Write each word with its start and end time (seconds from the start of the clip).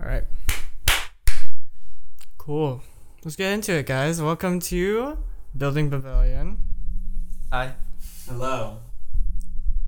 All 0.00 0.06
right. 0.08 0.24
Cool. 2.38 2.82
Let's 3.24 3.36
get 3.36 3.52
into 3.52 3.72
it, 3.72 3.86
guys. 3.86 4.20
Welcome 4.20 4.58
to 4.60 5.18
Building 5.56 5.90
Pavilion. 5.90 6.58
Hi. 7.52 7.74
Hello. 8.28 8.78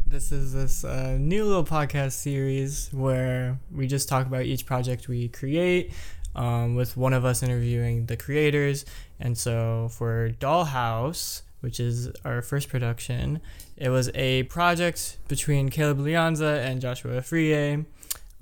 This 0.07 0.31
is 0.31 0.53
this 0.53 0.85
uh, 0.85 1.17
new 1.19 1.45
little 1.45 1.65
podcast 1.65 2.13
series 2.13 2.91
where 2.93 3.59
we 3.73 3.87
just 3.87 4.09
talk 4.09 4.27
about 4.27 4.45
each 4.45 4.67
project 4.67 5.09
we 5.09 5.29
create, 5.29 5.93
um, 6.37 6.77
with 6.77 6.97
one 6.97 7.13
of 7.13 7.25
us 7.25 7.43
interviewing 7.43 8.07
the 8.07 8.17
creators. 8.17 8.85
And 9.19 9.37
so 9.37 9.89
for 9.91 10.31
Dollhouse, 10.39 11.43
which 11.61 11.81
is 11.81 12.11
our 12.25 12.43
first 12.43 12.69
production, 12.69 13.41
it 13.77 13.89
was 13.89 14.11
a 14.15 14.45
project 14.45 15.19
between 15.27 15.71
Caleb 15.71 15.99
Lianza 15.99 16.59
and 16.65 16.81
Joshua 16.81 17.23
Friye 17.23 17.85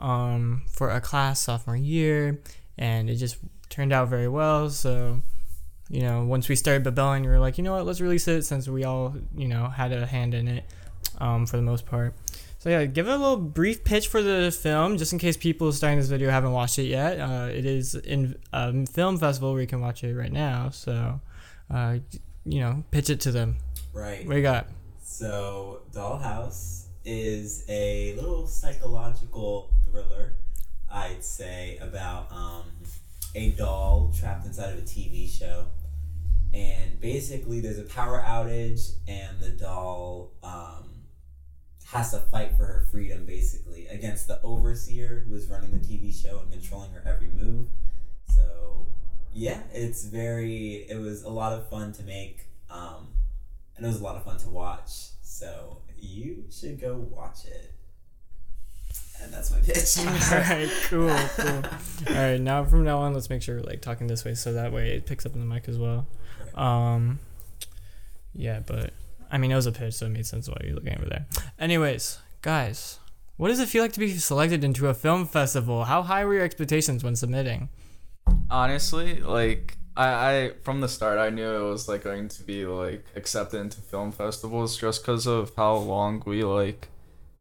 um, 0.02 0.62
for 0.68 0.90
a 0.90 1.00
class 1.00 1.40
sophomore 1.40 1.76
year, 1.76 2.40
and 2.76 3.08
it 3.08 3.14
just 3.16 3.38
turned 3.70 3.92
out 3.92 4.08
very 4.08 4.28
well. 4.28 4.68
So, 4.68 5.22
you 5.88 6.02
know, 6.02 6.24
once 6.24 6.48
we 6.48 6.56
started 6.56 6.84
Babelling, 6.84 7.22
we 7.22 7.28
were 7.28 7.38
like, 7.38 7.56
you 7.56 7.64
know 7.64 7.72
what, 7.72 7.86
let's 7.86 8.00
release 8.00 8.28
it 8.28 8.42
since 8.42 8.68
we 8.68 8.84
all, 8.84 9.14
you 9.34 9.48
know, 9.48 9.68
had 9.68 9.92
a 9.92 10.04
hand 10.04 10.34
in 10.34 10.48
it 10.48 10.64
um, 11.18 11.46
for 11.46 11.56
the 11.56 11.62
most 11.62 11.86
part. 11.86 12.14
So 12.58 12.68
yeah, 12.68 12.84
give 12.84 13.08
a 13.08 13.16
little 13.16 13.38
brief 13.38 13.82
pitch 13.82 14.08
for 14.08 14.22
the 14.22 14.50
film, 14.50 14.96
just 14.96 15.12
in 15.12 15.18
case 15.18 15.36
people 15.36 15.72
starting 15.72 15.98
this 15.98 16.08
video 16.08 16.30
haven't 16.30 16.52
watched 16.52 16.78
it 16.78 16.84
yet. 16.84 17.18
Uh, 17.18 17.48
it 17.50 17.64
is 17.64 17.94
in 17.94 18.36
a 18.52 18.86
film 18.86 19.18
festival 19.18 19.52
where 19.52 19.60
you 19.60 19.66
can 19.66 19.80
watch 19.80 20.04
it 20.04 20.14
right 20.14 20.32
now. 20.32 20.70
So, 20.70 21.20
uh, 21.70 21.98
you 22.44 22.60
know, 22.60 22.84
pitch 22.90 23.10
it 23.10 23.20
to 23.20 23.32
them. 23.32 23.56
Right. 23.92 24.26
What 24.26 24.36
you 24.36 24.42
got? 24.42 24.68
So, 25.02 25.82
Dollhouse 25.92 26.81
is 27.04 27.64
a 27.68 28.14
little 28.14 28.46
psychological 28.46 29.70
thriller, 29.84 30.34
I'd 30.90 31.24
say, 31.24 31.78
about 31.80 32.30
um, 32.30 32.64
a 33.34 33.50
doll 33.50 34.12
trapped 34.18 34.46
inside 34.46 34.72
of 34.72 34.78
a 34.78 34.82
TV 34.82 35.30
show. 35.30 35.66
And 36.54 37.00
basically, 37.00 37.60
there's 37.60 37.78
a 37.78 37.84
power 37.84 38.22
outage, 38.26 38.92
and 39.08 39.40
the 39.40 39.50
doll 39.50 40.32
um, 40.42 40.90
has 41.86 42.10
to 42.12 42.18
fight 42.18 42.56
for 42.56 42.64
her 42.64 42.86
freedom, 42.90 43.24
basically, 43.24 43.86
against 43.86 44.26
the 44.26 44.40
overseer 44.42 45.24
who 45.26 45.34
is 45.34 45.46
running 45.46 45.70
the 45.70 45.78
TV 45.78 46.14
show 46.14 46.40
and 46.40 46.52
controlling 46.52 46.92
her 46.92 47.02
every 47.06 47.28
move. 47.28 47.68
So, 48.28 48.86
yeah, 49.32 49.60
it's 49.72 50.04
very, 50.04 50.86
it 50.88 51.00
was 51.00 51.22
a 51.22 51.30
lot 51.30 51.52
of 51.52 51.68
fun 51.70 51.92
to 51.94 52.02
make. 52.02 52.48
Um, 52.70 53.08
and 53.76 53.84
it 53.84 53.88
was 53.88 54.00
a 54.00 54.04
lot 54.04 54.16
of 54.16 54.24
fun 54.24 54.38
to 54.38 54.48
watch. 54.48 54.90
So 55.22 55.78
you 56.02 56.44
should 56.50 56.80
go 56.80 56.96
watch 56.96 57.44
it. 57.46 57.72
And 59.22 59.32
that's 59.32 59.50
my 59.52 59.60
pitch. 59.60 59.98
All 60.32 60.38
right, 60.38 60.68
cool, 60.84 61.16
cool. 61.36 62.16
All 62.16 62.22
right, 62.22 62.40
now 62.40 62.64
from 62.64 62.84
now 62.84 62.98
on, 62.98 63.14
let's 63.14 63.30
make 63.30 63.40
sure 63.40 63.56
we're 63.56 63.62
like 63.62 63.80
talking 63.80 64.08
this 64.08 64.24
way, 64.24 64.34
so 64.34 64.52
that 64.52 64.72
way 64.72 64.90
it 64.96 65.06
picks 65.06 65.24
up 65.24 65.34
in 65.34 65.40
the 65.40 65.46
mic 65.46 65.68
as 65.68 65.78
well. 65.78 66.06
Um, 66.54 67.20
yeah, 68.34 68.60
but 68.66 68.92
I 69.30 69.38
mean, 69.38 69.52
it 69.52 69.54
was 69.54 69.66
a 69.66 69.72
pitch, 69.72 69.94
so 69.94 70.06
it 70.06 70.10
made 70.10 70.26
sense 70.26 70.48
why 70.48 70.56
you're 70.64 70.74
looking 70.74 70.96
over 70.96 71.08
there. 71.08 71.26
Anyways, 71.58 72.18
guys, 72.42 72.98
what 73.36 73.48
does 73.48 73.60
it 73.60 73.68
feel 73.68 73.82
like 73.82 73.92
to 73.92 74.00
be 74.00 74.16
selected 74.18 74.64
into 74.64 74.88
a 74.88 74.94
film 74.94 75.26
festival? 75.26 75.84
How 75.84 76.02
high 76.02 76.24
were 76.24 76.34
your 76.34 76.44
expectations 76.44 77.04
when 77.04 77.14
submitting? 77.14 77.68
Honestly, 78.50 79.20
like 79.20 79.76
I, 79.96 80.06
I 80.06 80.50
from 80.62 80.80
the 80.80 80.88
start 80.88 81.18
I 81.18 81.30
knew 81.30 81.50
it 81.50 81.68
was 81.70 81.88
like 81.88 82.02
going 82.02 82.28
to 82.28 82.42
be 82.42 82.64
like 82.64 83.04
accepted 83.14 83.60
into 83.60 83.80
film 83.80 84.12
festivals 84.12 84.76
just 84.76 85.02
because 85.02 85.26
of 85.26 85.52
how 85.56 85.76
long 85.76 86.22
we 86.24 86.44
like 86.44 86.88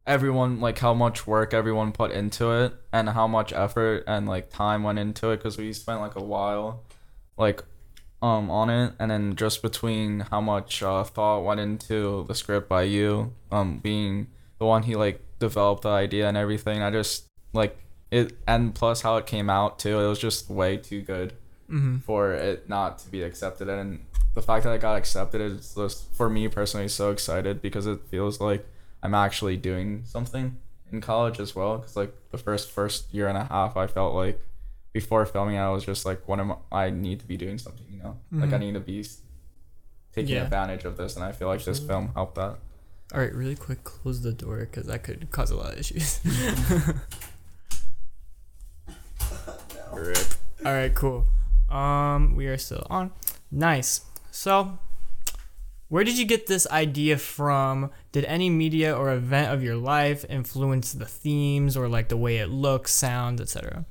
everyone 0.06 0.60
like 0.60 0.78
how 0.78 0.92
much 0.92 1.26
work 1.26 1.54
everyone 1.54 1.92
put 1.92 2.10
into 2.10 2.50
it 2.50 2.74
and 2.92 3.08
how 3.10 3.26
much 3.26 3.52
effort 3.52 4.04
and 4.06 4.28
like 4.28 4.50
time 4.50 4.82
went 4.82 4.98
into 4.98 5.30
it 5.30 5.38
because 5.38 5.56
we 5.56 5.72
spent 5.72 6.00
like 6.00 6.16
a 6.16 6.22
while 6.22 6.82
like 7.38 7.62
um 8.20 8.50
on 8.50 8.68
it. 8.68 8.92
And 8.98 9.10
then 9.10 9.34
just 9.34 9.62
between 9.62 10.20
how 10.20 10.40
much 10.40 10.82
uh, 10.82 11.04
thought 11.04 11.44
went 11.44 11.60
into 11.60 12.24
the 12.28 12.34
script 12.34 12.68
by 12.68 12.82
you 12.82 13.32
um 13.50 13.78
being 13.78 14.26
the 14.58 14.66
one 14.66 14.82
he 14.82 14.94
like 14.94 15.20
developed 15.38 15.82
the 15.82 15.88
idea 15.88 16.28
and 16.28 16.36
everything 16.36 16.82
i 16.82 16.90
just 16.90 17.24
like 17.52 17.76
it 18.12 18.36
and 18.46 18.76
plus 18.76 19.02
how 19.02 19.16
it 19.16 19.26
came 19.26 19.50
out 19.50 19.78
too 19.80 19.98
it 19.98 20.06
was 20.06 20.20
just 20.20 20.48
way 20.48 20.76
too 20.76 21.02
good 21.02 21.32
Mm-hmm. 21.72 21.98
for 21.98 22.32
it 22.34 22.68
not 22.68 22.98
to 23.00 23.08
be 23.10 23.22
accepted 23.22 23.68
and 23.68 24.04
the 24.34 24.42
fact 24.42 24.64
that 24.64 24.72
it 24.74 24.80
got 24.82 24.96
accepted 24.96 25.40
is 25.40 25.74
just 25.74 26.12
for 26.14 26.28
me 26.28 26.46
personally 26.48 26.86
so 26.88 27.10
excited 27.10 27.62
because 27.62 27.86
it 27.86 27.98
feels 28.10 28.40
like 28.40 28.66
i'm 29.02 29.14
actually 29.14 29.56
doing 29.56 30.02
something 30.04 30.58
in 30.92 31.00
college 31.00 31.40
as 31.40 31.56
well 31.56 31.78
because 31.78 31.96
like 31.96 32.12
the 32.30 32.36
first 32.36 32.70
first 32.70 33.12
year 33.14 33.26
and 33.26 33.38
a 33.38 33.44
half 33.44 33.74
i 33.76 33.86
felt 33.86 34.14
like 34.14 34.38
before 34.92 35.24
filming 35.24 35.56
i 35.56 35.70
was 35.70 35.84
just 35.86 36.04
like 36.04 36.20
what 36.28 36.38
am 36.38 36.52
i, 36.70 36.84
I 36.84 36.90
need 36.90 37.20
to 37.20 37.26
be 37.26 37.38
doing 37.38 37.56
something 37.56 37.86
you 37.90 37.98
know 38.02 38.18
like 38.32 38.52
i 38.52 38.56
Mhm. 38.56 38.60
need 38.60 38.74
to 38.74 38.80
be 38.80 39.04
taking 40.12 40.34
Yeah. 40.36 40.42
advantage 40.42 40.84
of 40.84 40.98
this 40.98 41.16
and 41.16 41.24
i 41.24 41.32
feel 41.32 41.48
like 41.48 41.64
this 41.64 41.80
film 41.80 42.10
helped 42.14 42.34
that 42.34 42.58
All 43.14 43.20
right, 43.20 43.34
really 43.34 43.56
quick, 43.56 43.82
close 43.84 44.20
the 44.22 44.32
door 44.32 44.58
because 44.60 44.86
that 44.86 45.02
could 45.04 45.30
cause 45.30 45.50
a 45.50 45.56
lot 45.56 45.72
of 45.74 45.78
issues. 45.78 46.20
no. 49.74 50.12
All 50.64 50.72
right, 50.72 50.94
cool. 50.94 51.26
Um, 51.72 52.36
we 52.36 52.46
are 52.46 52.58
still 52.58 52.86
on. 52.90 53.12
Nice. 53.50 54.02
So, 54.30 54.78
where 55.88 56.04
did 56.04 56.18
you 56.18 56.26
get 56.26 56.46
this 56.46 56.66
idea 56.68 57.16
from? 57.16 57.90
Did 58.12 58.24
any 58.26 58.50
media 58.50 58.94
or 58.94 59.10
event 59.12 59.52
of 59.52 59.62
your 59.62 59.76
life 59.76 60.24
influence 60.28 60.92
the 60.92 61.06
themes 61.06 61.76
or 61.76 61.88
like 61.88 62.08
the 62.08 62.16
way 62.16 62.36
it 62.38 62.48
looks, 62.48 62.92
sounds, 62.92 63.40
etc.? 63.40 63.86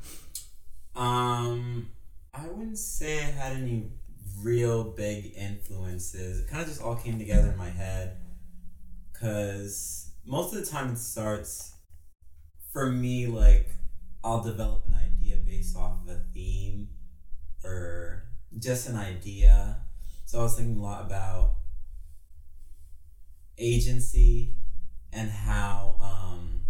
Um, 0.95 1.89
I 2.33 2.47
wouldn't 2.47 2.77
say 2.77 3.19
I 3.19 3.31
had 3.31 3.57
any 3.57 3.89
real 4.41 4.83
big 4.83 5.33
influences. 5.35 6.41
It 6.41 6.49
kind 6.49 6.61
of 6.61 6.67
just 6.67 6.81
all 6.81 6.95
came 6.95 7.17
together 7.17 7.49
in 7.49 7.57
my 7.57 7.69
head. 7.69 8.17
Because 9.11 10.11
most 10.25 10.53
of 10.53 10.63
the 10.63 10.69
time 10.69 10.93
it 10.93 10.97
starts, 10.97 11.73
for 12.71 12.91
me, 12.91 13.27
like, 13.27 13.69
I'll 14.23 14.43
develop 14.43 14.85
an 14.87 14.95
idea 14.95 15.37
based 15.37 15.75
off 15.75 16.01
of 16.03 16.09
a 16.09 16.19
theme 16.33 16.89
or 17.63 18.23
just 18.59 18.87
an 18.89 18.95
idea. 18.95 19.77
So 20.25 20.39
I 20.39 20.43
was 20.43 20.55
thinking 20.55 20.77
a 20.77 20.81
lot 20.81 21.05
about 21.05 21.55
agency 23.57 24.55
and 25.13 25.29
how, 25.29 25.95
um, 26.01 26.61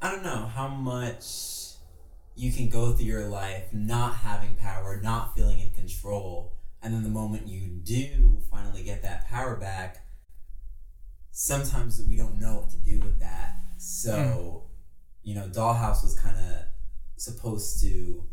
I 0.00 0.10
don't 0.10 0.24
know 0.24 0.50
how 0.52 0.68
much 0.68 1.74
you 2.34 2.50
can 2.50 2.68
go 2.68 2.92
through 2.92 3.06
your 3.06 3.28
life 3.28 3.72
not 3.72 4.16
having 4.16 4.56
power, 4.56 5.00
not 5.02 5.34
feeling 5.36 5.60
in 5.60 5.70
control, 5.70 6.52
and 6.82 6.92
then 6.92 7.02
the 7.04 7.08
moment 7.08 7.46
you 7.46 7.68
do 7.84 8.40
finally 8.50 8.82
get 8.82 9.02
that 9.02 9.28
power 9.28 9.56
back, 9.56 10.04
sometimes 11.30 12.02
we 12.08 12.16
don't 12.16 12.40
know 12.40 12.56
what 12.56 12.70
to 12.70 12.78
do 12.78 12.98
with 13.00 13.20
that. 13.20 13.56
So, 13.78 14.64
you 15.22 15.34
know, 15.34 15.46
Dollhouse 15.48 16.02
was 16.02 16.18
kind 16.18 16.36
of 16.36 16.71
supposed 17.22 17.80
to 17.80 18.24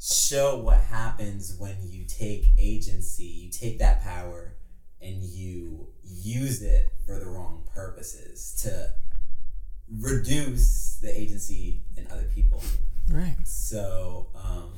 show 0.00 0.58
what 0.58 0.78
happens 0.78 1.56
when 1.58 1.76
you 1.82 2.04
take 2.04 2.46
agency, 2.58 3.22
you 3.24 3.50
take 3.50 3.78
that 3.78 4.02
power, 4.02 4.56
and 5.00 5.22
you 5.22 5.88
use 6.02 6.62
it 6.62 6.88
for 7.06 7.18
the 7.18 7.26
wrong 7.26 7.62
purposes 7.72 8.60
to 8.62 8.92
reduce 10.00 10.98
the 11.00 11.16
agency 11.16 11.82
in 11.96 12.06
other 12.10 12.28
people. 12.34 12.62
Right. 13.08 13.36
So, 13.44 14.30
um, 14.34 14.72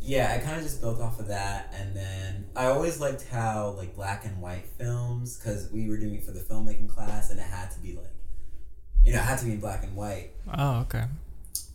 yeah, 0.00 0.34
I 0.34 0.44
kind 0.44 0.56
of 0.56 0.62
just 0.62 0.80
built 0.80 1.00
off 1.00 1.18
of 1.18 1.26
that, 1.28 1.74
and 1.76 1.96
then 1.96 2.46
I 2.54 2.66
always 2.66 3.00
liked 3.00 3.26
how 3.26 3.74
like 3.76 3.96
black 3.96 4.24
and 4.24 4.40
white 4.40 4.66
films, 4.78 5.36
because 5.36 5.70
we 5.72 5.88
were 5.88 5.98
doing 5.98 6.14
it 6.14 6.24
for 6.24 6.32
the 6.32 6.40
filmmaking 6.40 6.88
class, 6.88 7.30
and 7.30 7.40
it 7.40 7.46
had 7.46 7.72
to 7.72 7.80
be 7.80 7.94
like, 7.96 8.06
you 9.08 9.14
know, 9.14 9.20
it 9.20 9.24
had 9.24 9.38
to 9.38 9.46
be 9.46 9.56
black 9.56 9.82
and 9.84 9.96
white. 9.96 10.30
Oh, 10.52 10.80
okay. 10.80 11.04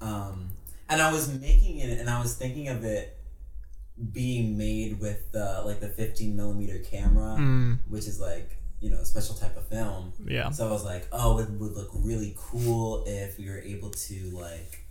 Um, 0.02 0.50
and 0.90 1.02
I 1.02 1.12
was 1.12 1.28
making 1.42 1.80
it, 1.80 2.00
and 2.00 2.10
I 2.10 2.22
was 2.22 2.36
thinking 2.36 2.68
of 2.70 2.84
it 2.86 3.18
being 4.12 4.58
made 4.58 5.00
with 5.00 5.32
the 5.32 5.62
like 5.66 5.80
the 5.80 5.90
fifteen 5.90 6.36
millimeter 6.36 6.80
camera, 6.80 7.36
Mm, 7.40 7.80
which 7.90 8.06
is 8.08 8.20
like 8.20 8.58
you 8.82 8.90
know 8.92 8.98
a 8.98 9.06
special 9.06 9.36
type 9.36 9.56
of 9.58 9.66
film. 9.68 10.14
yeah. 10.28 10.50
So 10.52 10.68
I 10.68 10.72
was 10.72 10.84
like, 10.84 11.08
oh, 11.12 11.40
it 11.40 11.50
would 11.50 11.72
look 11.74 11.90
really 11.96 12.36
cool 12.38 13.04
if 13.08 13.38
we 13.40 13.50
were 13.50 13.60
able 13.60 13.90
to 13.92 14.16
like, 14.34 14.86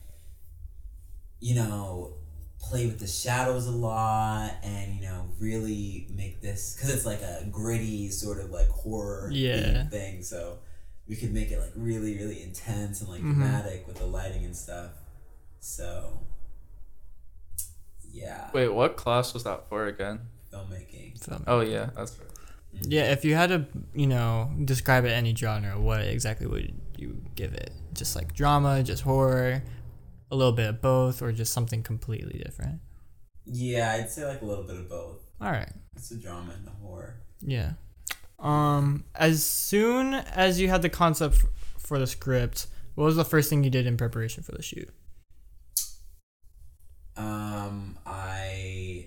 you 1.40 1.54
know, 1.54 2.14
play 2.60 2.86
with 2.86 2.98
the 3.00 3.06
shadows 3.06 3.66
a 3.66 3.70
lot 3.72 4.52
and 4.62 4.94
you 4.96 5.02
know 5.02 5.26
really 5.40 6.06
make 6.14 6.40
this 6.40 6.74
because 6.74 6.94
it's 6.94 7.04
like 7.04 7.20
a 7.20 7.44
gritty 7.50 8.08
sort 8.08 8.38
of 8.40 8.50
like 8.50 8.68
horror 8.68 9.30
Yeah. 9.32 9.88
thing. 9.88 10.22
So 10.22 10.58
we 11.12 11.18
could 11.20 11.32
make 11.34 11.50
it 11.50 11.60
like 11.60 11.72
really 11.76 12.16
really 12.16 12.42
intense 12.42 13.02
and 13.02 13.10
like 13.10 13.20
Mhm. 13.20 13.34
dramatic 13.34 13.86
with 13.86 13.98
the 13.98 14.06
lighting 14.06 14.46
and 14.46 14.56
stuff. 14.56 14.92
So 15.60 16.20
yeah, 18.10 18.48
wait 18.54 18.68
what 18.68 18.96
class 18.96 19.34
was 19.34 19.44
that 19.44 19.68
for 19.68 19.86
again 19.86 20.20
filmmaking. 20.50 21.22
So, 21.22 21.42
oh 21.46 21.60
yeah 21.60 21.90
that's 21.94 22.18
right 22.18 22.28
Yeah, 22.88 23.12
if 23.12 23.22
you 23.26 23.34
had 23.34 23.50
to, 23.50 23.66
you 23.94 24.06
know, 24.06 24.50
describe 24.64 25.04
it 25.04 25.10
any 25.10 25.34
genre, 25.34 25.78
what 25.78 26.00
exactly 26.00 26.46
would 26.46 26.72
you 26.96 27.20
give 27.34 27.52
it? 27.52 27.70
Just 27.92 28.16
like 28.16 28.32
drama, 28.34 28.82
just 28.82 29.02
horror, 29.02 29.62
a 30.30 30.36
little 30.36 30.54
bit 30.54 30.68
of 30.70 30.80
both, 30.80 31.20
or 31.20 31.32
just 31.32 31.52
something 31.52 31.82
completely 31.82 32.38
different? 32.42 32.80
Yeah, 33.44 33.92
I'd 33.92 34.10
say 34.10 34.24
like 34.26 34.40
a 34.40 34.46
little 34.46 34.64
bit 34.64 34.76
of 34.76 34.88
both. 34.88 35.18
All 35.38 35.50
right. 35.52 35.70
It's 35.96 36.10
a 36.12 36.16
drama 36.16 36.54
and 36.58 36.66
a 36.66 36.70
horror. 36.70 37.20
Yeah. 37.42 37.72
Um, 38.42 39.04
as 39.14 39.46
soon 39.46 40.14
as 40.14 40.60
you 40.60 40.68
had 40.68 40.82
the 40.82 40.88
concept 40.88 41.36
f- 41.36 41.44
for 41.78 41.98
the 41.98 42.06
script, 42.08 42.66
what 42.96 43.04
was 43.04 43.16
the 43.16 43.24
first 43.24 43.48
thing 43.48 43.62
you 43.62 43.70
did 43.70 43.86
in 43.86 43.96
preparation 43.96 44.42
for 44.42 44.52
the 44.52 44.62
shoot? 44.62 44.90
Um, 47.16 47.96
I 48.04 49.06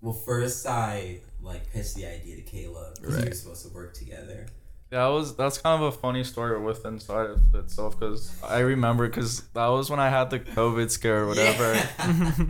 well, 0.00 0.12
first 0.12 0.66
I 0.66 1.20
like 1.40 1.72
pitched 1.72 1.94
the 1.94 2.06
idea 2.06 2.36
to 2.36 2.42
Caleb 2.42 2.96
because 2.96 3.16
we 3.22 3.28
were 3.28 3.34
supposed 3.34 3.66
to 3.66 3.72
work 3.72 3.94
together. 3.94 4.46
That 4.90 5.06
was 5.06 5.36
that's 5.36 5.56
kind 5.58 5.82
of 5.82 5.94
a 5.94 5.96
funny 5.96 6.24
story 6.24 6.60
with 6.60 6.84
inside 6.84 7.30
of 7.30 7.54
itself 7.54 7.98
because 7.98 8.30
I 8.42 8.58
remember 8.58 9.06
because 9.08 9.42
that 9.54 9.68
was 9.68 9.88
when 9.88 10.00
I 10.00 10.10
had 10.10 10.30
the 10.30 10.40
COVID 10.40 10.90
scare 10.90 11.22
or 11.22 11.28
whatever, 11.28 11.80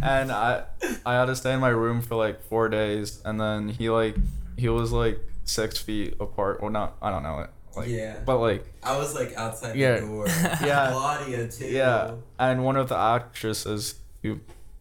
and 0.02 0.32
I 0.32 0.64
I 1.04 1.14
had 1.14 1.26
to 1.26 1.36
stay 1.36 1.52
in 1.52 1.60
my 1.60 1.68
room 1.68 2.00
for 2.00 2.14
like 2.14 2.42
four 2.44 2.68
days, 2.68 3.20
and 3.24 3.40
then 3.40 3.68
he 3.68 3.90
like 3.90 4.16
he 4.56 4.68
was 4.68 4.90
like 4.90 5.20
six 5.44 5.78
feet 5.78 6.14
apart, 6.20 6.58
or 6.62 6.70
not 6.70 6.96
I 7.02 7.10
don't 7.10 7.22
know 7.22 7.40
it 7.40 7.50
like 7.76 7.88
Yeah. 7.88 8.18
but 8.26 8.38
like 8.38 8.64
I 8.82 8.96
was 8.98 9.14
like 9.14 9.34
outside 9.36 9.76
Yeah. 9.76 10.00
the 10.00 10.06
door. 10.06 10.26
Yeah. 10.62 10.90
Claudia 10.92 11.48
too. 11.48 11.66
yeah, 11.66 12.14
and 12.38 12.64
one 12.64 12.76
of 12.76 12.88
the 12.88 12.96
actresses 12.96 13.96
who 14.22 14.40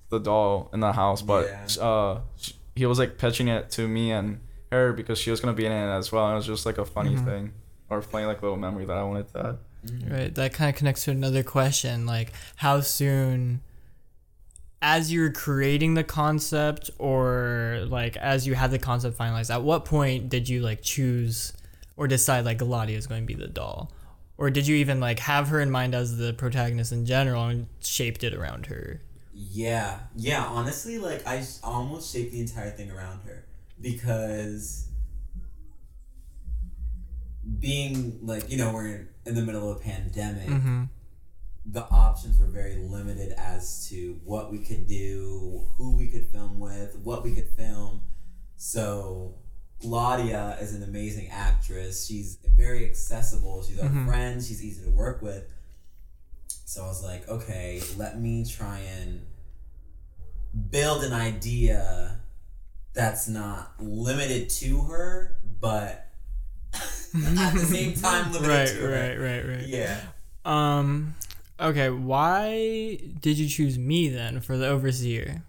the 0.10 0.20
doll 0.20 0.70
in 0.74 0.82
the 0.82 0.92
house, 0.92 1.22
but 1.22 1.48
Yeah. 1.48 1.84
uh 1.84 2.22
sh- 2.38 2.52
he 2.76 2.86
was 2.86 3.00
like 3.00 3.18
pitching 3.18 3.48
it 3.48 3.70
to 3.72 3.88
me 3.88 4.12
and 4.12 4.40
her 4.72 4.94
because 4.94 5.18
she 5.20 5.32
was 5.32 5.40
gonna 5.40 5.54
be 5.54 5.66
in 5.66 5.72
it 5.72 5.90
as 5.98 6.12
well. 6.12 6.26
And 6.26 6.34
it 6.34 6.38
was 6.38 6.46
just 6.48 6.66
like 6.66 6.78
a 6.78 6.86
funny 6.86 7.16
Mhm. 7.16 7.26
thing 7.26 7.54
or 7.90 8.02
funny 8.02 8.26
like 8.26 8.42
little 8.42 8.58
memory 8.58 8.86
that 8.86 8.98
I 8.98 9.04
wanted 9.04 9.28
to 9.34 9.40
add. 9.48 9.58
Mhm. 9.86 10.12
Right. 10.14 10.36
That 10.36 10.54
kind 10.54 10.70
of 10.70 10.76
connects 10.76 11.04
to 11.06 11.12
another 11.12 11.44
question, 11.44 12.06
like 12.06 12.32
how 12.58 12.82
soon 12.82 13.62
as 14.82 15.12
you're 15.14 15.32
creating 15.32 15.94
the 15.94 16.04
concept 16.04 16.90
or 16.98 17.86
like 17.88 18.18
as 18.18 18.48
you 18.48 18.56
had 18.56 18.72
the 18.72 18.80
concept 18.80 19.18
finalized, 19.18 19.54
at 19.54 19.62
what 19.62 19.86
point 19.86 20.30
did 20.30 20.50
you 20.50 20.62
like 20.62 20.82
choose 20.82 21.54
or 21.98 22.08
decide 22.08 22.46
like 22.46 22.58
Galadia 22.58 22.98
is 22.98 23.08
going 23.08 23.22
to 23.22 23.28
be 23.28 23.36
the 23.36 23.48
doll? 23.48 23.92
Or 24.38 24.50
did 24.50 24.66
you 24.68 24.76
even 24.78 25.00
like 25.00 25.20
have 25.20 25.50
her 25.50 25.60
in 25.60 25.70
mind 25.70 25.94
as 25.94 26.18
the 26.18 26.34
protagonist 26.34 26.92
in 26.92 27.06
general 27.06 27.46
and 27.46 27.68
shaped 27.80 28.24
it 28.24 28.34
around 28.34 28.66
her? 28.68 29.02
Yeah, 29.34 30.00
yeah. 30.16 30.44
Honestly, 30.46 30.98
like 30.98 31.26
i 31.28 31.44
almost 31.64 32.12
shaped 32.12 32.32
the 32.32 32.40
entire 32.42 32.72
thing 32.72 32.90
around 32.92 33.22
her 33.26 33.46
because 33.80 34.88
being 37.60 38.20
like 38.22 38.50
you 38.50 38.58
know 38.58 38.72
we're 38.74 39.08
in 39.26 39.36
the 39.36 39.42
middle 39.42 39.70
of 39.72 39.78
a 39.78 39.80
pandemic, 39.80 40.48
Mm-hmm. 40.48 40.84
The 41.66 41.84
options 41.90 42.40
were 42.40 42.48
very 42.48 42.76
limited 42.78 43.34
as 43.38 43.88
to 43.90 44.20
what 44.26 44.52
we 44.52 44.60
could 44.60 44.88
do, 44.88 45.68
who 45.78 45.96
we 45.96 46.08
could 46.08 46.26
film 46.28 46.60
with, 46.60 46.98
what 47.04 47.24
we 47.24 47.34
could 47.36 47.48
film. 47.50 48.02
So 48.58 49.36
Claudia 49.82 50.58
is 50.62 50.74
an 50.74 50.84
amazing 50.84 51.30
actress. 51.30 52.06
She's 52.06 52.38
very 52.58 52.86
accessible. 52.86 53.64
She's 53.64 53.80
our 53.80 53.90
Mhm. 53.90 54.06
friend. 54.08 54.44
She's 54.44 54.64
easy 54.64 54.84
to 54.86 54.92
work 54.92 55.22
with. 55.22 55.44
So 56.66 56.84
I 56.84 56.88
was 56.88 57.04
like, 57.04 57.28
okay, 57.28 57.82
let 57.98 58.20
me 58.20 58.46
try 58.46 58.80
and 58.80 59.22
build 60.70 61.04
an 61.04 61.14
idea 61.14 62.20
that's 62.94 63.28
not 63.28 63.74
limited 63.80 64.50
to 64.50 64.82
her, 64.84 65.38
but 65.60 66.08
at 66.74 67.54
the 67.54 67.66
same 67.70 67.94
time 67.94 68.32
limited 68.32 68.50
right, 68.50 68.68
to 68.68 68.74
her. 68.76 68.90
right, 68.90 69.20
right, 69.20 69.48
right. 69.58 69.68
Yeah. 69.68 70.00
Um. 70.46 71.16
Okay. 71.62 71.90
Why 71.90 72.98
did 73.20 73.38
you 73.38 73.48
choose 73.48 73.78
me 73.78 74.10
then 74.10 74.42
for 74.42 74.58
the 74.58 74.68
overseer? 74.68 75.44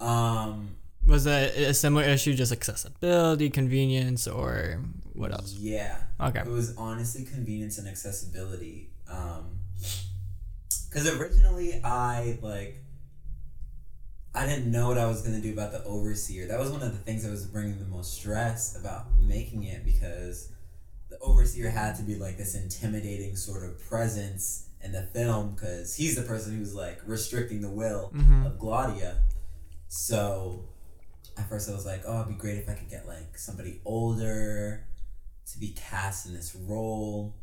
Um. 0.00 0.76
Was 1.06 1.24
that 1.24 1.56
a 1.56 1.74
similar 1.74 2.04
issue, 2.04 2.34
just 2.34 2.52
accessibility, 2.52 3.50
convenience, 3.50 4.28
or 4.28 4.80
what 5.14 5.32
else? 5.32 5.54
Yeah. 5.54 5.96
Okay. 6.20 6.40
It 6.40 6.46
was 6.46 6.76
honestly 6.76 7.24
convenience 7.24 7.78
and 7.78 7.88
accessibility. 7.88 8.90
Um, 9.10 9.58
because 10.88 11.08
originally 11.18 11.80
I 11.84 12.38
like 12.42 12.82
I 14.34 14.46
didn't 14.46 14.70
know 14.70 14.88
what 14.88 14.98
I 14.98 15.06
was 15.06 15.22
gonna 15.22 15.40
do 15.40 15.52
about 15.52 15.72
the 15.72 15.82
overseer. 15.84 16.46
That 16.46 16.58
was 16.58 16.70
one 16.70 16.82
of 16.82 16.92
the 16.92 16.98
things 16.98 17.24
that 17.24 17.30
was 17.30 17.46
bringing 17.46 17.78
the 17.78 17.86
most 17.86 18.14
stress 18.14 18.76
about 18.78 19.06
making 19.20 19.64
it 19.64 19.84
because 19.84 20.52
the 21.08 21.18
overseer 21.20 21.70
had 21.70 21.96
to 21.96 22.02
be 22.02 22.14
like 22.14 22.38
this 22.38 22.54
intimidating 22.54 23.36
sort 23.36 23.64
of 23.64 23.80
presence 23.88 24.66
in 24.82 24.92
the 24.92 25.02
film 25.02 25.50
because 25.54 25.94
he's 25.94 26.16
the 26.16 26.22
person 26.22 26.56
who's 26.56 26.74
like 26.74 27.00
restricting 27.06 27.60
the 27.60 27.70
will 27.70 28.10
Mhm. 28.14 28.46
of 28.46 28.58
Glaudia. 28.58 29.18
So 29.88 30.64
at 31.36 31.48
first 31.48 31.68
I 31.68 31.74
was 31.74 31.84
like, 31.86 32.02
oh, 32.06 32.22
it'd 32.22 32.28
be 32.34 32.38
great 32.40 32.58
if 32.58 32.68
I 32.68 32.74
could 32.74 32.88
get 32.90 33.06
like 33.06 33.36
somebody 33.38 33.80
older 33.84 34.84
to 35.52 35.58
be 35.58 35.68
cast 35.72 36.26
in 36.26 36.34
this 36.34 36.54
role. 36.54 37.34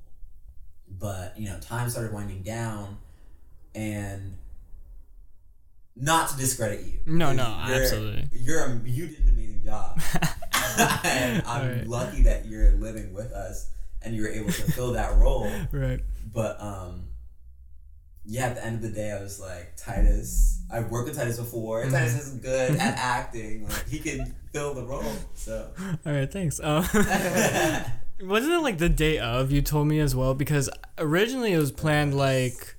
But, 0.90 1.38
you 1.38 1.50
know, 1.50 1.60
time 1.60 1.90
started 1.90 2.14
winding 2.14 2.44
down 2.44 2.98
and 3.76 4.38
not 5.96 6.30
to 6.30 6.38
discredit 6.38 6.86
you. 6.86 7.00
No, 7.06 7.34
no, 7.34 7.44
you're- 7.68 7.82
absolutely. 7.82 8.30
You're 8.32 8.64
a, 8.64 8.80
you 8.86 9.08
did 9.08 9.20
an 9.26 9.30
amazing 9.30 9.64
job. 9.66 10.00
and 11.04 11.44
I'm 11.46 11.62
Alright. 11.70 11.88
lucky 11.88 12.22
that 12.24 12.46
you're 12.46 12.72
living 12.74 13.14
with 13.14 13.32
us 13.32 13.70
and 14.02 14.16
you 14.16 14.22
were 14.22 14.30
able 14.30 14.52
to 14.52 14.72
fill 14.72 14.94
that 14.94 15.18
role. 15.18 15.52
Right. 15.72 16.02
But 16.34 16.62
um, 16.62 17.07
yeah, 18.28 18.48
at 18.48 18.56
the 18.56 18.66
end 18.66 18.76
of 18.78 18.82
the 18.82 18.90
day, 18.90 19.12
I 19.12 19.22
was 19.22 19.40
like, 19.40 19.74
Titus. 19.78 20.62
I've 20.70 20.92
worked 20.92 21.08
with 21.08 21.18
Titus 21.18 21.38
before. 21.38 21.86
Mhm. 21.86 21.92
Titus 21.92 22.28
is 22.28 22.34
good 22.36 22.72
at 22.76 22.98
acting. 22.98 23.68
Like 23.68 23.88
he 23.88 24.00
can 24.00 24.36
fill 24.52 24.74
the 24.74 24.84
role. 24.84 25.04
So 25.34 25.72
All 26.06 26.12
right. 26.14 26.30
Thanks. 26.32 26.60
Um, 26.62 26.84
wasn't 28.22 28.54
it 28.54 28.62
like 28.62 28.78
the 28.80 28.90
day 28.90 29.18
of 29.20 29.52
you 29.52 29.62
told 29.62 29.88
me 29.88 30.00
as 30.00 30.16
well? 30.16 30.34
Because 30.34 30.70
originally 30.98 31.54
it 31.54 31.58
was 31.58 31.72
planned 31.72 32.16
like. 32.16 32.76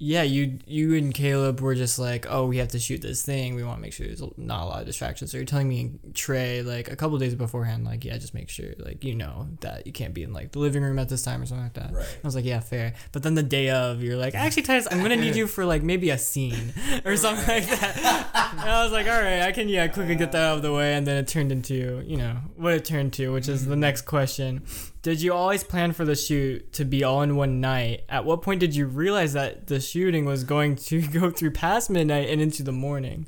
Yeah, 0.00 0.22
you 0.22 0.60
you 0.64 0.94
and 0.94 1.12
Caleb 1.12 1.60
were 1.60 1.74
just 1.74 1.98
like, 1.98 2.24
oh, 2.30 2.46
we 2.46 2.58
have 2.58 2.68
to 2.68 2.78
shoot 2.78 3.02
this 3.02 3.24
thing. 3.24 3.56
We 3.56 3.64
want 3.64 3.78
to 3.78 3.82
make 3.82 3.92
sure 3.92 4.06
there's 4.06 4.22
not 4.36 4.62
a 4.62 4.66
lot 4.66 4.80
of 4.80 4.86
distractions. 4.86 5.32
So 5.32 5.38
you're 5.38 5.44
telling 5.44 5.68
me 5.68 5.80
and 5.80 6.14
Trey 6.14 6.62
like 6.62 6.88
a 6.88 6.94
couple 6.94 7.18
days 7.18 7.34
beforehand, 7.34 7.84
like, 7.84 8.04
yeah, 8.04 8.16
just 8.16 8.32
make 8.32 8.48
sure 8.48 8.74
like 8.78 9.02
you 9.02 9.16
know 9.16 9.48
that 9.60 9.88
you 9.88 9.92
can't 9.92 10.14
be 10.14 10.22
in 10.22 10.32
like 10.32 10.52
the 10.52 10.60
living 10.60 10.84
room 10.84 11.00
at 11.00 11.08
this 11.08 11.22
time 11.24 11.42
or 11.42 11.46
something 11.46 11.64
like 11.64 11.74
that. 11.74 11.92
right. 11.92 12.06
I 12.22 12.26
was 12.26 12.36
like, 12.36 12.44
yeah, 12.44 12.60
fair. 12.60 12.94
But 13.10 13.24
then 13.24 13.34
the 13.34 13.42
day 13.42 13.70
of, 13.70 14.00
you're 14.00 14.16
like, 14.16 14.34
actually, 14.36 14.62
Titus, 14.62 14.86
I'm 14.88 15.02
gonna 15.02 15.16
need 15.16 15.34
you 15.34 15.48
for 15.48 15.64
like 15.64 15.82
maybe 15.82 16.10
a 16.10 16.18
scene 16.18 16.74
or 17.04 17.16
something 17.16 17.48
like 17.48 17.66
that. 17.66 18.52
And 18.52 18.70
I 18.70 18.84
was 18.84 18.92
like, 18.92 19.08
all 19.08 19.20
right, 19.20 19.42
I 19.42 19.50
can 19.50 19.68
yeah 19.68 19.88
quickly 19.88 20.14
get 20.14 20.30
that 20.30 20.44
out 20.44 20.56
of 20.58 20.62
the 20.62 20.72
way. 20.72 20.94
And 20.94 21.08
then 21.08 21.16
it 21.16 21.26
turned 21.26 21.50
into 21.50 22.04
you 22.06 22.18
know 22.18 22.36
what 22.54 22.72
it 22.72 22.84
turned 22.84 23.14
to, 23.14 23.32
which 23.32 23.48
is 23.48 23.64
the 23.64 23.72
mm-hmm. 23.72 23.80
next 23.80 24.02
question. 24.02 24.62
Did 25.02 25.22
you 25.22 25.32
always 25.32 25.62
plan 25.62 25.92
for 25.92 26.04
the 26.04 26.16
shoot 26.16 26.72
to 26.74 26.84
be 26.84 27.04
all 27.04 27.22
in 27.22 27.36
one 27.36 27.60
night? 27.60 28.04
At 28.08 28.24
what 28.24 28.42
point 28.42 28.60
did 28.60 28.74
you 28.74 28.86
realize 28.86 29.32
that 29.34 29.68
the 29.68 29.80
shooting 29.80 30.24
was 30.24 30.44
going 30.44 30.76
to 30.76 31.00
go 31.08 31.30
through 31.30 31.52
past 31.52 31.88
midnight 31.88 32.28
and 32.28 32.40
into 32.40 32.62
the 32.62 32.72
morning? 32.72 33.26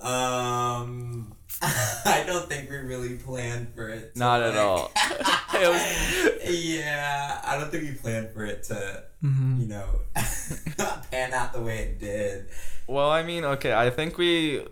Um, 0.00 1.32
I 1.62 2.24
don't 2.26 2.48
think 2.48 2.70
we 2.70 2.76
really 2.76 3.16
planned 3.16 3.68
for 3.74 3.88
it. 3.88 4.14
to, 4.14 4.18
Not 4.18 4.42
at 4.42 4.56
all. 4.56 4.90
Was- 5.54 6.50
yeah, 6.50 7.40
I 7.44 7.56
don't 7.58 7.70
think 7.70 7.84
we 7.84 7.92
planned 7.92 8.30
for 8.32 8.44
it 8.44 8.64
to, 8.64 9.04
Mm-hmm. 9.24 9.60
you 9.62 9.66
know, 9.68 9.86
pan 11.10 11.32
out 11.32 11.52
the 11.52 11.60
way 11.60 11.78
it 11.78 11.98
did. 11.98 12.46
Well, 12.86 13.10
I 13.10 13.22
mean, 13.24 13.44
okay, 13.44 13.72
I 13.72 13.90
think 13.90 14.18
we 14.18 14.64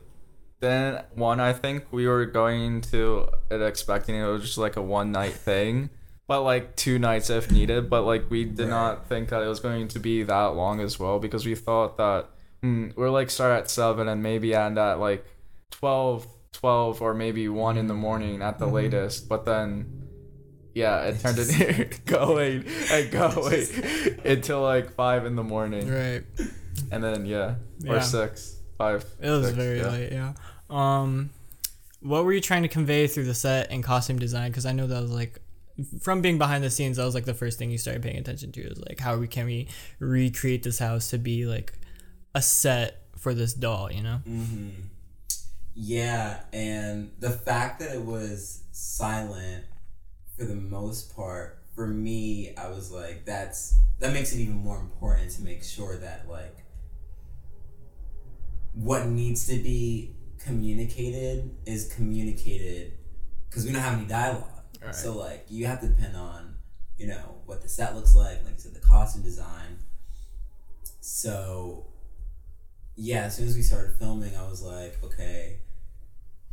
then 0.64 1.04
one. 1.14 1.38
I 1.40 1.52
think 1.52 1.85
we 1.92 2.06
were 2.06 2.26
going 2.26 2.80
to 2.92 3.28
it 3.50 3.62
expecting 3.62 4.14
it 4.16 4.25
was 4.26 4.42
just 4.42 4.59
like 4.59 4.76
a 4.76 4.83
one 4.83 5.12
night 5.12 5.35
thing, 5.35 5.90
but 6.26 6.42
like 6.42 6.75
two 6.76 6.99
nights 6.99 7.30
if 7.30 7.50
needed. 7.50 7.88
But 7.88 8.02
like 8.02 8.30
we 8.30 8.44
did 8.44 8.61
Right. 8.61 8.68
not 8.71 9.06
think 9.09 9.28
that 9.28 9.42
it 9.42 9.47
was 9.47 9.61
going 9.61 9.88
to 9.88 9.99
be 9.99 10.23
that 10.25 10.54
long 10.56 10.80
as 10.80 10.99
well 10.99 11.18
because 11.18 11.44
we 11.47 11.54
thought 11.54 11.97
that 11.99 12.26
hmm, 12.62 12.88
we're 12.97 13.11
like 13.11 13.30
start 13.30 13.52
at 13.59 13.71
seven 13.71 14.09
and 14.09 14.23
maybe 14.23 14.54
end 14.54 14.78
at 14.78 14.99
like 14.99 15.25
12, 15.71 16.26
12 16.52 17.02
or 17.02 17.12
maybe 17.14 17.49
one 17.49 17.76
in 17.76 17.87
the 17.88 17.94
morning 17.94 18.40
at 18.42 18.59
the 18.59 18.66
Mhm. 18.66 18.73
latest. 18.73 19.28
But 19.28 19.44
then. 19.44 20.00
Yeah, 20.76 21.02
it 21.02 21.21
turned 21.21 21.38
into 21.38 21.85
going 22.04 22.64
and 22.90 23.11
going 23.12 23.66
until 24.25 24.61
like 24.61 24.92
five 24.94 25.25
in 25.25 25.37
the 25.37 25.44
morning, 25.44 25.88
Right. 25.88 26.25
and 26.90 27.00
then 27.04 27.26
yeah, 27.26 27.54
Yeah. 27.78 27.92
or 27.92 28.00
six, 28.00 28.56
five. 28.76 29.04
It 29.21 29.30
was 29.30 29.44
six, 29.44 29.56
very 29.56 29.78
yeah. 29.78 29.88
late, 29.90 30.11
yeah. 30.12 30.33
Um, 30.71 31.30
what 32.00 32.25
were 32.25 32.33
you 32.33 32.40
trying 32.40 32.62
to 32.62 32.68
convey 32.68 33.06
through 33.06 33.25
the 33.25 33.35
set 33.35 33.71
and 33.71 33.83
costume 33.83 34.18
design? 34.18 34.50
Because 34.50 34.66
I 34.66 34.73
know 34.73 34.87
that 34.87 35.00
was 35.00 35.11
like, 35.11 35.40
from 36.00 36.21
being 36.23 36.38
behind 36.38 36.62
the 36.62 36.71
scenes, 36.71 36.99
that 36.99 37.04
was 37.04 37.14
like 37.14 37.25
the 37.25 37.35
first 37.35 37.59
thing 37.59 37.71
you 37.71 37.78
started 37.78 38.02
paying 38.02 38.18
attention 38.18 38.52
to. 38.52 38.61
Is 38.61 38.78
like, 38.88 39.00
how 39.00 39.16
we 39.16 39.26
can 39.26 39.47
we 39.47 39.68
recreate 39.99 40.62
this 40.62 40.78
house 40.78 41.11
to 41.11 41.18
be 41.18 41.47
like 41.47 41.73
a 42.35 42.42
set 42.42 43.02
for 43.16 43.35
this 43.35 43.54
doll? 43.54 43.90
You 43.90 44.02
know? 44.02 44.21
Mm-hmm. 44.28 44.68
Yeah, 45.75 46.40
and 46.52 47.11
the 47.18 47.30
fact 47.30 47.80
that 47.80 47.92
it 47.92 48.02
was 48.02 48.62
silent 48.71 49.64
for 50.37 50.44
the 50.44 50.54
most 50.54 51.14
part, 51.16 51.64
for 51.75 51.87
me, 51.87 52.54
I 52.56 52.68
was 52.68 52.92
like, 52.92 53.25
that's 53.25 53.76
that 53.99 54.12
makes 54.12 54.33
it 54.33 54.40
even 54.40 54.56
more 54.56 54.78
important 54.78 55.30
to 55.33 55.42
make 55.42 55.64
sure 55.64 55.97
that 55.97 56.28
like 56.28 56.64
what 58.73 59.06
needs 59.06 59.47
to 59.47 59.54
be 59.54 60.13
communicated 60.44 61.50
is 61.66 61.92
communicated 61.94 62.92
because 63.48 63.64
we 63.64 63.72
don't 63.72 63.80
have 63.80 63.98
any 63.98 64.06
dialogue. 64.06 64.44
Right. 64.82 64.94
So 64.94 65.16
like 65.16 65.46
you 65.48 65.66
have 65.66 65.80
to 65.80 65.88
depend 65.88 66.16
on 66.16 66.56
you 66.96 67.06
know 67.06 67.36
what 67.46 67.62
the 67.62 67.68
set 67.68 67.94
looks 67.94 68.14
like, 68.14 68.44
like 68.44 68.54
you 68.54 68.60
said, 68.60 68.74
the 68.74 68.80
costume 68.80 69.22
design. 69.22 69.78
So 71.00 71.86
yeah, 72.96 73.24
as 73.24 73.36
soon 73.36 73.48
as 73.48 73.56
we 73.56 73.62
started 73.62 73.96
filming, 73.98 74.36
I 74.36 74.48
was 74.48 74.62
like, 74.62 75.02
okay, 75.02 75.58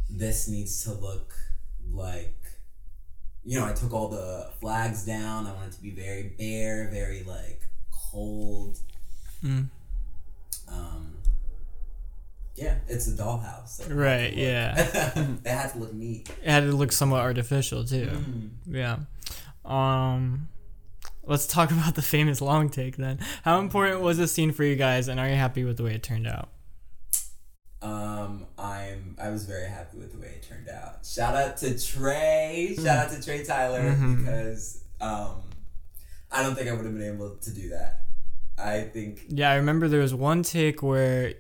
this 0.10 0.48
needs 0.48 0.84
to 0.86 0.94
look 0.94 1.34
like 1.92 2.36
you 3.44 3.60
know, 3.60 3.66
I 3.66 3.74
took 3.74 3.92
all 3.92 4.08
the 4.08 4.52
flags 4.60 5.04
down. 5.04 5.48
I 5.48 5.54
wanted 5.54 5.72
to 5.74 5.82
be 5.82 5.90
very 5.90 6.36
bare, 6.38 6.90
very 6.92 7.24
like 7.24 7.64
cold. 7.92 8.80
Mm. 9.44 9.68
Um, 10.68 11.11
yeah, 12.56 12.76
it's 12.88 13.08
a 13.08 13.12
dollhouse. 13.12 13.70
so 13.70 13.84
it 13.84 13.88
had 13.88 13.90
to 13.90 13.96
Right, 13.96 14.34
yeah. 14.34 14.78
it 15.46 15.48
had 15.48 15.72
to 15.74 15.80
look 15.80 15.94
neat. 15.94 16.30
It 16.44 16.50
had 16.50 16.62
to 16.62 16.72
look 16.76 16.92
somewhat 16.92 17.22
artificial 17.22 17.84
too. 17.86 18.08
Mm. 18.12 18.50
Yeah. 18.68 18.98
Um 19.66 20.48
let's 21.24 21.48
talk 21.48 21.72
about 21.78 21.96
the 21.96 22.02
famous 22.02 22.42
long 22.42 22.70
take 22.70 22.98
then. 22.98 23.20
How 23.44 23.60
important 23.60 24.02
was 24.02 24.18
this 24.18 24.32
scene 24.32 24.52
for 24.52 24.64
you 24.64 24.76
guys 24.76 25.08
and 25.08 25.20
are 25.20 25.30
you 25.30 25.36
happy 25.36 25.64
with 25.64 25.78
the 25.78 25.84
way 25.84 25.94
it 25.96 26.04
turned 26.04 26.28
out? 26.28 26.50
Um, 27.82 28.46
I'm 28.60 29.16
I 29.20 29.30
was 29.30 29.46
very 29.46 29.68
happy 29.68 29.98
with 29.98 30.12
the 30.12 30.20
way 30.20 30.28
it 30.40 30.44
turned 30.48 30.70
out. 30.70 31.04
Shout 31.06 31.36
out 31.36 31.58
to 31.58 31.80
Trey. 31.80 32.76
Shout 32.76 32.86
out 33.06 33.12
to 33.12 33.24
Trey 33.24 33.44
Tyler 33.44 33.82
Mhm. 33.96 34.18
because 34.20 34.84
um, 35.00 35.42
I 36.32 36.44
don't 36.44 36.54
think 36.56 36.70
I 36.70 36.74
would 36.74 36.86
have 36.86 36.94
been 36.94 37.12
able 37.16 37.38
to 37.38 37.52
do 37.52 37.70
that. 37.70 38.04
I 38.60 38.82
think 38.82 39.26
Yeah, 39.30 39.50
I 39.52 39.56
remember 39.56 39.88
there 39.88 40.00
was 40.02 40.14
one 40.14 40.44
take 40.44 40.84
where 40.84 41.34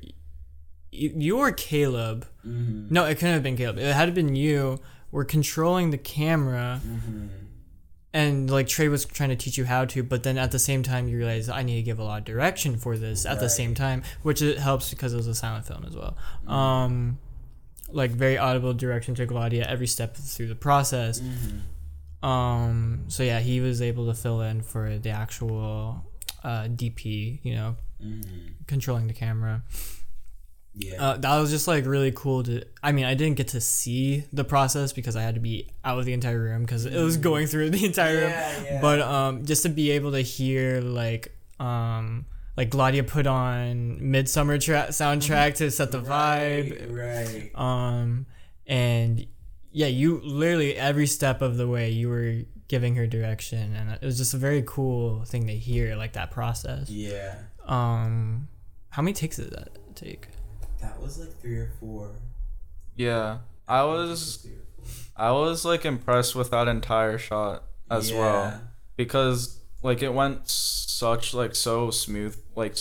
you 0.92 1.38
or 1.38 1.52
Caleb, 1.52 2.26
mm-hmm, 2.46 2.94
no, 2.94 3.06
it 3.06 3.16
couldn't 3.16 3.34
have 3.34 3.44
been 3.44 3.58
Caleb. 3.58 3.78
It 3.78 3.94
had 3.94 4.14
been 4.14 4.36
you 4.36 4.80
were 5.12 5.26
controlling 5.26 5.92
the 5.92 5.98
camera 5.98 6.82
mm-hmm, 6.86 7.28
and 8.14 8.50
like 8.50 8.68
Trey 8.68 8.88
was 8.90 9.06
trying 9.06 9.30
to 9.30 9.36
teach 9.36 9.58
you 9.58 9.66
how 9.66 9.86
to, 9.86 10.04
but 10.04 10.24
then 10.24 10.38
at 10.38 10.52
the 10.52 10.60
same 10.60 10.84
time 10.84 11.08
you 11.08 11.18
realize 11.18 11.48
I 11.50 11.64
need 11.64 11.76
to 11.76 11.82
give 11.84 12.00
a 12.00 12.04
lot 12.04 12.20
of 12.20 12.26
direction 12.26 12.78
for 12.78 12.98
this 12.98 13.26
at 13.26 13.40
the 13.40 13.50
same 13.50 13.74
time, 13.74 14.04
which 14.22 14.42
it 14.42 14.58
helps 14.58 14.90
because 14.90 15.14
it 15.14 15.18
was 15.18 15.28
a 15.28 15.36
silent 15.36 15.66
film 15.66 15.86
as 15.86 15.96
well. 15.96 16.18
Um, 16.48 17.20
like 17.90 18.12
very 18.12 18.38
audible 18.38 18.74
direction 18.74 19.16
to 19.16 19.28
Gladia 19.28 19.66
every 19.66 19.88
step 19.88 20.16
through 20.16 20.48
the 20.48 20.56
process. 20.56 21.20
mm-hmm. 21.20 22.26
Um, 22.26 23.06
so 23.08 23.24
yeah, 23.24 23.40
he 23.40 23.62
was 23.62 23.82
able 23.82 24.06
to 24.08 24.14
fill 24.14 24.42
in 24.42 24.62
for 24.62 24.98
the 24.98 25.10
actual 25.10 26.06
uh, 26.44 26.66
DP, 26.66 27.40
you 27.44 27.56
know, 27.56 27.76
Mm-hmm. 28.04 28.64
controlling 28.66 29.06
the 29.06 29.14
camera. 29.14 29.62
Yeah. 30.74 31.04
Uh, 31.04 31.18
that 31.18 31.40
was 31.40 31.50
just 31.52 31.68
like 31.68 31.86
really 31.86 32.12
cool 32.12 32.44
to. 32.44 32.64
I 32.82 32.92
mean, 32.92 33.06
I 33.06 33.14
didn't 33.14 33.36
get 33.36 33.50
to 33.50 33.62
see 33.62 34.24
the 34.32 34.44
process 34.44 34.94
because 34.94 35.16
I 35.16 35.22
had 35.22 35.36
to 35.36 35.42
be 35.42 35.70
out 35.84 36.00
of 36.00 36.06
the 36.06 36.14
entire 36.14 36.40
room 36.40 36.64
because 36.64 36.86
it 36.86 37.02
was 37.02 37.18
going 37.18 37.48
through 37.48 37.72
the 37.72 37.86
entire 37.86 38.22
room. 38.22 38.30
Yeah, 38.30 38.64
yeah. 38.64 38.82
But 38.82 39.02
um, 39.02 39.46
just 39.46 39.64
to 39.64 39.70
be 39.70 39.92
able 39.92 40.12
to 40.14 40.22
hear 40.22 40.80
like 40.80 41.36
um, 41.60 42.26
like 42.56 42.70
Gladia 42.70 43.06
put 43.06 43.28
on 43.28 44.12
Midsummer 44.12 44.58
tra- 44.58 44.88
soundtrack 44.90 45.56
to 45.56 45.70
set 45.72 45.92
the 45.92 46.02
vibe. 46.02 46.90
Right. 46.90 47.52
right. 47.54 47.56
Um, 47.56 48.26
and 48.66 49.26
yeah, 49.72 49.88
you 49.88 50.22
literally 50.24 50.76
every 50.76 51.08
step 51.08 51.42
of 51.42 51.58
the 51.58 51.68
way 51.68 51.90
you 51.90 52.08
were 52.08 52.44
giving 52.70 52.96
her 52.96 53.08
direction, 53.08 53.76
and 53.76 53.92
it 53.92 54.02
was 54.02 54.18
just 54.18 54.34
a 54.34 54.38
very 54.38 54.64
cool 54.66 55.26
thing 55.26 55.48
to 55.48 55.54
hear, 55.54 55.98
like 55.98 56.14
that 56.14 56.32
process. 56.32 56.90
Yeah. 56.90 57.36
Um, 57.66 58.48
how 58.90 59.02
many 59.02 59.14
takes 59.14 59.36
did 59.36 59.52
that 59.52 59.78
take? 59.96 60.30
That 60.82 61.00
was 61.02 61.20
like 61.20 61.40
three 61.40 61.58
or 61.58 61.70
four. 61.80 62.10
Yeah, 62.96 63.40
I 63.68 63.84
was 63.84 64.38
Three 64.38 64.52
or 64.54 64.66
four. 64.78 64.86
I 65.16 65.32
was 65.32 65.64
like 65.66 65.86
impressed 65.86 66.36
with 66.36 66.52
that 66.52 66.68
entire 66.68 67.18
shot 67.18 67.64
as 67.90 68.12
well 68.14 68.60
because 68.98 69.60
like 69.84 70.02
it 70.02 70.14
went 70.14 70.48
such 70.50 71.34
like 71.34 71.56
so 71.56 71.92
smooth 71.92 72.38
like 72.56 72.78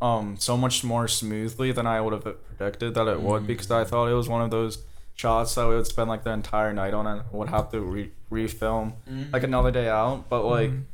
um 0.00 0.36
so 0.38 0.56
much 0.56 0.84
more 0.84 1.08
smoothly 1.08 1.72
than 1.72 1.86
I 1.86 2.00
would 2.00 2.12
have 2.12 2.22
predicted 2.56 2.94
that 2.94 3.08
it 3.08 3.20
would 3.20 3.46
because 3.46 3.70
I 3.70 3.84
thought 3.84 4.06
it 4.08 4.14
was 4.14 4.28
one 4.28 4.42
of 4.42 4.50
those 4.50 4.78
shots 5.14 5.54
that 5.54 5.66
we 5.68 5.74
would 5.74 5.86
spend 5.86 6.08
like 6.08 6.24
the 6.24 6.30
entire 6.30 6.72
night 6.72 6.92
on 6.94 7.06
and 7.06 7.22
would 7.32 7.48
have 7.48 7.70
to 7.72 7.80
re- 7.80 8.10
refilm 8.30 8.94
Mhm. 9.10 9.32
like 9.32 9.42
another 9.42 9.70
day 9.70 9.88
out 9.88 10.28
but 10.28 10.44
like 10.44 10.70
Mhm. 10.70 10.84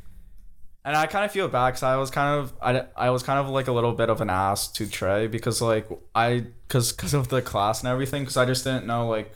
And 0.85 0.97
I 0.97 1.07
kind 1.07 1.25
of 1.25 1.31
feel 1.31 1.49
bad 1.49 1.71
because 1.71 1.83
I 1.83 1.97
was 1.97 2.11
kind 2.11 2.41
of 2.41 2.53
I, 2.61 2.85
I 2.97 3.11
was 3.11 3.23
kind 3.23 3.39
of 3.39 3.49
like 3.49 3.69
a 3.69 3.73
little 3.73 3.93
bit 3.93 4.11
of 4.11 4.21
an 4.21 4.31
ass 4.31 4.69
to 4.73 4.89
Trey 4.89 5.29
because 5.29 5.63
like 5.63 5.89
I 6.15 6.47
because 6.67 6.93
because 6.93 7.15
of 7.15 7.29
the 7.29 7.41
class 7.41 7.81
and 7.81 7.89
everything 7.89 8.23
because 8.23 8.37
I 8.37 8.45
just 8.45 8.65
didn't 8.65 8.87
know 8.87 9.09
like 9.09 9.33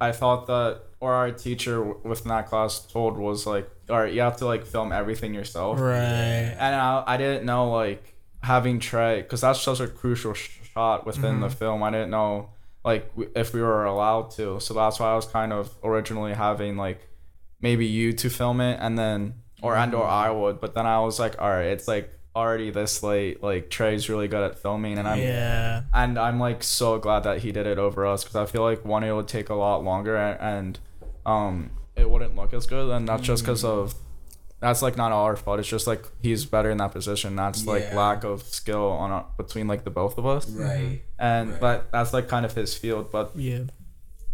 I 0.00 0.12
thought 0.12 0.46
that 0.48 0.82
or 1.00 1.14
our 1.14 1.30
teacher 1.30 1.82
within 1.82 2.28
that 2.28 2.46
class 2.46 2.80
told 2.80 3.16
was 3.16 3.46
like 3.46 3.70
all 3.88 4.00
right 4.00 4.12
you 4.12 4.20
have 4.20 4.36
to 4.38 4.46
like 4.46 4.66
film 4.66 4.92
everything 4.92 5.32
yourself. 5.32 5.80
Right. 5.80 5.96
and 5.96 6.74
I, 6.74 7.04
I 7.06 7.16
didn't 7.16 7.46
know 7.46 7.70
like 7.70 8.14
having 8.42 8.78
Trey 8.78 9.22
because 9.22 9.40
that's 9.40 9.60
such 9.60 9.80
a 9.80 9.88
crucial 9.88 10.34
sh- 10.34 10.58
shot 10.74 11.06
within 11.06 11.40
the 11.40 11.46
mm-hmm. 11.46 11.56
film. 11.56 11.82
I 11.82 11.90
didn't 11.90 12.10
know 12.10 12.50
like 12.84 13.10
if 13.34 13.54
we 13.54 13.62
were 13.62 13.84
allowed 13.84 14.30
to. 14.32 14.60
So 14.60 14.74
that's 14.74 15.00
why 15.00 15.12
I 15.12 15.16
was 15.16 15.26
kind 15.26 15.54
of 15.54 15.74
originally 15.82 16.34
having 16.34 16.76
like 16.76 17.08
maybe 17.62 17.86
you 17.86 18.12
to 18.12 18.28
film 18.28 18.60
it 18.60 18.78
and 18.80 18.98
then 18.98 19.34
or 19.62 19.76
and 19.76 19.94
or 19.94 20.06
I 20.06 20.30
would 20.30 20.60
but 20.60 20.74
then 20.74 20.86
I 20.86 21.00
was 21.00 21.18
like 21.18 21.40
all 21.40 21.48
right 21.50 21.66
it's 21.66 21.86
like 21.88 22.10
already 22.34 22.70
this 22.70 23.02
late 23.02 23.42
like 23.42 23.68
Trey's 23.70 24.08
really 24.08 24.26
good 24.28 24.42
at 24.42 24.58
filming 24.58 24.98
and 24.98 25.06
I'm 25.06 25.18
Yeah. 25.20 25.82
and 25.92 26.18
I'm 26.18 26.40
like 26.40 26.62
so 26.62 26.98
glad 26.98 27.24
that 27.24 27.38
he 27.38 27.52
did 27.52 27.66
it 27.66 27.78
over 27.78 28.06
us 28.06 28.24
because 28.24 28.36
I 28.36 28.46
feel 28.46 28.62
like 28.62 28.84
one 28.84 29.04
it 29.04 29.12
would 29.12 29.28
take 29.28 29.48
a 29.50 29.54
lot 29.54 29.84
longer 29.84 30.16
and, 30.16 30.40
and 30.40 30.78
um 31.26 31.70
it 31.94 32.08
wouldn't 32.08 32.34
look 32.34 32.52
as 32.54 32.66
good 32.66 32.90
and 32.90 33.06
that's 33.06 33.22
just 33.22 33.42
because 33.44 33.64
of 33.64 33.94
that's 34.60 34.80
like 34.80 34.96
not 34.96 35.12
all 35.12 35.24
our 35.24 35.36
fault 35.36 35.58
it's 35.60 35.68
just 35.68 35.86
like 35.86 36.04
he's 36.22 36.46
better 36.46 36.70
in 36.70 36.78
that 36.78 36.92
position 36.92 37.36
that's 37.36 37.66
like 37.66 37.82
Yeah. 37.90 37.96
lack 37.98 38.24
of 38.24 38.42
skill 38.44 38.88
on 38.88 39.10
our, 39.10 39.26
between 39.36 39.68
like 39.68 39.84
the 39.84 39.90
both 39.90 40.16
of 40.18 40.24
us 40.24 40.48
Right. 40.48 41.02
and 41.18 41.50
Right. 41.50 41.60
but 41.60 41.92
that's 41.92 42.12
like 42.14 42.28
kind 42.28 42.46
of 42.46 42.54
his 42.54 42.74
field 42.74 43.12
but 43.12 43.32
Yeah. 43.36 43.64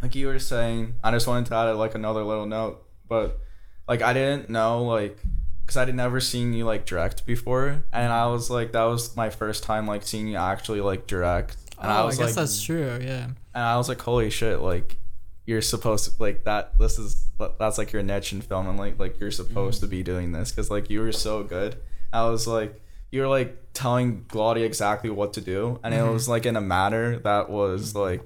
like 0.03 0.15
you 0.15 0.29
were 0.29 0.39
saying, 0.39 0.95
I 1.03 1.11
just 1.11 1.27
wanted 1.27 1.47
to 1.47 1.55
add 1.57 1.73
like 1.73 1.97
another 1.97 2.23
little 2.23 2.47
note, 2.47 2.85
but 3.09 3.41
like 3.89 4.03
I 4.03 4.13
didn't 4.13 4.51
know 4.51 4.85
like 4.85 5.19
because 5.65 5.77
I'd 5.77 5.95
never 5.95 6.21
seen 6.21 6.53
you 6.53 6.65
like 6.65 6.87
direct 6.87 7.27
before, 7.27 7.85
and 7.93 8.13
I 8.13 8.27
was 8.27 8.51
like 8.51 8.73
that 8.73 8.85
was 8.85 9.17
my 9.17 9.31
first 9.31 9.65
time 9.65 9.87
like 9.87 10.03
seeing 10.03 10.29
you 10.29 10.37
actually 10.37 10.81
like 10.81 11.07
direct, 11.07 11.57
and 11.79 11.91
oh, 11.91 11.95
I 11.95 12.01
I, 12.01 12.05
was 12.05 12.19
guess 12.19 12.29
like, 12.29 12.35
that's 12.37 12.63
true. 12.63 12.99
Yeah. 13.03 13.25
and 13.25 13.37
I 13.65 13.77
was 13.77 13.89
like, 13.89 14.01
holy 14.01 14.31
shit, 14.31 14.61
like 14.61 14.99
you're 15.47 15.63
supposed 15.63 16.05
to 16.05 16.23
like 16.23 16.45
that. 16.45 16.79
This 16.79 16.99
is 16.99 17.27
that's 17.59 17.79
like 17.79 17.93
your 17.93 18.03
niche 18.03 18.33
in 18.33 18.43
film, 18.43 18.69
and 18.69 18.79
like 18.79 18.99
like 18.99 19.19
you're 19.19 19.31
supposed 19.31 19.81
to 19.81 19.87
mm-hmm. 19.87 19.97
be 19.97 20.03
doing 20.03 20.33
this 20.33 20.51
because 20.51 20.71
like 20.71 20.91
you 20.91 21.01
were 21.01 21.13
so 21.13 21.43
good. 21.43 21.77
I 22.13 22.29
was 22.29 22.47
like. 22.47 22.81
You 23.11 23.23
were 23.23 23.29
like 23.29 23.73
telling 23.73 24.27
Claudia 24.29 24.67
exactly 24.67 25.09
what 25.09 25.33
to 25.33 25.41
do, 25.41 25.81
and 25.83 25.95
it 25.95 25.97
mm-hmm. 25.97 26.13
was 26.13 26.29
like 26.29 26.45
in 26.45 26.57
a 26.57 26.61
manner 26.61 27.19
that 27.21 27.49
was 27.49 27.95
like 27.95 28.21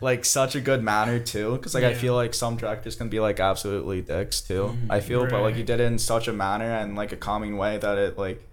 like 0.00 0.24
such 0.24 0.54
a 0.54 0.60
good 0.60 0.82
manner 0.82 1.18
too 1.18 1.52
because 1.56 1.74
like 1.74 1.84
i 1.84 1.92
feel 1.94 2.14
like 2.14 2.32
some 2.34 2.56
directors 2.56 2.96
can 2.96 3.08
be 3.08 3.20
like 3.20 3.38
absolutely 3.40 4.00
dicks 4.00 4.40
too 4.40 4.74
i 4.88 4.98
feel 5.00 5.26
but 5.28 5.42
like 5.42 5.56
you 5.56 5.62
did 5.64 5.78
it 5.80 5.84
in 5.84 5.98
such 5.98 6.26
a 6.28 6.32
manner 6.32 6.70
and 6.70 6.96
like 6.96 7.12
a 7.12 7.16
calming 7.16 7.56
way 7.56 7.76
that 7.78 7.98
it 7.98 8.16
like 8.18 8.46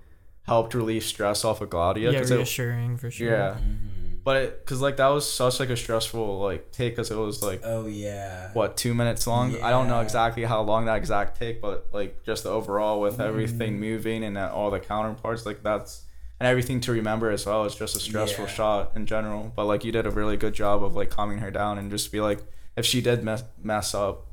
helped 0.45 0.73
relieve 0.73 1.03
stress 1.03 1.43
off 1.43 1.59
of 1.59 1.69
Gladia. 1.69 2.11
Yeah, 2.13 2.19
'cause 2.19 2.31
it- 2.31 2.35
reassuring 2.37 2.97
for 2.97 3.11
sure. 3.11 3.29
yeah. 3.29 3.55
Mhm. 3.55 4.23
But 4.23 4.35
it, 4.43 4.65
cause 4.65 4.81
like 4.81 4.95
that 4.97 5.07
was 5.09 5.29
such 5.29 5.59
like 5.59 5.69
a 5.69 5.75
stressful 5.77 6.39
like 6.39 6.71
take, 6.71 6.95
cause 6.97 7.11
it 7.11 7.17
was 7.17 7.41
like 7.43 7.61
Oh 7.65 7.85
yeah. 7.85 8.51
what 8.53 8.75
two 8.77 8.93
minutes 8.93 9.25
long. 9.27 9.55
I 9.61 9.69
don't 9.71 9.87
know 9.89 9.99
exactly 10.01 10.43
how 10.43 10.61
long 10.61 10.85
that 10.85 10.95
exact 10.97 11.37
take, 11.39 11.61
but 11.61 11.87
like 11.93 12.23
just 12.23 12.43
the 12.43 12.49
overall 12.49 12.99
with 13.01 13.19
everything 13.21 13.73
Mm-hmm. 13.73 13.79
moving 13.81 14.23
and 14.23 14.37
uh, 14.37 14.51
all 14.53 14.69
the 14.71 14.79
counterparts, 14.81 15.45
like 15.45 15.63
that's 15.63 16.03
and 16.39 16.47
everything 16.47 16.79
to 16.81 16.91
remember 16.91 17.31
as 17.31 17.45
well. 17.45 17.65
It's 17.65 17.75
just 17.75 17.95
a 17.95 17.99
stressful 17.99 18.45
Yeah. 18.45 18.51
shot 18.51 18.91
in 18.95 19.05
general. 19.05 19.51
But 19.55 19.65
like 19.65 19.83
you 19.83 19.91
did 19.91 20.05
a 20.05 20.11
really 20.11 20.37
good 20.37 20.53
job 20.53 20.83
of 20.83 20.95
like 20.95 21.09
calming 21.09 21.39
her 21.39 21.51
down 21.51 21.77
and 21.77 21.89
just 21.91 22.11
be 22.11 22.19
like, 22.21 22.39
if 22.75 22.85
she 22.85 23.01
did 23.01 23.23
mess 23.23 23.43
mess 23.63 23.93
up, 23.95 24.25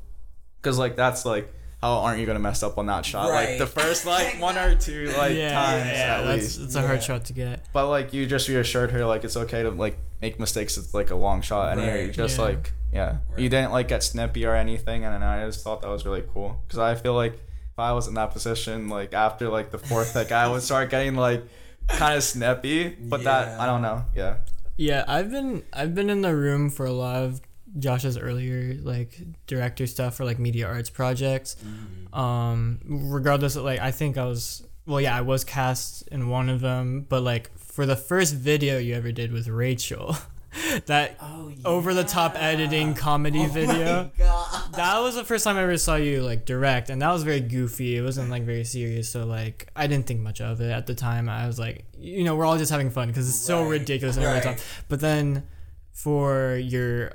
cause 0.61 0.77
like 0.77 0.95
that's 0.95 1.25
like. 1.25 1.51
How 1.81 1.97
aren't 1.99 2.19
you 2.19 2.25
gonna 2.25 2.39
mess 2.39 2.63
up 2.63 2.79
on 2.79 2.87
that 2.87 3.05
shot? 3.05 3.27
Like 3.29 3.59
the 3.59 3.67
first 3.67 4.07
like 4.07 4.41
one 4.41 4.57
or 4.57 4.73
two 4.73 5.13
like 5.17 5.35
yeah, 5.35 5.53
times 5.53 5.85
yeah, 5.85 6.17
at 6.17 6.21
that's 6.23 6.41
least. 6.41 6.61
it's 6.61 6.75
a 6.75 6.81
hard 6.81 6.95
Yeah. 6.95 6.99
shot 7.01 7.25
to 7.25 7.33
get. 7.33 7.65
But 7.73 7.89
like 7.89 8.11
you 8.11 8.25
just 8.25 8.47
reassured 8.49 8.89
her 8.91 9.05
like 9.05 9.23
it's 9.23 9.37
okay 9.37 9.61
to 9.61 9.69
like 9.69 9.99
make 10.19 10.39
mistakes. 10.39 10.77
It's 10.77 10.95
like 10.95 11.11
a 11.11 11.15
long 11.15 11.41
shot, 11.41 11.77
and 11.77 12.07
you 12.07 12.11
just 12.11 12.39
Yeah. 12.39 12.43
like 12.43 12.71
yeah, 12.91 13.17
you 13.37 13.49
didn't 13.49 13.71
like 13.71 13.87
get 13.87 14.01
snippy 14.01 14.45
or 14.47 14.55
anything, 14.55 15.03
and 15.05 15.23
I 15.23 15.45
just 15.45 15.63
thought 15.63 15.83
that 15.83 15.89
was 15.89 16.05
really 16.07 16.23
cool 16.33 16.59
because 16.65 16.79
I 16.79 16.95
feel 16.95 17.13
like 17.13 17.33
if 17.33 17.77
I 17.77 17.91
was 17.91 18.07
in 18.07 18.15
that 18.15 18.31
position, 18.31 18.87
like 18.89 19.13
after 19.13 19.49
like 19.49 19.69
the 19.69 19.77
fourth 19.77 20.13
pick, 20.13 20.31
I 20.31 20.47
would 20.47 20.63
start 20.63 20.89
getting 20.89 21.15
like 21.15 21.43
kind 21.87 22.15
of 22.17 22.23
snappy, 22.23 22.89
But 22.89 23.23
that 23.23 23.59
I 23.59 23.65
don't 23.65 23.81
know, 23.81 24.05
yeah, 24.15 24.37
Yeah, 24.77 25.03
I've 25.07 25.31
been 25.31 25.63
I've 25.73 25.93
been 25.95 26.09
in 26.09 26.21
the 26.21 26.35
room 26.35 26.69
for 26.69 26.85
a 26.85 26.91
lot 26.91 27.23
of 27.23 27.41
Josh's 27.77 28.17
earlier 28.17 28.75
like 28.81 29.19
director 29.47 29.85
stuff 29.87 30.15
for 30.15 30.25
like 30.25 30.39
media 30.39 30.67
arts 30.67 30.89
projects. 30.89 31.55
Mhm. 31.63 32.17
Um, 32.17 32.79
regardless 32.85 33.55
of 33.57 33.63
like, 33.65 33.79
I 33.79 33.91
think 33.91 34.17
I 34.17 34.25
was 34.25 34.63
well, 34.85 35.01
yeah, 35.01 35.17
I 35.17 35.21
was 35.21 35.43
cast 35.43 36.07
in 36.09 36.29
one 36.29 36.47
of 36.49 36.61
them, 36.61 37.05
but 37.09 37.21
like 37.23 37.57
for 37.57 37.85
the 37.85 37.95
first 37.95 38.35
video 38.35 38.77
you 38.77 38.93
ever 38.95 39.11
did 39.11 39.31
with 39.31 39.47
Rachel, 39.47 40.15
that 40.85 41.17
Oh, 41.21 41.51
over 41.63 41.93
the 41.93 42.03
top 42.03 42.35
editing 42.35 42.93
comedy 42.93 43.43
Oh 43.45 43.47
video. 43.47 44.11
That 44.17 44.99
was 44.99 45.15
the 45.15 45.23
first 45.23 45.43
time 45.43 45.57
I 45.57 45.63
ever 45.63 45.77
saw 45.77 45.95
you 45.95 46.21
like 46.21 46.45
direct, 46.45 46.89
and 46.89 47.01
that 47.01 47.11
was 47.11 47.23
very 47.23 47.39
goofy. 47.41 47.97
It 47.97 48.01
wasn't 48.01 48.29
like 48.29 48.43
very 48.43 48.63
serious, 48.63 49.09
so 49.09 49.25
like 49.25 49.69
I 49.75 49.87
didn't 49.87 50.07
think 50.07 50.21
much 50.21 50.41
of 50.41 50.61
it 50.61 50.71
at 50.71 50.85
the 50.87 50.95
time. 50.95 51.29
I 51.29 51.47
was 51.47 51.59
like, 51.59 51.85
you 51.97 52.23
know, 52.23 52.35
we're 52.35 52.45
all 52.45 52.57
just 52.57 52.71
having 52.71 52.89
fun 52.89 53.07
because 53.07 53.27
it's 53.27 53.37
so 53.39 53.63
ridiculous 53.63 54.17
and 54.17 54.25
over 54.25 54.35
the 54.35 54.41
top. 54.41 54.57
But 54.89 54.99
then 54.99 55.43
for 55.91 56.55
your 56.55 57.13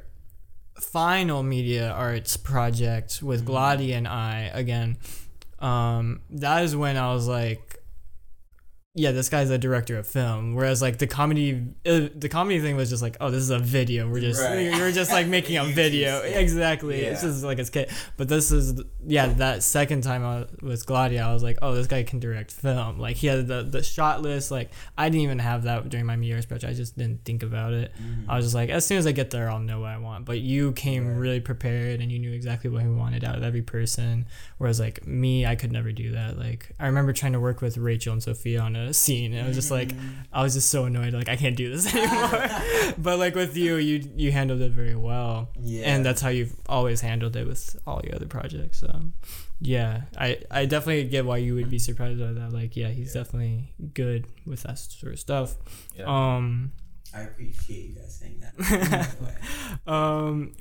final 0.80 1.42
media 1.42 1.90
arts 1.90 2.36
project 2.36 3.22
with 3.22 3.44
Mm-hmm. 3.44 3.50
Gladi 3.54 3.94
and 3.94 4.08
I 4.08 4.50
again, 4.54 4.96
um, 5.58 6.20
that 6.30 6.64
is 6.64 6.74
when 6.74 6.96
I 6.96 7.12
was 7.12 7.28
like, 7.28 7.69
yeah, 8.96 9.12
this 9.12 9.28
guy's 9.28 9.50
a 9.50 9.58
director 9.58 9.96
of 9.98 10.06
film. 10.06 10.54
Whereas 10.56 10.82
like 10.82 10.98
the 10.98 11.06
comedy, 11.06 11.62
uh, 11.86 12.08
the 12.12 12.28
comedy 12.28 12.58
thing 12.58 12.74
was 12.76 12.90
just 12.90 13.02
like, 13.02 13.16
oh, 13.20 13.30
this 13.30 13.40
is 13.40 13.50
a 13.50 13.58
video. 13.60 14.10
We're 14.10 14.20
just 14.20 14.42
Right. 14.42 14.74
you're 14.76 14.90
just 14.90 15.12
like 15.12 15.26
making 15.36 15.58
a 15.58 15.64
video. 15.64 16.20
Exactly. 16.22 17.00
It's 17.02 17.22
just 17.22 17.44
like 17.44 17.60
a 17.60 17.64
skit. 17.64 17.88
But 18.16 18.28
this 18.28 18.50
is 18.50 18.82
yeah, 19.06 19.26
that 19.34 19.62
second 19.62 20.02
time 20.02 20.24
I 20.24 20.46
was 20.60 20.84
Gladia, 20.84 21.22
I 21.22 21.32
was 21.32 21.44
like, 21.44 21.58
oh, 21.62 21.72
this 21.72 21.86
guy 21.86 22.02
can 22.02 22.18
direct 22.18 22.50
film. 22.50 22.98
Like 22.98 23.14
he 23.16 23.28
had 23.28 23.46
the 23.46 23.62
the 23.62 23.82
shot 23.84 24.22
list. 24.22 24.50
Like 24.50 24.72
I 24.98 25.08
didn't 25.08 25.22
even 25.22 25.38
have 25.38 25.62
that 25.62 25.88
during 25.88 26.06
my 26.06 26.16
years 26.16 26.44
project. 26.44 26.68
I 26.68 26.74
just 26.74 26.98
didn't 26.98 27.24
think 27.24 27.44
about 27.44 27.72
it. 27.72 27.92
I 28.28 28.34
was 28.36 28.44
just 28.46 28.56
like, 28.56 28.70
as 28.70 28.84
soon 28.84 28.98
as 28.98 29.06
I 29.06 29.12
get 29.12 29.30
there, 29.30 29.48
I'll 29.48 29.60
know 29.60 29.80
what 29.80 29.90
I 29.90 29.98
want. 29.98 30.24
But 30.24 30.40
you 30.40 30.72
came 30.72 31.06
Right. 31.06 31.16
really 31.16 31.40
prepared 31.40 32.00
and 32.00 32.10
you 32.10 32.18
knew 32.18 32.32
exactly 32.32 32.68
what 32.68 32.82
you 32.82 32.92
wanted 32.94 33.22
out 33.22 33.36
of 33.36 33.44
every 33.44 33.62
person. 33.62 34.26
Whereas 34.58 34.80
like 34.80 35.06
me, 35.06 35.46
I 35.46 35.54
could 35.54 35.70
never 35.70 35.92
do 35.92 36.10
that. 36.10 36.36
Like 36.36 36.72
I 36.80 36.86
remember 36.86 37.12
trying 37.12 37.34
to 37.34 37.40
work 37.40 37.60
with 37.62 37.78
Rachel 37.78 38.12
and 38.12 38.20
Sophia 38.22 38.60
on 38.60 38.74
a 38.74 38.79
scene, 38.92 39.32
and 39.34 39.44
I 39.44 39.46
was 39.48 39.56
just 39.56 39.70
like, 39.70 39.92
I 40.32 40.42
was 40.42 40.54
just 40.54 40.70
so 40.70 40.84
annoyed. 40.84 41.12
Like 41.12 41.28
I 41.28 41.36
can't 41.36 41.56
do 41.56 41.70
this 41.74 41.86
anymore. 41.94 42.48
but 42.98 43.18
like 43.18 43.34
with 43.34 43.56
you, 43.56 43.76
you 43.76 44.10
you 44.16 44.32
handled 44.32 44.60
it 44.62 44.72
very 44.72 44.94
well, 44.96 45.48
Yeah. 45.60 45.92
and 45.94 46.04
that's 46.04 46.20
how 46.20 46.28
you've 46.30 46.54
always 46.68 47.00
handled 47.00 47.36
it 47.36 47.46
with 47.46 47.76
all 47.86 48.00
your 48.04 48.14
other 48.16 48.26
projects. 48.26 48.80
So. 48.80 49.00
Yeah, 49.62 50.02
I, 50.18 50.38
I 50.50 50.64
definitely 50.64 51.04
get 51.04 51.26
why 51.26 51.36
you 51.36 51.54
would 51.54 51.68
be 51.68 51.78
surprised 51.78 52.18
by 52.18 52.32
that. 52.32 52.50
Like, 52.50 52.76
yeah, 52.78 52.88
he's 52.88 53.12
definitely 53.12 53.74
good 53.92 54.26
with 54.46 54.62
that 54.62 54.78
sort 54.78 55.12
of 55.12 55.20
stuff. 55.20 55.54
Yeah. 55.98 56.06
Um, 56.06 56.72
I 57.14 57.22
appreciate 57.24 57.90
you 57.90 57.94
guys 57.94 58.16
saying 58.18 58.40
that. 58.40 58.56
by 58.56 59.06
the 59.18 59.24
way. 59.24 59.34
um, 59.86 60.52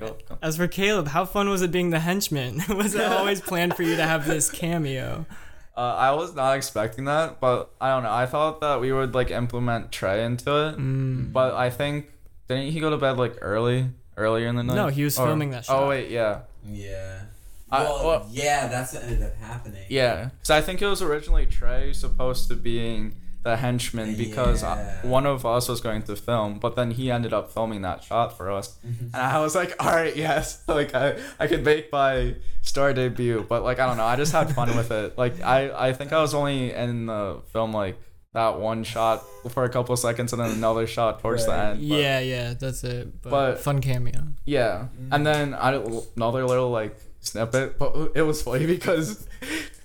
as 0.42 0.58
for 0.58 0.68
Caleb, 0.68 1.08
how 1.08 1.24
fun 1.24 1.48
was 1.48 1.62
it 1.62 1.72
being 1.72 1.92
the 1.92 2.00
henchman? 2.02 2.62
was 2.76 2.94
it 2.94 3.04
always 3.06 3.40
planned 3.40 3.76
for 3.76 3.84
you 3.84 3.96
to 3.96 4.04
have 4.04 4.26
this 4.28 4.50
cameo? 4.52 5.26
Uh, 5.78 5.96
I 5.96 6.12
was 6.12 6.36
not 6.36 6.58
expecting 6.58 7.06
that, 7.06 7.40
but 7.40 7.72
I 7.80 7.90
don't 7.92 8.04
know. 8.04 8.12
I 8.12 8.26
thought 8.26 8.60
that 8.62 8.82
we 8.82 8.92
would 8.92 9.14
like 9.14 9.32
implement 9.32 9.92
Trey 9.92 10.24
into 10.26 10.50
it, 10.68 10.78
Mm. 10.78 11.32
but 11.32 11.54
I 11.54 11.70
think 11.70 12.12
didn't 12.50 12.72
he 12.72 12.80
go 12.82 12.90
to 12.90 12.98
bed 12.98 13.18
like 13.18 13.38
early, 13.42 13.90
earlier 14.18 14.48
in 14.48 14.56
the 14.58 14.64
night? 14.64 14.76
No, 14.76 14.88
he 14.88 15.04
was 15.06 15.18
Or- 15.18 15.28
filming 15.28 15.52
that 15.52 15.66
shot. 15.66 15.84
Oh 15.84 15.90
wait, 15.90 16.10
yeah, 16.10 16.40
Yeah. 16.66 17.22
I- 17.72 17.84
Well, 17.84 18.06
well- 18.08 18.28
yeah, 18.32 18.68
that's 18.68 18.94
what 18.94 19.04
ended 19.04 19.22
up 19.24 19.36
happening. 19.38 19.86
yeah. 19.90 20.26
Because 20.26 20.50
I 20.50 20.60
think 20.62 20.82
it 20.82 20.88
was 20.88 21.02
originally 21.02 21.46
Trey 21.46 21.94
supposed 21.94 22.48
to 22.50 22.56
being 22.56 23.14
the 23.44 23.56
henchman 23.58 24.16
because 24.18 24.64
uh 24.64 24.76
Yeah. 25.04 25.10
one 25.10 25.26
of 25.26 25.46
us 25.46 25.70
was 25.70 25.80
going 25.82 26.02
to 26.04 26.16
film, 26.16 26.60
but 26.60 26.76
then 26.76 26.92
he 26.92 27.10
ended 27.10 27.34
up 27.34 27.52
filming 27.54 27.82
that 27.84 28.04
shot 28.04 28.36
for 28.38 28.52
us, 28.52 28.78
Mhm. 28.86 29.14
and 29.14 29.16
I 29.16 29.40
was 29.40 29.56
like, 29.56 29.76
all 29.84 29.92
right, 29.94 30.16
yes, 30.16 30.64
like 30.68 30.94
I 30.94 31.16
I 31.40 31.48
could 31.48 31.64
make 31.64 31.92
my 31.92 32.36
star 32.62 32.92
debut, 32.94 33.46
but 33.48 33.64
like 33.64 33.80
I 33.80 33.86
don't 33.88 33.98
know, 33.98 34.04
I 34.06 34.18
just 34.18 34.34
had 34.34 34.54
fun 34.54 34.76
with 34.76 34.92
it. 34.92 35.18
Like 35.18 35.42
I 35.42 35.88
I 35.90 35.94
think 35.94 36.12
I 36.12 36.20
was 36.22 36.34
only 36.34 36.74
in 36.74 37.06
the 37.06 37.42
film 37.54 37.72
like 37.74 37.98
that 38.34 38.60
one 38.60 38.84
shot 38.84 39.24
for 39.50 39.64
a 39.64 39.70
couple 39.70 39.96
seconds 39.98 40.34
and 40.34 40.40
then 40.42 40.52
another 40.52 40.86
shot 40.86 41.20
towards 41.22 41.46
the 41.48 41.54
end. 41.54 41.80
but- 41.80 41.98
yeah, 41.98 42.20
yeah, 42.20 42.54
that's 42.54 42.84
it. 42.84 43.22
But, 43.24 43.30
but- 43.32 43.60
fun 43.60 43.80
cameo. 43.82 44.22
Yeah, 44.46 44.88
and 45.12 45.26
then 45.26 45.54
I 45.56 45.74
another 46.18 46.46
little 46.46 46.70
like 46.70 46.96
snippet, 47.22 47.80
but 47.80 48.12
it 48.16 48.22
was 48.24 48.42
funny 48.44 48.66
because 48.76 49.28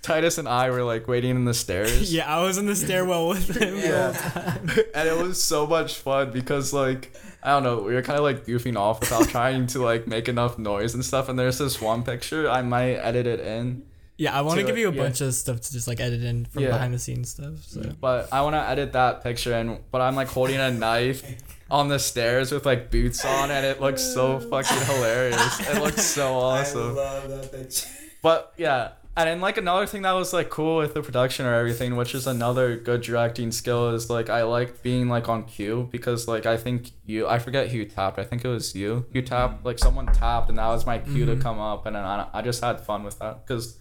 Titus 0.05 0.37
and 0.39 0.47
I 0.47 0.69
were 0.71 0.83
like 0.85 1.09
waiting 1.09 1.31
in 1.31 1.45
the 1.47 1.55
stairs. 1.55 2.13
Yeah, 2.15 2.33
I 2.33 2.43
was 2.43 2.59
in 2.59 2.67
the 2.67 2.77
stairwell 2.77 3.29
with 3.29 3.57
him. 3.57 3.75
the 3.81 3.81
Yeah. 3.89 4.13
whole 4.13 4.43
time. 4.43 4.71
and 4.95 5.09
it 5.09 5.17
was 5.17 5.43
so 5.43 5.67
much 5.67 5.95
fun 5.97 6.31
because 6.31 6.73
like 6.73 7.13
I 7.43 7.51
don't 7.51 7.63
know, 7.63 7.79
we 7.83 7.95
were 7.95 8.03
kind 8.03 8.19
of 8.19 8.23
like 8.25 8.45
goofing 8.47 8.77
off 8.77 9.01
without 9.01 9.29
trying 9.29 9.67
to 9.69 9.79
like 9.83 10.07
make 10.07 10.29
enough 10.29 10.59
noise 10.59 10.95
and 10.95 11.05
stuff. 11.05 11.29
And 11.29 11.39
there's 11.39 11.59
this 11.59 11.81
one 11.81 12.03
picture 12.03 12.49
I 12.51 12.63
might 12.63 12.97
edit 12.97 13.27
it 13.27 13.41
in, 13.41 13.83
Yeah, 14.17 14.37
I 14.39 14.43
want 14.43 14.57
to 14.61 14.63
To 14.63 14.67
give 14.67 14.77
it, 14.77 14.81
you 14.81 14.89
a 14.91 14.93
yeah. 14.93 15.03
bunch 15.05 15.21
of 15.23 15.35
stuff 15.35 15.61
to 15.61 15.73
just 15.73 15.89
like 15.89 16.01
edit 16.01 16.23
in 16.23 16.45
from 16.47 16.63
Yeah. 16.63 16.69
behind 16.73 16.93
the 16.95 16.99
scenes 16.99 17.31
stuff. 17.31 17.55
So 17.67 17.81
but 18.01 18.29
I 18.33 18.43
want 18.43 18.55
to 18.57 18.69
edit 18.69 18.93
that 18.93 19.23
picture 19.23 19.55
in. 19.55 19.79
But 19.91 20.01
I'm 20.03 20.15
like 20.17 20.29
holding 20.29 20.57
a 20.61 20.71
knife 20.71 21.23
on 21.71 21.89
the 21.89 21.99
stairs 21.99 22.53
with 22.53 22.65
like 22.67 22.91
boots 22.91 23.25
on, 23.25 23.51
and 23.51 23.65
it 23.65 23.81
looks 23.81 24.03
so 24.03 24.39
fucking 24.39 24.83
hilarious. 24.87 25.61
It 25.61 25.83
looks 25.83 26.03
so 26.05 26.35
awesome. 26.35 26.81
I 26.81 26.85
awesome. 26.91 26.97
love 26.97 27.29
that 27.31 27.53
picture. 27.53 27.89
But 28.23 28.53
yeah, 28.59 28.91
and 29.17 29.29
then 29.29 29.41
like 29.41 29.57
another 29.57 29.87
thing 29.87 30.03
that 30.03 30.13
was 30.13 30.33
like 30.33 30.51
cool 30.51 30.79
with 30.79 30.95
the 30.95 31.03
production 31.03 31.47
or 31.47 31.55
everything, 31.55 31.97
which 31.97 32.15
is 32.15 32.27
another 32.27 32.77
good 32.77 33.03
directing 33.03 33.53
skill, 33.53 33.91
is 33.91 34.11
like 34.11 34.29
I 34.29 34.43
like 34.43 34.83
being 34.83 35.09
like 35.09 35.29
on 35.29 35.45
cue 35.45 35.89
because 35.93 36.27
like 36.27 36.47
I 36.47 36.57
think 36.57 36.91
you 37.07 37.27
I 37.29 37.39
forget 37.39 37.69
who 37.69 37.85
tapped. 37.85 38.19
I 38.19 38.25
think 38.25 38.45
it 38.45 38.49
was 38.49 38.75
you. 38.75 39.07
You 39.13 39.23
tapped 39.23 39.65
like 39.65 39.79
someone 39.79 40.07
tapped, 40.07 40.49
and 40.49 40.59
that 40.59 40.67
was 40.69 40.85
my 40.87 40.99
cue 40.99 41.25
Mhm. 41.27 41.37
to 41.37 41.43
come 41.43 41.59
up, 41.61 41.87
and 41.87 41.95
then 41.97 42.05
I, 42.05 42.27
I 42.35 42.43
just 42.43 42.63
had 42.63 42.81
fun 42.81 43.05
with 43.05 43.19
that 43.21 43.47
because. 43.47 43.79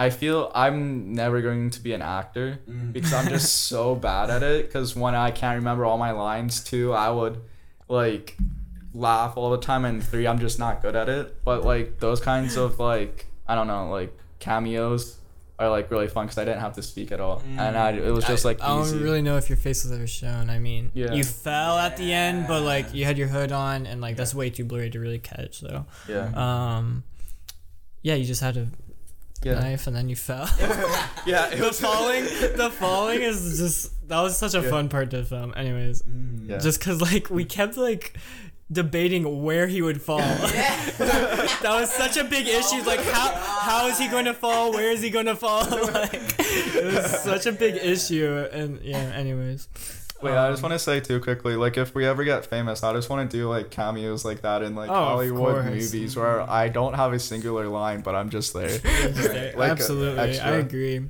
I 0.00 0.10
feel 0.10 0.52
I'm 0.54 1.12
never 1.12 1.40
going 1.42 1.70
to 1.70 1.80
be 1.80 1.92
an 1.92 2.02
actor 2.02 2.60
Mm. 2.70 2.92
because 2.92 3.12
I'm 3.12 3.26
just 3.26 3.52
so 3.66 3.96
bad 3.96 4.30
at 4.30 4.44
it. 4.44 4.66
Because 4.66 4.94
when 4.94 5.16
I 5.16 5.32
can't 5.32 5.56
remember 5.58 5.84
all 5.84 5.98
my 5.98 6.12
lines, 6.12 6.62
too, 6.62 6.92
I 6.92 7.10
would 7.10 7.40
like 7.88 8.36
laugh 8.94 9.36
all 9.36 9.50
the 9.50 9.58
time. 9.58 9.84
And 9.84 10.00
three, 10.00 10.28
I'm 10.28 10.38
just 10.38 10.56
not 10.56 10.82
good 10.82 10.94
at 10.94 11.08
it. 11.08 11.42
But 11.44 11.64
like 11.64 11.98
those 11.98 12.20
kinds 12.20 12.56
of 12.56 12.78
like 12.78 13.26
I 13.48 13.56
don't 13.56 13.66
know, 13.66 13.90
like 13.90 14.16
cameos 14.38 15.16
are 15.58 15.68
like 15.70 15.90
really 15.90 16.06
fun 16.06 16.26
because 16.26 16.38
I 16.38 16.44
didn't 16.44 16.60
have 16.60 16.74
to 16.74 16.82
speak 16.82 17.10
at 17.10 17.20
all, 17.20 17.42
and 17.56 17.76
I 17.76 17.90
it 17.92 18.12
was 18.12 18.24
just 18.24 18.44
like 18.44 18.62
I 18.62 18.80
easy. 18.80 18.94
don't 18.94 19.02
really 19.02 19.22
know 19.22 19.36
if 19.38 19.48
your 19.48 19.56
face 19.56 19.82
was 19.84 19.92
ever 19.92 20.06
shown. 20.06 20.50
I 20.50 20.58
mean, 20.60 20.90
Yeah. 20.94 21.12
you 21.14 21.24
fell 21.24 21.78
at 21.78 21.96
the 21.96 22.12
end, 22.12 22.46
but 22.46 22.62
like 22.62 22.94
you 22.94 23.04
had 23.04 23.18
your 23.18 23.28
hood 23.28 23.50
on, 23.50 23.86
and 23.86 24.00
like 24.00 24.16
that's 24.16 24.34
way 24.34 24.50
too 24.50 24.64
blurry 24.64 24.90
to 24.90 25.00
really 25.00 25.18
catch. 25.18 25.58
So, 25.58 25.84
yeah, 26.08 26.30
um, 26.76 27.02
yeah, 28.02 28.14
you 28.14 28.24
just 28.24 28.40
had 28.40 28.56
a 28.56 28.68
yeah, 29.42 29.54
knife, 29.54 29.86
and 29.88 29.96
then 29.96 30.08
you 30.08 30.14
fell. 30.16 30.48
yeah. 31.26 31.50
It 31.50 31.58
the 31.58 31.66
was 31.66 31.80
falling, 31.80 32.24
the 32.24 32.70
falling 32.78 33.22
is 33.22 33.58
just 33.58 34.08
that 34.08 34.20
was 34.20 34.36
such 34.36 34.54
a 34.54 34.60
Yeah. 34.62 34.70
fun 34.70 34.88
part 34.88 35.10
to 35.10 35.24
film. 35.24 35.52
Anyways, 35.56 36.02
Mm. 36.02 36.48
Yeah. 36.50 36.58
just 36.58 36.80
cause 36.80 37.00
like 37.00 37.30
we 37.30 37.44
kept 37.44 37.76
like 37.76 38.16
debating 38.70 39.42
where 39.42 39.66
he 39.66 39.80
would 39.82 40.00
fall. 40.02 40.18
that 40.98 41.62
was 41.64 41.90
such 41.92 42.16
a 42.16 42.24
big 42.24 42.46
issue. 42.46 42.82
Like 42.82 43.00
how 43.00 43.30
how 43.34 43.86
is 43.88 43.98
he 43.98 44.08
going 44.08 44.26
to 44.26 44.34
fall? 44.34 44.72
Where 44.72 44.90
is 44.90 45.00
he 45.02 45.10
going 45.10 45.26
to 45.26 45.36
fall? 45.36 45.64
like 45.70 46.10
it 46.38 46.84
was 46.94 47.22
such 47.22 47.46
a 47.46 47.52
big 47.52 47.76
issue. 47.76 48.46
And 48.52 48.80
yeah. 48.82 48.98
Anyways. 49.14 49.68
Wait, 50.20 50.32
I 50.32 50.50
just 50.50 50.64
Um, 50.64 50.70
want 50.70 50.80
to 50.80 50.84
say 50.84 50.98
too 50.98 51.20
quickly, 51.20 51.54
like 51.54 51.76
if 51.76 51.94
we 51.94 52.04
ever 52.04 52.24
get 52.24 52.44
famous, 52.44 52.82
I 52.82 52.92
just 52.92 53.08
want 53.08 53.30
to 53.30 53.36
do 53.36 53.48
like 53.48 53.70
cameos 53.70 54.24
like 54.24 54.42
that 54.42 54.62
in 54.62 54.74
like 54.74 54.90
Oh, 54.90 54.94
Hollywood 54.94 55.64
movies 55.66 56.16
where 56.16 56.40
I 56.42 56.68
don't 56.68 56.94
have 56.94 57.12
a 57.12 57.20
singular 57.20 57.68
line, 57.68 58.00
but 58.00 58.16
I'm 58.16 58.28
just 58.28 58.52
there. 58.52 58.68
Right. 58.84 59.56
Like 59.56 59.68
a 59.68 59.72
Absolutely, 59.72 60.40
I 60.40 60.50
agree. 60.56 61.06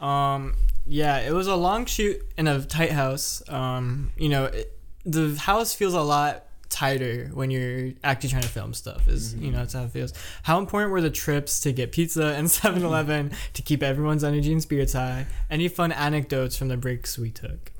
Um, 0.00 0.56
yeah, 0.86 1.18
it 1.18 1.32
was 1.32 1.46
a 1.46 1.54
long 1.54 1.86
shoot 1.86 2.20
in 2.36 2.48
a 2.48 2.60
tight 2.64 2.90
house. 2.90 3.40
Um, 3.48 4.10
you 4.16 4.28
know, 4.28 4.46
it, 4.46 4.76
the 5.04 5.36
house 5.36 5.72
feels 5.72 5.94
a 5.94 6.02
lot 6.02 6.44
tighter 6.70 7.30
when 7.34 7.50
you're 7.50 7.92
actually 8.02 8.30
trying 8.30 8.42
to 8.42 8.48
film 8.48 8.72
stuff. 8.72 9.06
Is 9.08 9.34
you 9.34 9.50
know 9.50 9.58
that's 9.58 9.74
how 9.74 9.82
it 9.84 9.90
feels. 9.90 10.14
How 10.44 10.58
important 10.58 10.92
were 10.92 11.00
the 11.02 11.10
trips 11.10 11.60
to 11.60 11.72
get 11.72 11.92
pizza 11.92 12.26
and 12.28 12.46
7-Eleven 12.48 13.32
to 13.54 13.62
keep 13.62 13.82
everyone's 13.82 14.24
energy 14.24 14.52
and 14.52 14.62
spirits 14.62 14.92
high? 14.94 15.26
Any 15.50 15.68
fun 15.68 15.92
anecdotes 15.92 16.56
from 16.56 16.68
the 16.68 16.76
breaks 16.78 17.18
we 17.18 17.30
took? 17.30 17.72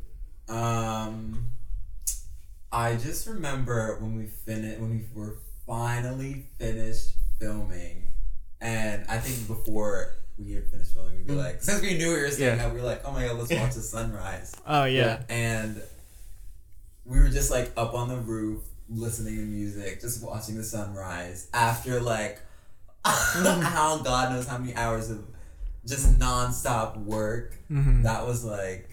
Um, 0.48 1.46
I 2.72 2.96
just 2.96 3.26
remember 3.26 3.96
when 4.00 4.16
we 4.16 4.26
finished 4.26 4.80
when 4.80 4.90
we 4.90 5.04
were 5.14 5.36
finally 5.66 6.46
finished 6.58 7.12
filming, 7.38 8.08
and 8.60 9.04
I 9.08 9.18
think 9.18 9.46
before 9.46 10.14
we 10.38 10.52
had 10.54 10.68
finished 10.70 10.94
filming, 10.94 11.18
we'd 11.18 11.26
be 11.28 11.32
like, 11.34 11.62
since 11.62 11.80
we 11.82 11.96
knew 11.96 12.08
we 12.14 12.20
were 12.20 12.30
staying 12.30 12.58
Yeah. 12.58 12.72
we 12.72 12.80
were 12.80 12.86
like, 12.86 13.02
oh 13.04 13.12
my 13.12 13.26
god, 13.26 13.38
let's 13.38 13.52
watch 13.52 13.74
the 13.74 13.80
sunrise, 13.80 14.54
Oh 14.66 14.84
yeah. 14.84 15.22
and 15.28 15.80
we 17.04 17.18
were 17.20 17.28
just 17.28 17.50
like 17.50 17.70
up 17.76 17.94
on 17.94 18.08
the 18.08 18.16
roof 18.16 18.60
listening 18.90 19.36
to 19.36 19.42
music, 19.42 20.00
just 20.00 20.22
watching 20.22 20.56
the 20.56 20.64
sunrise 20.64 21.48
after 21.54 22.00
like 22.00 22.40
how 23.04 23.98
God 24.02 24.32
knows 24.32 24.46
how 24.46 24.58
many 24.58 24.74
hours 24.74 25.10
of 25.10 25.24
just 25.86 26.18
nonstop 26.18 26.96
work 27.04 27.54
hmm 27.68 28.02
that 28.02 28.26
was 28.26 28.44
like 28.44 28.90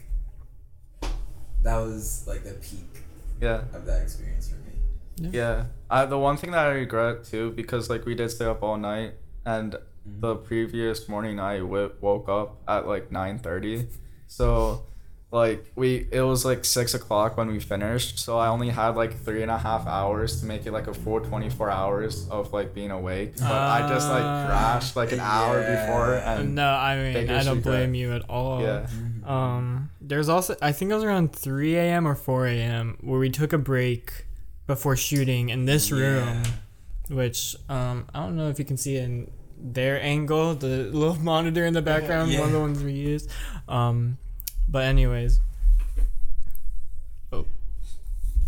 that 1.63 1.77
was 1.77 2.25
like 2.27 2.43
the 2.43 2.53
peak 2.53 3.01
Yeah. 3.41 3.63
of 3.73 3.85
that 3.85 4.01
experience 4.03 4.49
for 4.49 4.55
me. 4.55 5.29
Yeah. 5.33 5.65
I, 5.89 6.05
the 6.05 6.17
one 6.17 6.37
thing 6.37 6.51
that 6.51 6.65
I 6.67 6.69
regret 6.71 7.23
too, 7.25 7.51
because 7.51 7.89
like 7.89 8.05
we 8.05 8.15
did 8.15 8.29
stay 8.31 8.45
up 8.45 8.63
all 8.63 8.77
night, 8.77 9.15
and 9.45 9.73
Mhm. 9.73 10.21
the 10.21 10.35
previous 10.35 11.09
morning 11.09 11.39
I 11.39 11.57
w- 11.59 11.91
woke 11.99 12.29
up 12.29 12.61
at 12.67 12.87
like 12.87 13.11
nine 13.11 13.39
thirty, 13.39 13.87
so 14.27 14.83
like 15.29 15.71
we 15.75 16.07
it 16.11 16.21
was 16.21 16.45
like 16.45 16.63
six 16.63 16.93
o'clock 16.93 17.35
when 17.35 17.47
we 17.49 17.59
finished, 17.59 18.17
so 18.17 18.37
I 18.37 18.47
only 18.47 18.69
had 18.69 18.95
like 18.95 19.13
three 19.25 19.41
and 19.41 19.51
a 19.51 19.57
half 19.57 19.85
hours 19.85 20.39
to 20.39 20.45
make 20.45 20.65
it 20.65 20.71
like 20.71 20.87
a 20.87 20.93
full 20.93 21.19
twenty 21.19 21.49
four 21.49 21.69
hours 21.69 22.29
of 22.29 22.53
like 22.53 22.73
being 22.73 22.91
awake. 22.91 23.33
But 23.37 23.51
I 23.51 23.87
just 23.89 24.07
like 24.09 24.23
Ah. 24.23 24.45
crashed 24.47 24.95
like 24.95 25.11
an 25.11 25.19
hour 25.19 25.59
before, 25.59 26.13
and 26.15 26.55
no, 26.55 26.67
I 26.69 26.95
mean 26.95 27.29
I 27.29 27.43
don't 27.43 27.57
regret. 27.57 27.63
blame 27.63 27.93
you 27.93 28.13
at 28.13 28.23
all. 28.29 28.61
yeah, 28.61 28.87
Um, 29.25 29.89
there's 29.99 30.29
also 30.29 30.55
I 30.61 30.71
think 30.71 30.91
it 30.91 30.95
was 30.95 31.03
around 31.03 31.35
3 31.35 31.75
a.m. 31.75 32.07
or 32.07 32.15
4 32.15 32.47
a.m. 32.47 32.97
where 33.01 33.19
we 33.19 33.29
took 33.29 33.51
a 33.51 33.57
break 33.57 34.25
before 34.65 34.95
shooting 34.95 35.49
in 35.49 35.65
this 35.65 35.91
room, 35.91 36.43
which 37.09 37.55
um 37.67 38.05
I 38.13 38.21
don't 38.21 38.37
know 38.37 38.47
if 38.47 38.59
you 38.59 38.65
can 38.65 38.77
see 38.77 38.95
in 38.95 39.29
their 39.59 40.01
angle, 40.01 40.55
the 40.55 40.67
little 40.91 41.15
monitor 41.33 41.65
in 41.65 41.73
the 41.73 41.81
background, 41.81 42.31
one 42.33 42.43
of 42.47 42.51
the 42.53 42.59
ones 42.61 42.81
we 42.81 42.93
used. 42.93 43.29
Um, 43.67 44.17
but 44.67 44.83
anyways, 44.85 45.39
oh, 47.31 47.45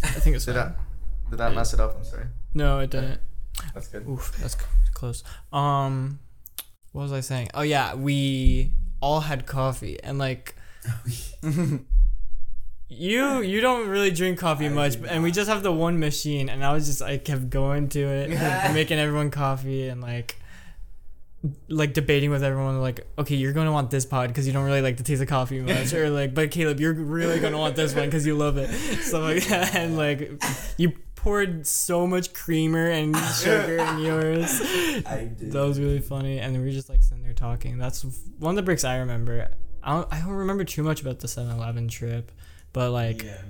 I 0.03 0.07
think 0.07 0.35
it's 0.35 0.45
did 0.45 0.55
fine. 0.55 0.73
that 0.73 1.29
did 1.29 1.39
that 1.39 1.53
mess 1.55 1.73
it 1.73 1.79
up? 1.79 1.95
I'm 1.97 2.03
sorry. 2.03 2.25
No, 2.53 2.79
it 2.79 2.89
didn't. 2.89 3.21
That's 3.73 3.87
good. 3.87 4.07
Oof, 4.07 4.35
that's 4.39 4.53
c- 4.53 4.65
close. 4.93 5.23
Um, 5.51 6.19
what 6.91 7.03
was 7.03 7.13
I 7.13 7.19
saying? 7.19 7.49
Oh 7.53 7.61
yeah, 7.61 7.93
we 7.95 8.71
all 9.01 9.21
had 9.21 9.45
coffee 9.45 9.97
and 10.03 10.17
like 10.17 10.55
you 12.89 13.41
you 13.41 13.61
don't 13.61 13.87
really 13.87 14.11
drink 14.11 14.39
coffee 14.39 14.65
I 14.65 14.69
much 14.69 14.99
do 14.99 15.05
and 15.05 15.23
we 15.23 15.31
just 15.31 15.49
have 15.49 15.63
the 15.63 15.71
one 15.71 15.99
machine 15.99 16.49
and 16.49 16.65
I 16.65 16.73
was 16.73 16.87
just 16.87 17.01
I 17.01 17.17
kept 17.17 17.49
going 17.49 17.87
to 17.89 17.99
it 17.99 18.31
and 18.31 18.73
making 18.73 18.97
everyone 18.99 19.31
coffee 19.31 19.87
and 19.87 20.01
like 20.01 20.35
like 21.69 21.93
debating 21.93 22.29
with 22.31 22.43
everyone 22.43 22.81
like 22.81 23.07
okay 23.17 23.35
you're 23.35 23.53
gonna 23.53 23.71
want 23.71 23.89
this 23.89 24.05
pod 24.05 24.27
because 24.27 24.45
you 24.45 24.51
don't 24.51 24.65
really 24.65 24.81
like 24.81 24.97
the 24.97 25.03
taste 25.03 25.21
of 25.21 25.27
coffee 25.29 25.61
much 25.61 25.93
or 25.93 26.09
like 26.09 26.33
but 26.33 26.51
Caleb 26.51 26.81
you're 26.81 26.93
really 26.93 27.39
gonna 27.39 27.57
want 27.57 27.77
this 27.77 27.95
one 27.95 28.05
because 28.05 28.25
you 28.25 28.35
love 28.35 28.57
it. 28.57 28.69
Stuff 29.01 29.21
like 29.21 29.45
that. 29.47 29.75
And 29.79 29.95
like 29.97 30.41
you 30.77 30.93
poured 31.15 31.65
so 31.65 32.05
much 32.05 32.33
creamer 32.33 32.89
and 32.89 33.15
sugar 33.15 33.77
in 33.77 33.99
yours. 33.99 34.59
I 35.05 35.31
did. 35.37 35.51
that 35.53 35.61
was 35.61 35.79
really 35.79 35.99
funny. 35.99 36.39
And 36.39 36.57
we 36.57 36.63
were 36.63 36.71
just 36.71 36.89
like 36.89 37.03
sitting 37.03 37.23
there 37.23 37.33
talking. 37.33 37.77
That's 37.77 38.03
one 38.39 38.51
of 38.51 38.55
the 38.57 38.63
breaks 38.63 38.83
I 38.83 38.97
remember. 38.97 39.49
I 39.81 39.93
don't, 39.93 40.13
I 40.13 40.19
don't 40.19 40.31
remember 40.31 40.65
too 40.65 40.83
much 40.83 41.01
about 41.01 41.19
the 41.19 41.27
7-Eleven 41.27 41.87
trip 41.87 42.31
but 42.73 42.91
like 42.91 43.23
yeah, 43.23 43.41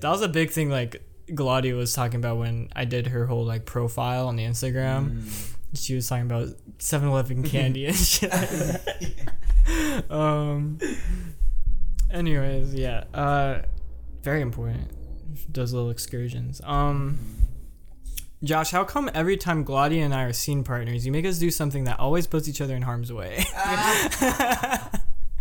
that 0.00 0.10
was 0.10 0.22
a 0.22 0.28
big 0.28 0.50
thing 0.50 0.70
like 0.70 1.02
Gladia 1.28 1.76
was 1.76 1.92
talking 1.92 2.20
about 2.20 2.38
when 2.38 2.68
I 2.74 2.84
did 2.84 3.08
her 3.08 3.26
whole 3.26 3.44
like 3.44 3.64
profile 3.64 4.28
on 4.28 4.36
the 4.36 4.44
Instagram. 4.44 5.20
Mm. 5.20 5.54
She 5.74 5.94
was 5.94 6.08
talking 6.08 6.24
about 6.24 6.48
7-Eleven 6.78 7.42
candy 7.42 7.86
and 7.86 7.96
shit. 7.96 8.32
um. 10.10 10.78
Anyways, 12.10 12.74
yeah. 12.74 13.04
Uh, 13.12 13.62
very 14.22 14.40
important. 14.40 14.90
Does 15.52 15.72
little 15.72 15.90
excursions. 15.90 16.60
Um. 16.64 17.18
Josh, 18.42 18.70
how 18.70 18.84
come 18.84 19.10
every 19.14 19.36
time 19.36 19.64
Gladia 19.64 20.04
and 20.04 20.14
I 20.14 20.22
are 20.22 20.32
scene 20.32 20.62
partners, 20.62 21.04
you 21.04 21.10
make 21.10 21.26
us 21.26 21.38
do 21.38 21.50
something 21.50 21.84
that 21.84 21.98
always 21.98 22.28
puts 22.28 22.48
each 22.48 22.60
other 22.60 22.76
in 22.76 22.82
harm's 22.82 23.12
way? 23.12 23.44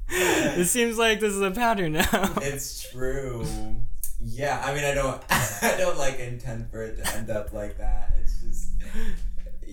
it 0.10 0.66
seems 0.66 0.98
like 0.98 1.20
this 1.20 1.34
is 1.34 1.42
a 1.42 1.52
pattern 1.52 1.94
now. 1.94 2.34
It's 2.42 2.90
true. 2.92 3.46
Yeah, 4.20 4.64
I 4.66 4.74
mean, 4.74 4.84
I 4.84 4.96
don't, 4.96 5.22
I 5.30 5.76
don't 5.78 5.98
like 5.98 6.20
intend 6.20 6.72
for 6.72 6.82
it 6.82 6.98
to 6.98 7.16
end 7.16 7.30
up 7.30 7.54
like 7.54 7.78
that. 7.78 8.14
It's 8.20 8.42
just, 8.42 8.70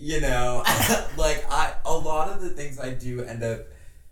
you 0.04 0.20
know, 0.20 0.62
like 1.16 1.44
I, 1.50 1.72
a 1.86 1.92
lot 1.96 2.28
of 2.28 2.42
the 2.42 2.50
things 2.50 2.78
I 2.78 2.90
do 2.90 3.22
end 3.24 3.42
up 3.42 3.60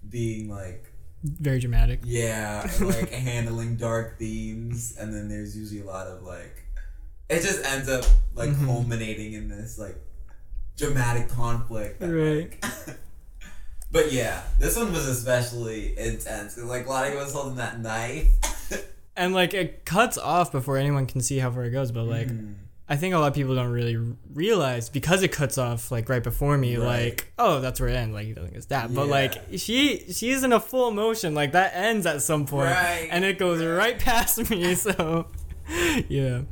being 0.08 0.48
like, 0.48 0.90
Very 1.22 1.60
dramatic. 1.60 2.00
yeah, 2.04 2.66
like 2.80 3.10
handling 3.10 3.76
dark 3.76 4.18
themes, 4.18 4.96
and 4.98 5.12
then 5.14 5.28
there's 5.28 5.56
usually 5.56 5.82
a 5.82 5.84
lot 5.84 6.06
of 6.06 6.22
like, 6.22 6.64
it 7.28 7.42
just 7.42 7.64
ends 7.66 7.88
up 7.88 8.04
like 8.34 8.50
Mhm. 8.50 8.66
culminating 8.66 9.34
in 9.34 9.48
this 9.48 9.78
like 9.78 9.96
dramatic 10.76 11.28
conflict. 11.28 12.00
that, 12.00 12.08
Right. 12.10 12.56
like- 12.62 12.98
but 13.92 14.12
yeah, 14.12 14.42
this 14.58 14.76
one 14.76 14.92
was 14.92 15.06
especially 15.06 15.96
intense 15.98 16.54
because 16.54 16.70
like 16.70 16.86
Lottie 16.88 17.14
was 17.16 17.32
holding 17.34 17.56
that 17.56 17.80
knife. 17.80 18.28
and 19.16 19.34
like 19.34 19.52
it 19.52 19.84
cuts 19.84 20.16
off 20.16 20.50
before 20.50 20.78
anyone 20.78 21.04
can 21.04 21.20
see 21.20 21.38
how 21.38 21.50
far 21.50 21.64
it 21.64 21.70
goes 21.70 21.92
but 21.92 22.04
like 22.04 22.28
Mhm. 22.28 22.54
I 22.88 22.96
think 22.96 23.14
a 23.14 23.18
lot 23.18 23.28
of 23.28 23.34
people 23.34 23.54
don't 23.54 23.70
really 23.70 23.96
realize 24.34 24.88
because 24.88 25.22
it 25.22 25.28
cuts 25.28 25.56
off 25.58 25.90
like 25.90 26.08
right 26.08 26.22
before 26.22 26.58
me 26.58 26.76
Right. 26.76 27.04
like 27.10 27.32
oh 27.38 27.60
that's 27.60 27.80
where 27.80 27.88
it 27.88 27.94
ends 27.96 28.14
like 28.14 28.26
you 28.26 28.34
don't 28.34 28.44
think 28.46 28.56
it's 28.56 28.66
that 28.66 28.92
but 28.94 29.06
like 29.08 29.34
she 29.58 30.04
she's 30.12 30.42
in 30.42 30.52
a 30.52 30.60
full 30.60 30.90
motion 30.90 31.34
like 31.34 31.52
that 31.52 31.72
ends 31.74 32.06
at 32.06 32.22
some 32.22 32.46
point 32.46 32.70
Right, 32.70 33.08
and 33.10 33.24
it 33.24 33.38
goes 33.38 33.62
right. 33.64 33.98
past 33.98 34.50
me 34.50 34.74
so 34.86 35.28
yeah. 36.08 36.42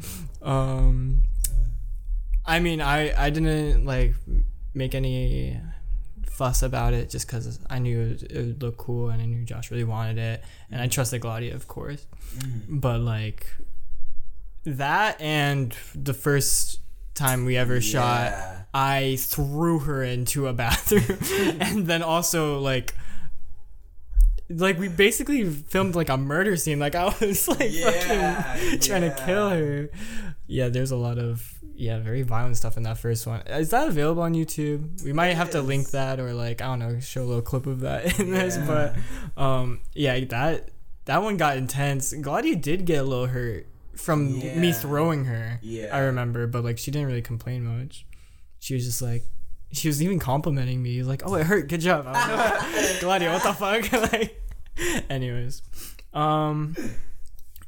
Um 0.43 1.23
i 2.47 2.59
mean 2.59 2.81
i 2.81 3.13
i 3.23 3.29
didn't 3.31 3.85
like 3.85 4.15
make 4.73 4.95
any 4.95 5.61
fuss 6.27 6.63
about 6.63 6.95
it 6.95 7.11
just 7.11 7.27
because 7.27 7.59
i 7.69 7.79
knew 7.79 8.01
it 8.01 8.09
would, 8.09 8.33
it 8.33 8.47
would 8.47 8.63
look 8.63 8.77
cool 8.79 9.11
and 9.11 9.21
i 9.21 9.27
knew 9.27 9.45
josh 9.45 9.71
really 9.71 9.85
wanted 9.85 10.17
it 10.17 10.43
and 10.71 10.81
i 10.81 10.87
trusted 10.87 11.21
gladia 11.21 11.55
of 11.55 11.69
course. 11.69 12.07
Mhm. 12.39 12.81
but 12.81 13.01
like 13.01 13.47
that 14.65 15.21
and 15.21 15.75
the 15.95 16.15
first 16.15 16.81
time 17.15 17.45
we 17.45 17.57
ever 17.57 17.81
shot 17.81 18.33
i 18.73 19.17
threw 19.19 19.81
her 19.81 20.03
into 20.03 20.47
a 20.47 20.53
bathroom. 20.63 21.19
And 21.61 21.87
then 21.87 22.03
also 22.03 22.59
like 22.61 22.95
like 24.49 24.79
we 24.79 24.89
basically 24.89 25.49
filmed 25.49 25.95
like 25.95 26.09
a 26.09 26.17
murder 26.17 26.57
scene. 26.57 26.79
Like 26.79 26.95
i 26.95 27.05
was 27.21 27.49
like 27.59 27.71
Yeah, 27.73 27.91
fucking 28.55 28.81
trying 28.81 29.03
to 29.03 29.15
kill 29.25 29.51
her. 29.51 29.91
Yeah 30.47 30.69
there's 30.69 30.91
a 30.91 30.97
lot 30.97 31.19
of 31.19 31.55
yeah 31.75 31.99
very 31.99 32.23
violent 32.23 32.57
stuff 32.57 32.77
in 32.77 32.83
that 32.85 32.99
first 32.99 33.27
one. 33.27 33.41
Is 33.47 33.71
that 33.71 33.89
available 33.89 34.23
on 34.23 34.35
youtube? 34.35 35.03
We 35.05 35.13
might 35.13 35.29
It 35.29 35.37
have 35.37 35.51
to 35.51 35.63
link 35.63 35.91
that 35.91 36.21
or 36.21 36.33
like 36.33 36.61
i 36.61 36.67
don't 36.67 36.79
know 36.79 37.01
show 37.01 37.23
a 37.23 37.25
little 37.25 37.43
clip 37.43 37.67
of 37.67 37.81
that 37.81 38.19
in 38.21 38.31
this 38.31 38.57
but 38.57 38.95
um 39.37 39.81
yeah 39.95 40.19
that 40.27 40.71
that 41.07 41.23
one 41.23 41.37
got 41.37 41.57
intense. 41.57 42.13
Gladia 42.13 42.61
did 42.61 42.85
get 42.85 43.01
a 43.01 43.03
little 43.03 43.27
hurt 43.27 43.67
from 44.01 44.39
me 44.61 44.73
throwing 44.73 45.25
her 45.27 45.59
Yeah. 45.63 45.95
i 45.97 46.01
remember 46.01 46.47
but 46.47 46.65
like 46.65 46.79
she 46.79 46.91
didn't 46.91 47.07
really 47.09 47.23
complain 47.23 47.65
much. 47.65 48.07
She 48.59 48.75
was 48.75 48.85
just 48.85 49.01
like 49.03 49.23
she 49.73 49.89
was 49.89 50.03
even 50.03 50.19
complimenting 50.19 50.83
me 50.83 51.03
like 51.03 51.23
oh 51.25 51.35
it 51.37 51.47
hurt. 51.47 51.69
Good 51.69 51.81
job. 51.81 52.07
Like, 52.07 52.15
gladia 53.01 53.33
what 53.33 53.43
the 53.43 53.53
fuck? 53.53 53.91
Like 54.13 54.37
anyways 55.09 55.63
um 56.15 56.75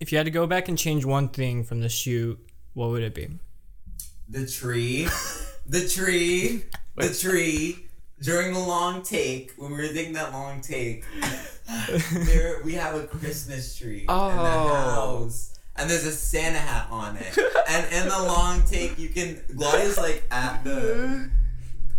if 0.01 0.11
you 0.13 0.19
had 0.19 0.25
to 0.25 0.31
go 0.33 0.47
back 0.47 0.69
and 0.69 0.77
change 0.79 1.05
one 1.05 1.29
thing 1.29 1.63
from 1.65 1.81
the 1.81 1.89
shoot 1.89 2.39
what 2.75 2.91
would 2.91 3.03
it 3.03 3.15
be? 3.15 3.29
The 4.29 4.47
tree, 4.47 5.07
the 5.67 5.87
tree, 5.87 6.65
the 6.97 7.13
tree. 7.15 7.87
During 8.23 8.53
the 8.55 8.61
long 8.61 9.03
take, 9.03 9.53
when 9.57 9.73
we 9.73 9.79
were 9.79 9.89
taking 9.93 10.13
that 10.13 10.33
long 10.33 10.61
take, 10.61 11.05
there 12.13 12.61
we 12.65 12.73
have 12.75 12.95
a 12.95 13.07
Christmas 13.07 13.77
tree 13.77 14.01
in 14.03 14.07
the 14.07 14.13
Oh. 14.13 14.31
house, 15.25 15.52
and 15.77 15.89
there's 15.89 16.05
a 16.05 16.13
Santa 16.13 16.59
hat 16.59 16.89
on 16.91 17.17
it. 17.17 17.39
And 17.69 17.93
in 17.93 18.09
the 18.09 18.19
long 18.19 18.63
take, 18.65 18.99
you 18.99 19.09
can 19.09 19.37
Gladia's 19.55 19.97
like 19.97 20.25
at 20.31 20.63
the 20.65 21.31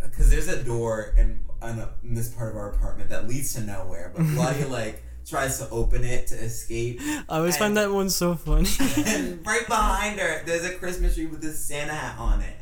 because 0.04 0.30
there's 0.30 0.48
a 0.48 0.64
door 0.64 1.14
in, 1.18 1.40
in, 1.64 2.14
this 2.14 2.30
part 2.30 2.52
of 2.52 2.58
our 2.58 2.70
apartment 2.70 3.10
that 3.10 3.28
leads 3.28 3.54
to 3.54 3.62
nowhere, 3.62 4.12
but 4.16 4.24
Gladia 4.24 4.70
like 4.70 5.04
tries 5.26 5.58
to 5.60 5.70
open 5.70 6.04
it 6.04 6.28
to 6.28 6.36
escape. 6.36 7.00
i 7.02 7.24
always 7.30 7.58
find 7.58 7.78
that 7.78 7.90
one 7.90 8.10
so 8.10 8.36
funny 8.36 8.70
and 9.06 9.46
right 9.48 9.66
behind 9.68 10.20
her, 10.20 10.44
there's 10.46 10.66
a 10.66 10.74
Christmas 10.74 11.16
tree 11.16 11.26
with 11.26 11.42
this 11.42 11.64
Santa 11.64 11.94
hat 11.94 12.20
on 12.20 12.42
it, 12.42 12.56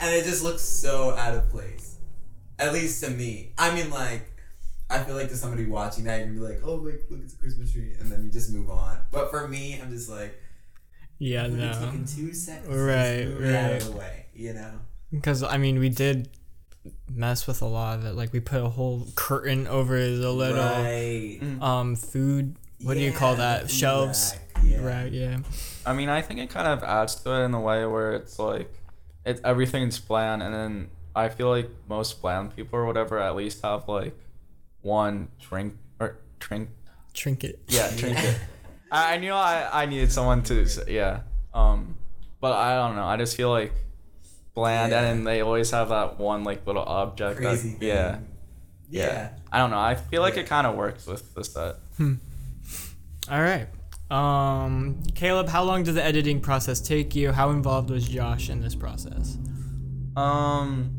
and 0.00 0.14
it 0.14 0.24
just 0.24 0.42
looks 0.42 0.62
so 0.62 1.10
out 1.16 1.34
of 1.34 1.50
place. 1.50 1.98
At 2.56 2.72
least 2.72 3.02
to 3.02 3.10
me. 3.10 3.52
I 3.58 3.74
mean, 3.74 3.90
like, 3.90 4.30
I 4.88 5.00
feel 5.00 5.16
like 5.16 5.28
to 5.30 5.36
somebody 5.36 5.66
watching 5.66 6.04
that, 6.04 6.18
you're 6.18 6.26
gonna 6.28 6.38
be 6.38 6.54
like, 6.54 6.60
"Oh, 6.62 6.76
like, 6.76 7.02
look, 7.10 7.20
it's 7.24 7.34
a 7.34 7.36
Christmas 7.36 7.72
tree," 7.72 7.94
and 7.98 8.12
then 8.12 8.22
you 8.22 8.30
just 8.30 8.52
move 8.52 8.70
on. 8.70 8.98
But 9.10 9.30
for 9.30 9.48
me, 9.48 9.80
I'm 9.82 9.90
just 9.90 10.08
like, 10.08 10.40
yeah 11.18 11.46
no 11.46 11.72
taken 11.72 12.04
two 12.06 12.32
seconds, 12.34 12.68
to 12.68 12.76
Right, 12.84 13.22
just 13.24 13.34
move 13.34 13.44
it 13.44 13.54
out 13.54 13.70
right. 13.70 13.82
of 13.82 13.92
the 13.92 13.96
way, 13.98 14.26
you 14.34 14.52
know." 14.54 14.72
because 15.12 15.42
i 15.42 15.56
mean 15.56 15.78
we 15.78 15.88
did 15.88 16.28
mess 17.10 17.46
with 17.46 17.62
a 17.62 17.66
lot 17.66 17.98
of 17.98 18.04
it 18.04 18.14
like 18.14 18.32
we 18.32 18.40
put 18.40 18.60
a 18.62 18.68
whole 18.68 19.06
curtain 19.14 19.66
over 19.68 19.96
the 20.08 20.32
little 20.32 20.64
right. 20.64 21.38
um 21.60 21.94
food 21.96 22.56
what 22.82 22.94
do 22.94 23.00
you 23.00 23.12
call 23.12 23.36
that 23.36 23.70
shelves 23.70 24.34
rack, 24.56 24.64
Yeah. 24.64 24.78
right 24.84 25.12
yeah 25.12 25.38
I 25.86 25.92
mean, 25.92 26.08
I 26.08 26.22
think 26.22 26.40
it 26.40 26.48
kind 26.48 26.66
of 26.66 26.82
adds 26.82 27.14
to 27.16 27.30
it 27.30 27.44
in 27.44 27.52
a 27.52 27.60
way 27.60 27.84
where 27.84 28.14
it's 28.14 28.38
like, 28.38 28.72
it's 29.26 29.38
everything's 29.44 29.98
bland, 29.98 30.42
and 30.42 30.54
then 30.54 30.88
I 31.14 31.28
feel 31.28 31.50
like 31.50 31.68
most 31.90 32.22
bland 32.22 32.56
people 32.56 32.78
or 32.78 32.86
whatever 32.86 33.18
at 33.18 33.36
least 33.36 33.60
have 33.62 33.86
like 33.86 34.16
one 34.80 35.28
drink 35.38 35.74
or 36.00 36.16
drink. 36.38 36.70
trinket 37.12 37.60
Yeah, 37.68 37.90
trinket. 37.96 38.34
I, 38.94 39.14
I 39.14 39.16
knew 39.18 39.32
I, 39.32 39.82
I 39.82 39.86
needed 39.86 40.12
someone 40.12 40.42
to 40.44 40.66
yeah. 40.88 41.20
Um, 41.52 41.96
but 42.40 42.52
I 42.52 42.74
don't 42.76 42.96
know. 42.96 43.04
I 43.04 43.16
just 43.16 43.36
feel 43.36 43.50
like 43.50 43.72
bland, 44.54 44.92
Yeah. 44.92 45.02
and 45.04 45.26
they 45.26 45.40
always 45.40 45.70
have 45.70 45.88
that 45.88 46.18
one 46.18 46.44
like 46.44 46.66
little 46.66 46.82
object. 46.82 47.36
that- 47.40 47.46
Crazy. 47.46 47.70
Thing. 47.70 47.88
yeah, 47.88 48.18
Yeah. 48.88 49.30
I 49.52 49.58
don't 49.58 49.70
know. 49.70 49.78
I 49.78 49.94
feel 49.94 50.22
like 50.22 50.34
Yeah. 50.34 50.42
it 50.42 50.46
kind 50.48 50.66
of 50.66 50.76
works 50.76 51.06
with 51.06 51.34
the 51.34 51.44
set. 51.44 51.76
All 53.30 53.40
right. 53.40 53.66
Um, 54.10 55.02
Caleb, 55.14 55.48
how 55.48 55.62
long 55.64 55.82
did 55.82 55.94
the 55.94 56.04
editing 56.04 56.40
process 56.40 56.80
take 56.80 57.14
you? 57.16 57.32
How 57.32 57.50
involved 57.50 57.90
was 57.90 58.06
Josh 58.06 58.50
in 58.50 58.60
this 58.60 58.74
process? 58.74 59.38
Um, 60.16 60.94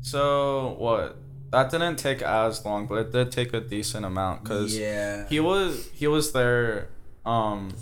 so 0.00 0.76
what? 0.78 1.16
That 1.50 1.70
didn't 1.70 1.96
take 1.96 2.22
as 2.22 2.64
long, 2.64 2.86
but 2.86 2.94
it 2.96 3.12
did 3.12 3.32
take 3.32 3.52
a 3.54 3.60
decent 3.60 4.04
amount 4.04 4.42
because 4.44 4.76
yeah. 4.76 5.26
he 5.28 5.40
was 5.40 5.88
he 5.92 6.06
was 6.06 6.32
there 6.32 6.88
um 7.26 7.72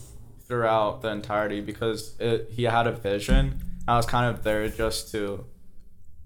throughout 0.46 1.02
the 1.02 1.09
entirety 1.09 1.61
because 1.61 2.14
it 2.20 2.48
he 2.50 2.64
had 2.64 2.87
a 2.87 2.92
vision. 2.92 3.61
I 3.88 3.96
was 3.96 4.07
kind 4.07 4.35
of 4.35 4.42
there 4.44 4.68
just 4.68 5.11
to 5.12 5.44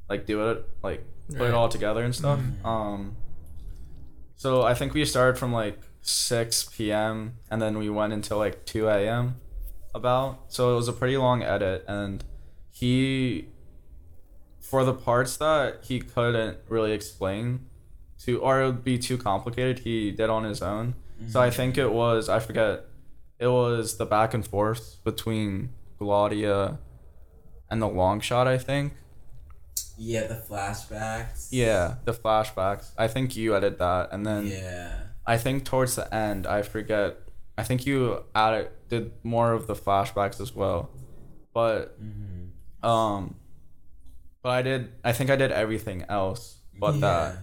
like 0.08 0.26
do 0.26 0.50
it 0.50 0.64
like 0.82 1.04
put 1.28 1.38
Right. 1.40 1.48
it 1.48 1.54
all 1.54 1.68
together 1.68 2.02
and 2.04 2.14
stuff. 2.14 2.38
Mhm. 2.40 2.64
Um 2.66 3.16
so 4.36 4.62
I 4.62 4.74
think 4.74 4.92
we 4.94 5.04
started 5.04 5.38
from 5.38 5.52
like 5.52 5.78
6 6.02 6.70
p.m. 6.76 7.36
and 7.50 7.60
then 7.60 7.78
we 7.78 7.88
went 7.90 8.12
until 8.12 8.38
like 8.38 8.64
2 8.66 8.86
a.m. 8.88 9.36
about. 9.94 10.44
So 10.48 10.72
it 10.72 10.76
was 10.76 10.88
a 10.88 10.92
pretty 10.92 11.16
long 11.16 11.42
edit 11.42 11.84
and 11.88 12.22
he 12.70 13.48
for 14.60 14.84
the 14.84 14.92
parts 14.92 15.36
that 15.38 15.78
he 15.84 16.00
couldn't 16.00 16.58
really 16.68 16.92
explain 16.92 17.66
to 18.24 18.40
or 18.40 18.60
it 18.62 18.66
would 18.66 18.84
be 18.84 18.98
too 18.98 19.16
complicated, 19.16 19.80
he 19.80 20.10
did 20.10 20.28
on 20.28 20.44
his 20.44 20.60
own. 20.62 20.94
So 21.28 21.40
I 21.40 21.50
think 21.50 21.78
it 21.78 21.92
was 21.92 22.28
I 22.28 22.40
forget 22.40 22.84
it 23.38 23.46
was 23.48 23.96
the 23.98 24.06
back 24.06 24.34
and 24.34 24.46
forth 24.46 24.98
between 25.04 25.70
Claudia 25.98 26.78
and 27.70 27.82
the 27.82 27.88
long 27.88 28.20
shot, 28.20 28.46
I 28.46 28.58
think. 28.58 28.94
Yeah, 29.98 30.26
the 30.26 30.34
flashbacks. 30.34 31.48
Yeah, 31.50 31.96
the 32.04 32.12
flashbacks. 32.12 32.90
I 32.98 33.08
think 33.08 33.34
you 33.36 33.56
edited 33.56 33.78
that, 33.78 34.08
and 34.12 34.26
then 34.26 34.46
Yeah. 34.46 34.92
I 35.26 35.38
think 35.38 35.64
towards 35.64 35.96
the 35.96 36.12
end, 36.14 36.46
I 36.46 36.62
forget. 36.62 37.16
I 37.58 37.62
think 37.64 37.86
you 37.86 38.22
added 38.34 38.68
did 38.88 39.12
more 39.24 39.52
of 39.52 39.66
the 39.66 39.74
flashbacks 39.74 40.40
as 40.40 40.54
well, 40.54 40.90
but 41.54 42.00
Mm-hmm. 42.00 42.86
um, 42.86 43.36
but 44.42 44.50
I 44.50 44.62
did. 44.62 44.92
I 45.02 45.12
think 45.12 45.30
I 45.30 45.36
did 45.36 45.50
everything 45.50 46.04
else 46.08 46.58
but 46.78 47.00
that. 47.00 47.38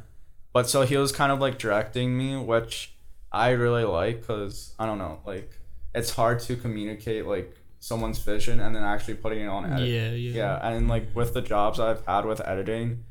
But 0.53 0.69
so 0.69 0.83
he 0.83 0.95
was 0.95 1.11
kind 1.11 1.31
of 1.31 1.39
like 1.39 1.57
directing 1.57 2.15
me, 2.17 2.37
which 2.37 2.93
I 3.31 3.49
really 3.49 3.83
like 3.83 4.21
because 4.21 4.75
I 4.79 4.85
don't 4.85 4.99
know, 4.99 5.19
like 5.25 5.51
it's 5.95 6.11
hard 6.11 6.39
to 6.41 6.55
communicate 6.55 7.25
like 7.25 7.55
someone's 7.79 8.19
vision 8.19 8.59
and 8.59 8.75
then 8.75 8.83
actually 8.83 9.15
putting 9.15 9.41
it 9.41 9.47
on 9.47 9.65
edit. 9.71 9.87
Yeah, 9.87 10.11
yeah. 10.11 10.31
Yeah, 10.35 10.67
and 10.69 10.87
like 10.87 11.13
with 11.15 11.33
the 11.33 11.41
jobs 11.41 11.79
I've 11.79 12.05
had 12.05 12.25
with 12.25 12.41
editing, 12.47 13.03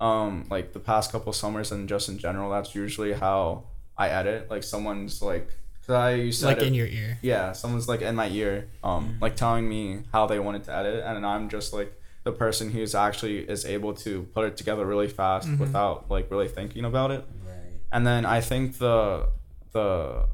um, 0.00 0.46
like 0.50 0.72
the 0.72 0.78
past 0.80 1.10
couple 1.12 1.32
summers 1.32 1.72
and 1.72 1.88
just 1.88 2.08
in 2.08 2.18
general, 2.18 2.50
that's 2.50 2.74
usually 2.74 3.12
how 3.14 3.64
I 3.96 4.08
edit. 4.08 4.50
Like 4.50 4.62
someone's 4.62 5.20
like, 5.20 5.48
cause 5.84 5.94
I 5.96 6.12
used 6.14 6.40
to 6.40 6.46
Like 6.46 6.56
edit- 6.58 6.68
in 6.68 6.74
your 6.74 6.86
ear. 6.86 7.18
yeah, 7.22 7.52
someone's 7.52 7.88
like 7.88 8.00
in 8.02 8.14
my 8.14 8.28
ear, 8.28 8.68
um, 8.84 9.18
like 9.20 9.34
telling 9.36 9.68
me 9.68 10.04
how 10.12 10.26
they 10.26 10.38
wanted 10.38 10.64
to 10.64 10.74
edit, 10.74 11.02
and 11.04 11.26
I'm 11.26 11.48
just 11.48 11.72
like 11.72 11.92
the 12.24 12.32
person 12.32 12.70
who's 12.70 12.94
actually 12.94 13.38
is 13.38 13.64
able 13.64 13.94
to 13.94 14.22
put 14.34 14.44
it 14.44 14.56
together 14.56 14.84
really 14.86 15.08
fast 15.08 15.48
Mhm. 15.48 15.58
without 15.58 16.10
like 16.10 16.30
really 16.30 16.48
thinking 16.48 16.84
about 16.84 17.10
it. 17.10 17.24
Right. 17.46 17.80
And 17.90 18.06
then 18.06 18.24
I 18.26 18.40
think 18.40 18.78
the 18.78 19.28
the 19.72 20.26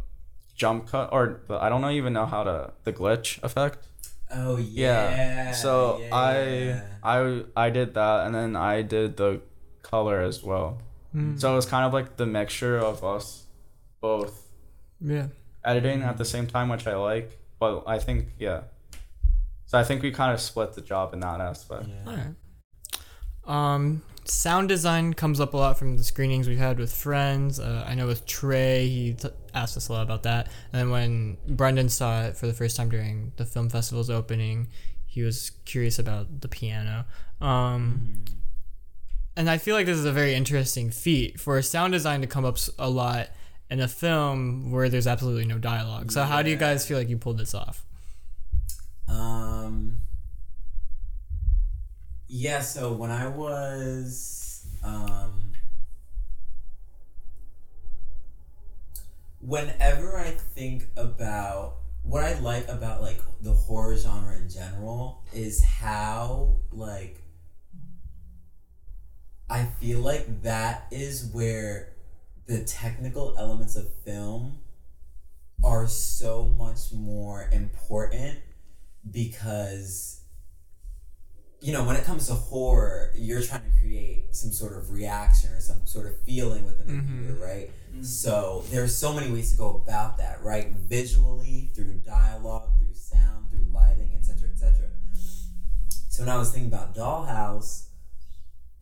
jump 0.54 0.88
cut 0.88 1.12
or 1.12 1.40
the, 1.48 1.54
I 1.56 1.68
don't 1.68 1.84
even 1.90 2.12
know 2.12 2.26
how 2.26 2.44
to 2.44 2.72
the 2.84 2.92
glitch 2.92 3.42
effect. 3.42 3.86
Oh 4.32 4.56
Yeah. 4.56 5.10
yeah. 5.10 5.52
So 5.52 5.98
yeah, 6.00 6.08
I. 6.12 6.82
I 7.04 7.44
I 7.56 7.70
did 7.70 7.94
that, 7.94 8.26
and 8.26 8.34
then 8.34 8.56
I 8.56 8.82
did 8.82 9.16
the 9.16 9.40
color 9.82 10.20
as 10.20 10.42
well. 10.42 10.78
Mm. 11.14 11.38
So 11.40 11.52
it 11.52 11.56
was 11.56 11.66
kind 11.66 11.84
of 11.84 11.92
like 11.92 12.16
the 12.16 12.26
mixture 12.26 12.78
of 12.78 13.04
us 13.04 13.44
both 14.00 14.48
yeah. 15.00 15.28
editing 15.64 16.02
at 16.02 16.16
the 16.16 16.24
same 16.24 16.46
time, 16.46 16.68
which 16.70 16.86
I 16.86 16.96
like. 16.96 17.38
But 17.60 17.84
I 17.86 17.98
think 17.98 18.28
yeah. 18.38 18.62
So 19.66 19.78
I 19.78 19.84
think 19.84 20.02
we 20.02 20.10
kind 20.10 20.32
of 20.32 20.40
split 20.40 20.72
the 20.72 20.80
job 20.80 21.12
in 21.14 21.20
that 21.20 21.40
aspect. 21.40 21.86
Yeah. 21.88 22.10
All 22.10 22.16
right. 22.16 22.34
Um, 23.46 24.02
sound 24.24 24.68
design 24.68 25.14
comes 25.14 25.40
up 25.40 25.54
a 25.54 25.56
lot 25.56 25.78
from 25.78 25.96
the 25.96 26.04
screenings 26.04 26.48
we've 26.48 26.58
had 26.58 26.78
with 26.78 26.92
friends. 26.92 27.60
Uh, 27.60 27.84
I 27.86 27.94
know 27.94 28.06
with 28.06 28.24
Trey, 28.26 28.88
he 28.88 29.12
t- 29.14 29.28
asked 29.54 29.76
us 29.76 29.88
a 29.88 29.92
lot 29.92 30.02
about 30.02 30.24
that. 30.24 30.46
And 30.72 30.80
then 30.80 30.90
when 30.90 31.36
Brendan 31.46 31.88
saw 31.88 32.24
it 32.24 32.36
for 32.36 32.46
the 32.46 32.52
first 32.52 32.76
time 32.76 32.88
during 32.88 33.32
the 33.36 33.44
film 33.46 33.68
festival's 33.68 34.10
opening, 34.10 34.68
he 35.06 35.22
was 35.22 35.50
curious 35.64 35.98
about 35.98 36.40
the 36.40 36.48
piano. 36.48 37.04
Um, 37.40 38.24
Mhm. 38.26 38.32
and 39.36 39.48
I 39.50 39.58
feel 39.58 39.74
like 39.74 39.86
this 39.86 39.98
is 39.98 40.04
a 40.04 40.12
very 40.12 40.34
interesting 40.34 40.90
feat 40.90 41.40
for 41.40 41.56
a 41.58 41.62
sound 41.62 41.92
design 41.92 42.20
to 42.20 42.26
come 42.26 42.44
up 42.44 42.58
a 42.78 42.88
lot 42.90 43.28
in 43.70 43.80
a 43.80 43.88
film 43.88 44.70
where 44.70 44.88
there's 44.88 45.06
absolutely 45.06 45.44
no 45.46 45.58
dialogue. 45.58 46.12
So 46.12 46.24
how 46.24 46.42
do 46.42 46.50
you 46.50 46.56
guys 46.56 46.86
feel 46.86 46.98
like 46.98 47.08
you 47.08 47.16
pulled 47.16 47.38
this 47.38 47.54
off? 47.54 47.84
Um. 49.08 49.98
Yeah. 52.28 52.60
So 52.60 52.92
when 52.92 53.10
I 53.10 53.28
was 53.28 54.66
um. 54.82 55.53
Whenever 59.46 60.18
I 60.18 60.30
think 60.30 60.86
about 60.96 61.76
what 62.02 62.24
I 62.24 62.38
like 62.38 62.68
about 62.68 63.02
like 63.02 63.20
the 63.40 63.52
horror 63.52 63.96
genre 63.96 64.36
in 64.36 64.48
general 64.48 65.22
is 65.32 65.62
how 65.62 66.56
like 66.72 67.18
I 69.48 69.64
feel 69.64 70.00
like 70.00 70.42
that 70.42 70.86
is 70.90 71.30
where 71.32 71.92
the 72.46 72.64
technical 72.64 73.34
elements 73.38 73.76
of 73.76 73.92
film 74.04 74.58
are 75.62 75.86
so 75.86 76.46
much 76.46 76.92
more 76.92 77.48
important 77.52 78.38
because 79.10 80.23
you 81.64 81.72
know 81.72 81.82
when 81.88 81.96
it 81.96 82.04
comes 82.04 82.26
to 82.28 82.34
horror 82.34 83.10
you're 83.16 83.40
trying 83.48 83.62
to 83.70 83.74
create 83.80 84.34
some 84.40 84.52
sort 84.52 84.72
of 84.78 84.90
reaction 84.90 85.48
or 85.54 85.60
some 85.60 85.80
sort 85.86 86.06
of 86.06 86.14
feeling 86.28 86.62
within 86.66 86.86
the 86.86 86.92
Mhm. 86.92 87.06
viewer 87.34 87.46
right? 87.50 87.70
So 88.02 88.64
there's 88.72 88.94
so 89.04 89.12
many 89.16 89.28
ways 89.32 89.52
to 89.52 89.56
go 89.56 89.68
about 89.82 90.18
that 90.18 90.42
right? 90.42 90.66
Visually 90.96 91.70
through 91.74 91.94
dialogue 92.18 92.68
through 92.78 92.94
sound 92.94 93.50
through 93.50 93.66
lighting 93.72 94.10
etc 94.18 94.48
etc 94.52 94.88
so 96.10 96.22
when 96.22 96.28
i 96.28 96.36
was 96.36 96.50
thinking 96.52 96.70
about 96.72 96.94
dollhouse 96.94 97.72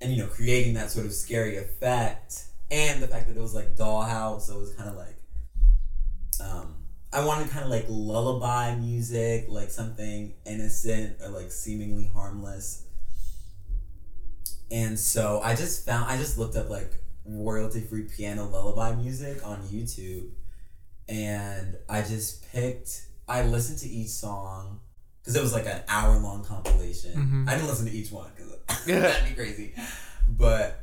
and 0.00 0.12
you 0.12 0.18
know 0.22 0.28
creating 0.38 0.74
that 0.74 0.90
sort 0.90 1.06
of 1.06 1.12
scary 1.12 1.56
effect 1.56 2.30
and 2.70 3.02
the 3.02 3.08
fact 3.08 3.26
that 3.28 3.36
it 3.36 3.40
was 3.40 3.54
like 3.54 3.76
dollhouse 3.76 4.42
so 4.42 4.56
it 4.56 4.60
was 4.60 4.74
kind 4.74 4.88
of 4.90 4.96
like 4.96 5.16
um, 6.40 6.74
I 7.12 7.24
wanted 7.24 7.50
kind 7.50 7.64
of 7.64 7.70
like 7.70 7.86
lullaby 7.88 8.74
music, 8.76 9.46
like 9.48 9.70
something 9.70 10.34
innocent 10.46 11.20
or 11.22 11.28
like 11.28 11.50
seemingly 11.50 12.10
harmless. 12.12 12.84
And 14.70 14.98
so 14.98 15.40
I 15.44 15.54
just 15.54 15.84
found, 15.84 16.10
I 16.10 16.16
just 16.16 16.38
looked 16.38 16.56
up 16.56 16.70
like 16.70 17.02
royalty 17.26 17.80
free 17.80 18.04
piano 18.04 18.46
lullaby 18.46 18.94
music 18.94 19.46
on 19.46 19.58
YouTube. 19.64 20.30
And 21.08 21.76
I 21.88 22.00
just 22.02 22.50
picked, 22.50 23.06
I 23.28 23.42
listened 23.42 23.78
to 23.80 23.88
each 23.88 24.08
song 24.08 24.80
because 25.20 25.36
it 25.36 25.42
was 25.42 25.52
like 25.52 25.66
an 25.66 25.82
hour 25.88 26.18
long 26.18 26.44
compilation. 26.44 27.12
Mhm. 27.46 27.48
I 27.48 27.54
didn't 27.54 27.68
listen 27.68 27.86
to 27.86 27.92
each 27.92 28.10
one 28.10 28.30
because 28.34 28.84
that'd 28.86 29.28
be 29.28 29.34
crazy. 29.34 29.74
But 30.26 30.82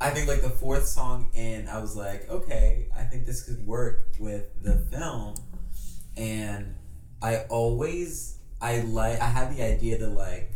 I 0.00 0.10
think 0.10 0.28
like 0.28 0.42
the 0.42 0.50
fourth 0.50 0.86
song 0.86 1.30
in, 1.32 1.66
I 1.68 1.80
was 1.80 1.96
like, 1.96 2.28
okay, 2.28 2.88
I 2.94 3.04
think 3.04 3.24
this 3.24 3.42
could 3.44 3.66
work 3.66 4.08
with 4.20 4.62
the 4.62 4.76
film. 4.94 5.36
And 6.16 6.74
I 7.22 7.38
always, 7.48 8.38
I 8.60 8.80
like, 8.80 9.20
I 9.20 9.26
had 9.26 9.54
the 9.56 9.62
idea 9.62 9.98
to 9.98 10.06
like 10.08 10.50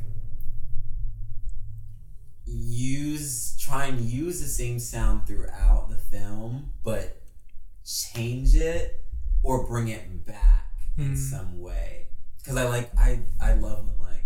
use, 2.47 3.57
try 3.59 3.87
and 3.87 4.01
use 4.01 4.41
the 4.41 4.47
same 4.49 4.79
sound 4.79 5.27
throughout 5.27 5.89
the 5.91 5.97
film, 5.97 6.71
but 6.83 7.21
change 7.85 8.55
it 8.55 9.05
or 9.43 9.67
bring 9.67 9.89
it 9.89 10.25
back 10.27 10.71
in 10.97 11.13
Mm. 11.13 11.17
some 11.17 11.61
way. 11.61 12.07
Cause 12.45 12.57
I 12.57 12.65
like, 12.69 12.91
I, 12.99 13.21
I 13.41 13.55
love 13.55 13.87
when 13.87 13.99
like, 13.99 14.25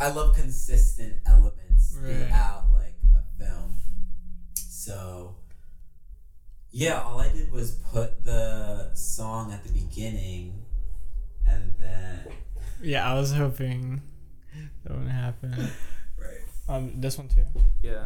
I 0.00 0.10
love 0.10 0.34
consistent 0.34 1.14
elements 1.26 1.94
Right. 1.96 2.06
throughout 2.28 2.70
like 2.72 2.96
a 3.14 3.22
film. 3.44 3.74
So 4.54 5.36
yeah, 6.76 7.00
all 7.00 7.18
I 7.18 7.30
did 7.30 7.50
was 7.50 7.70
put 7.90 8.22
the 8.22 8.90
song 8.92 9.50
at 9.50 9.64
the 9.64 9.72
beginning 9.72 10.62
and 11.48 11.74
then 11.80 12.28
Yeah, 12.82 13.10
I 13.10 13.14
was 13.14 13.32
hoping 13.32 14.02
that 14.84 14.92
wouldn't 14.92 15.10
happen. 15.10 15.70
right. 16.18 16.40
Um, 16.68 17.00
this 17.00 17.16
one 17.16 17.28
too. 17.28 17.46
Yeah. 17.82 18.04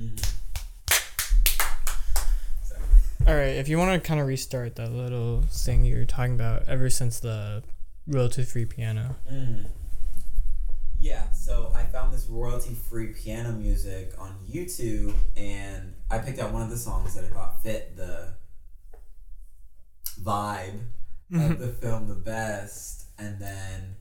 Mm-hmm. 0.00 0.16
All 3.28 3.34
right, 3.36 3.54
if 3.54 3.68
you 3.68 3.78
want 3.78 4.02
to 4.02 4.06
kind 4.06 4.20
of 4.20 4.26
restart 4.26 4.74
that 4.74 4.90
little 4.90 5.42
thing 5.42 5.84
you 5.84 5.96
were 5.96 6.06
talking 6.06 6.34
about 6.34 6.68
ever 6.68 6.90
since 6.90 7.20
the 7.20 7.62
royalty 8.08 8.42
free 8.42 8.64
piano. 8.64 9.14
Mm. 9.32 9.66
Yeah, 11.04 11.30
so 11.32 11.70
I 11.74 11.82
found 11.82 12.14
this 12.14 12.26
royalty 12.28 12.72
free 12.72 13.08
piano 13.08 13.52
music 13.52 14.14
on 14.18 14.38
YouTube 14.50 15.12
and 15.36 15.92
I 16.10 16.16
picked 16.16 16.38
out 16.38 16.50
one 16.50 16.62
of 16.62 16.70
the 16.70 16.78
songs 16.78 17.12
that 17.14 17.24
I 17.24 17.28
thought 17.28 17.62
fit 17.62 17.94
the 17.94 18.32
vibe 20.18 20.80
of 21.30 21.58
the 21.58 21.68
film 21.68 22.08
the 22.08 22.14
best. 22.14 23.04
And 23.18 23.38
then 23.38 23.96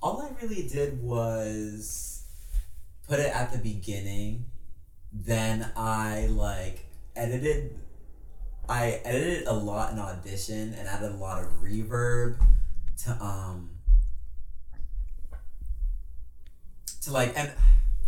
all 0.00 0.22
I 0.22 0.30
really 0.42 0.66
did 0.66 1.02
was 1.02 2.24
put 3.06 3.20
it 3.20 3.30
at 3.36 3.52
the 3.52 3.58
beginning. 3.58 4.46
Then 5.12 5.70
I 5.76 6.28
like 6.30 6.86
edited 7.14 7.78
I 8.70 9.02
edited 9.04 9.48
a 9.48 9.52
lot 9.52 9.92
in 9.92 9.98
Audition 9.98 10.72
and 10.72 10.88
added 10.88 11.12
a 11.12 11.16
lot 11.16 11.44
of 11.44 11.50
reverb 11.62 12.38
to 13.02 13.22
um 13.22 13.73
to 17.04 17.12
like 17.12 17.32
and 17.36 17.50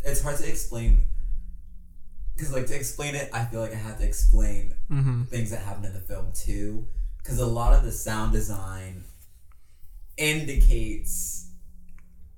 it's 0.04 0.22
hard 0.22 0.37
to 0.38 0.48
explain 0.48 1.02
because 2.35 2.52
like 2.52 2.66
to 2.66 2.74
explain 2.76 3.14
it 3.14 3.30
I 3.32 3.44
feel 3.44 3.61
like 3.61 3.72
I 3.72 3.76
have 3.76 3.98
to 3.98 4.04
explain 4.06 4.74
Mm-hmm. 4.90 5.22
things 5.24 5.50
that 5.50 5.61
happen 5.62 5.85
in 5.85 5.92
the 5.94 6.00
film 6.00 6.32
too 6.32 6.87
because 7.18 7.38
a 7.40 7.46
lot 7.46 7.72
of 7.74 7.82
the 7.85 7.90
sound 7.92 8.32
design 8.32 9.02
indicates 10.16 11.50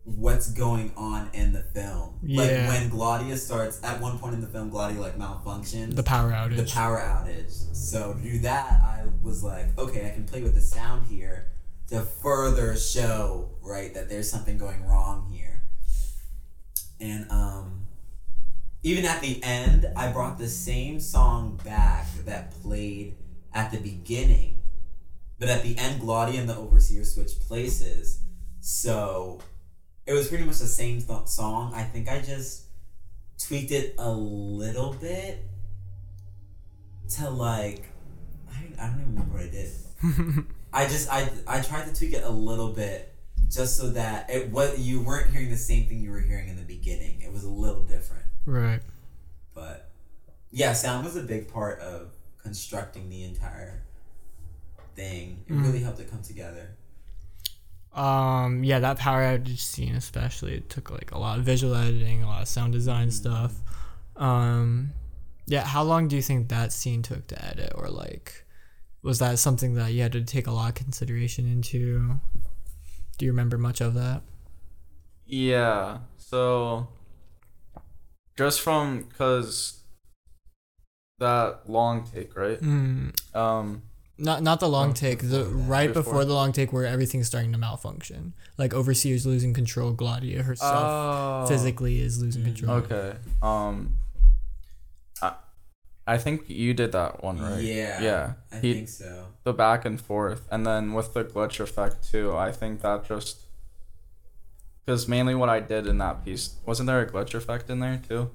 what's 0.05 0.51
going 0.51 0.91
on 0.97 1.29
in 1.35 1.53
the 1.53 1.63
film 1.63 2.19
like 2.23 2.49
Yeah. 2.51 2.69
when 2.69 2.91
Glaudia 2.91 3.37
starts 3.37 3.79
at 3.85 4.01
one 4.01 4.19
point 4.19 4.35
in 4.35 4.41
the 4.41 4.47
film 4.47 4.71
Glaudia 4.71 4.99
like 4.99 5.19
malfunctions 5.19 5.95
The 5.95 6.03
power 6.03 6.31
outage. 6.33 6.57
the 6.57 6.65
power 6.73 6.99
outage. 6.99 7.75
So 7.77 8.15
to 8.15 8.21
do 8.23 8.39
that, 8.41 8.81
I 8.83 9.05
was 9.23 9.45
like, 9.45 9.79
okay, 9.79 10.07
I 10.07 10.11
can 10.11 10.25
play 10.25 10.43
with 10.43 10.55
the 10.55 10.63
sound 10.63 11.07
here 11.07 11.49
to 11.89 12.01
further 12.01 12.75
show 12.77 13.51
right 13.63 13.93
that 13.95 14.09
there's 14.09 14.31
something 14.31 14.57
going 14.57 14.87
wrong 14.87 15.29
here. 15.31 15.48
And 17.01 17.31
um, 17.31 17.87
even 18.83 19.05
at 19.05 19.21
the 19.21 19.43
end, 19.43 19.87
I 19.97 20.11
brought 20.13 20.39
the 20.39 20.49
same 20.49 21.01
song 21.01 21.61
back 21.65 22.07
that 22.25 22.51
played 22.63 23.17
at 23.55 23.71
the 23.71 23.79
beginning, 23.79 24.59
but 25.39 25.49
at 25.49 25.63
the 25.63 25.77
end, 25.79 26.01
Glaudia 26.01 26.41
and 26.41 26.49
the 26.49 26.57
Overseer 26.57 27.05
switched 27.05 27.41
places. 27.41 28.21
So 28.61 29.41
it 30.07 30.13
was 30.13 30.29
pretty 30.29 30.45
much 30.45 30.59
the 30.59 30.67
same 30.67 31.01
th- 31.01 31.27
song. 31.27 31.73
I 31.75 31.83
think 31.83 32.09
I 32.09 32.21
just 32.21 32.65
tweaked 33.39 33.71
it 33.71 33.95
a 33.99 34.11
little 34.11 34.95
bit 34.95 35.45
to 37.17 37.31
like 37.31 37.85
I, 38.51 38.83
I 38.83 38.87
don't 38.89 39.01
even 39.01 39.15
remember 39.15 39.35
what 39.35 39.45
I 39.45 39.49
did. 39.49 40.45
I 40.73 40.85
just 40.85 41.13
I 41.13 41.31
I 41.47 41.61
tried 41.61 41.87
to 41.87 41.95
tweak 41.95 42.13
it 42.13 42.25
a 42.25 42.31
little 42.31 42.73
bit 42.73 43.15
just 43.51 43.77
so 43.77 43.91
that 43.91 44.29
it 44.31 44.51
what 44.51 44.79
you 44.79 45.01
weren't 45.01 45.31
hearing 45.31 45.51
the 45.51 45.57
same 45.57 45.87
thing 45.87 46.01
you 46.01 46.11
were 46.11 46.21
hearing 46.21 46.49
in 46.49 46.57
the 46.57 46.63
beginning. 46.63 47.21
It 47.23 47.33
was 47.33 47.45
a 47.45 47.49
little 47.51 47.83
different. 47.83 48.25
right. 48.47 48.81
But 49.55 49.91
yeah, 50.51 50.73
sound 50.73 51.05
was 51.05 51.17
a 51.17 51.23
big 51.23 51.53
part 51.53 51.81
of 51.81 52.11
constructing 52.43 53.11
the 53.11 53.25
entire 53.25 53.83
thing. 54.95 55.45
It 55.47 55.53
Mm. 55.53 55.63
really 55.63 55.81
helped 55.81 56.01
it 56.01 56.11
come 56.11 56.23
together. 56.23 56.71
Um, 57.93 58.63
yeah, 58.65 58.79
that 58.81 58.99
power 58.99 59.23
outage 59.23 59.59
scene 59.59 59.95
especially 59.97 60.55
it 60.55 60.71
took 60.71 60.91
like 60.91 61.11
a 61.11 61.19
lot 61.19 61.39
of 61.39 61.45
visual 61.45 61.75
editing, 61.75 62.23
a 62.23 62.27
lot 62.27 62.43
of 62.43 62.49
sound 62.49 62.73
design 62.73 63.11
stuff. 63.11 63.55
Um, 64.17 64.93
yeah, 65.47 65.65
how 65.65 65.83
long 65.83 66.07
do 66.09 66.15
you 66.17 66.23
think 66.23 66.49
that 66.49 66.73
scene 66.73 67.03
took 67.03 67.27
to 67.29 67.45
edit, 67.45 67.73
or 67.75 67.89
like, 67.89 68.45
was 69.03 69.19
that 69.21 69.39
something 69.39 69.75
that 69.75 69.93
you 69.93 70.03
had 70.03 70.13
to 70.13 70.23
take 70.23 70.47
a 70.47 70.51
lot 70.53 70.69
of 70.69 70.75
consideration 70.75 71.47
into? 71.51 72.21
Do 73.19 73.25
you 73.27 73.33
remember 73.33 73.59
much 73.59 73.81
of 73.81 73.95
that? 73.95 74.23
Yeah. 75.27 75.99
So 76.17 76.89
just 78.37 78.61
from 78.61 79.05
cuz 79.17 79.81
that 81.19 81.69
long 81.69 82.07
take, 82.07 82.37
right? 82.37 82.61
Mm, 82.61 83.13
Um 83.35 83.83
not 84.21 84.43
not 84.43 84.61
the 84.61 84.69
long 84.69 84.91
Oh, 84.91 84.95
take, 84.95 85.21
the 85.31 85.45
right 85.45 85.89
Before. 85.93 86.03
before 86.03 86.25
the 86.25 86.35
long 86.35 86.53
take 86.53 86.73
where 86.73 86.87
everything's 86.87 87.27
starting 87.27 87.53
to 87.53 87.59
malfunction, 87.59 88.35
like 88.57 88.73
overseer's 88.73 89.27
losing 89.27 89.53
control, 89.55 89.93
Glaudia 89.95 90.43
herself 90.43 90.91
oh, 90.91 91.47
physically 91.49 92.01
is 92.01 92.21
losing 92.23 92.45
control. 92.45 92.71
Okay. 92.79 93.17
Um 93.43 93.99
I 95.21 95.35
I 96.15 96.17
think 96.19 96.49
you 96.49 96.73
did 96.73 96.93
that 96.93 97.23
one, 97.23 97.39
right? 97.39 97.63
Yeah. 97.63 98.01
Yeah. 98.01 98.33
I 98.51 98.57
He- 98.61 98.75
think 98.75 98.89
so. 98.89 99.27
the 99.45 99.53
back 99.53 99.85
and 99.85 100.01
forth 100.01 100.43
and 100.51 100.67
then 100.67 100.93
with 100.95 101.13
the 101.15 101.23
glitch 101.25 101.59
effect 101.61 101.97
too 102.13 102.37
i 102.37 102.51
think 102.53 102.81
that 102.83 103.05
just 103.09 103.37
because 104.85 105.09
mainly 105.09 105.35
what 105.35 105.49
i 105.49 105.59
did 105.61 105.87
in 105.87 105.97
that 105.99 106.23
piece 106.25 106.45
wasn't 106.67 106.87
there 106.87 107.01
a 107.01 107.07
glitch 107.07 107.33
effect 107.35 107.71
in 107.71 107.79
there 107.81 107.99
too 108.09 108.31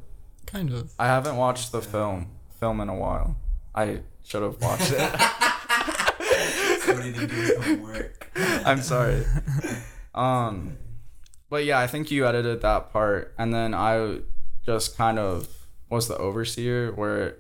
Kind 0.48 0.72
of. 0.74 0.92
i 0.98 1.06
haven't 1.06 1.38
watched 1.38 1.72
the 1.72 1.82
film 1.84 2.20
film 2.60 2.80
in 2.82 2.90
a 2.90 2.96
while 2.96 3.38
i 3.76 4.00
should 4.24 4.42
have 4.44 4.60
watched 4.62 4.92
it 4.92 5.02
Somebody 6.82 7.12
didn't 7.14 7.30
do 7.30 7.36
his 7.36 7.64
homework. 7.64 8.32
i'm 8.66 8.82
sorry 8.82 9.24
um 10.16 10.78
but 11.50 11.64
yeah 11.66 11.80
i 11.80 11.88
think 11.88 12.10
you 12.12 12.26
edited 12.28 12.62
that 12.62 12.92
part 12.92 13.34
and 13.38 13.54
then 13.54 13.74
i 13.76 14.20
just 14.66 14.98
kind 14.98 15.20
of 15.20 15.48
was 15.94 16.08
the 16.08 16.18
overseer 16.18 16.92
where 16.94 17.38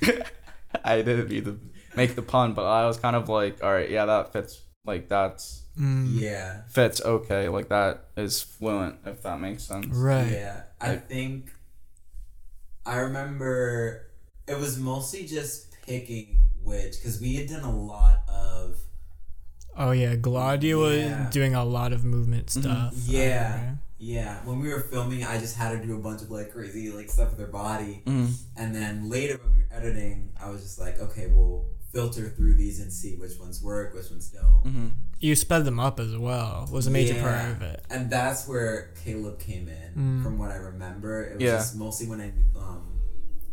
i 0.84 1.02
didn't 1.02 1.28
mean 1.28 1.44
to 1.44 1.60
make 1.96 2.14
the 2.14 2.22
pun 2.22 2.54
but 2.54 2.64
i 2.64 2.86
was 2.86 2.96
kind 2.98 3.16
of 3.16 3.28
like 3.28 3.62
all 3.64 3.72
right 3.72 3.90
yeah 3.90 4.04
that 4.06 4.32
fits 4.32 4.60
like 4.84 5.08
that's 5.08 5.62
Mm, 5.78 6.18
Yeah. 6.20 6.62
fits 6.66 7.00
okay. 7.00 7.48
Like 7.48 7.68
that 7.68 8.06
is 8.16 8.42
fluent, 8.42 8.96
if 9.06 9.22
that 9.22 9.38
makes 9.38 9.62
sense. 9.62 9.86
Right. 9.94 10.32
Yeah, 10.32 10.62
I 10.80 10.88
Like- 10.88 11.08
think 11.08 11.52
I 12.84 12.96
remember 12.96 14.10
it 14.48 14.58
was 14.58 14.76
mostly 14.76 15.24
just 15.24 15.70
picking 15.86 16.48
which 16.64 16.96
because 16.98 17.20
we 17.20 17.36
had 17.36 17.48
done 17.48 17.62
a 17.62 17.70
lot 17.70 18.22
of 18.28 18.76
Oh 19.76 19.92
yeah, 19.92 20.16
Glaudia 20.16 20.74
Yeah. 20.74 21.24
was 21.26 21.32
doing 21.32 21.54
a 21.54 21.64
lot 21.64 21.92
of 21.92 22.02
movement 22.04 22.46
Mhm. 22.48 22.60
stuff. 22.60 22.94
Yeah. 23.06 23.76
Okay. 24.00 24.12
yeah 24.12 24.38
when 24.44 24.60
we 24.60 24.68
were 24.72 24.80
filming 24.80 25.24
I 25.24 25.38
just 25.38 25.56
had 25.56 25.70
to 25.80 25.84
do 25.86 25.96
a 25.96 26.00
bunch 26.00 26.22
of 26.22 26.30
like 26.30 26.52
crazy 26.52 26.90
like 26.90 27.10
stuff 27.10 27.30
with 27.30 27.40
her 27.40 27.46
body 27.46 28.02
Mm. 28.06 28.32
and 28.56 28.74
then 28.74 29.08
later 29.08 29.38
when 29.42 29.52
we 29.54 29.58
were 29.60 29.68
editing 29.72 30.30
I 30.40 30.48
was 30.50 30.62
just 30.62 30.78
like 30.78 30.98
okay 31.00 31.26
we'll 31.26 31.66
filter 31.92 32.28
through 32.28 32.54
these 32.54 32.80
and 32.80 32.92
see 32.92 33.16
which 33.16 33.38
ones 33.40 33.62
work 33.62 33.94
which 33.94 34.10
ones 34.10 34.28
don't 34.28 34.62
hmm 34.72 34.88
You 35.20 35.34
sped 35.34 35.64
them 35.64 35.80
up 35.80 35.98
as 35.98 36.16
well. 36.16 36.68
Was 36.70 36.86
a 36.86 36.90
major 36.92 37.14
Yeah. 37.14 37.22
part 37.22 37.50
of 37.56 37.62
it. 37.62 37.84
and 37.90 38.08
that's 38.08 38.46
where 38.46 38.92
Caleb 39.04 39.40
came 39.40 39.68
in 39.68 39.90
Mm. 39.96 40.22
from 40.22 40.38
what 40.38 40.50
I 40.52 40.56
remember 40.56 41.24
it 41.24 41.34
was 41.34 41.42
Yeah. 41.42 41.56
just 41.56 41.74
mostly 41.76 42.06
when 42.06 42.20
I 42.20 42.30
um 42.56 42.82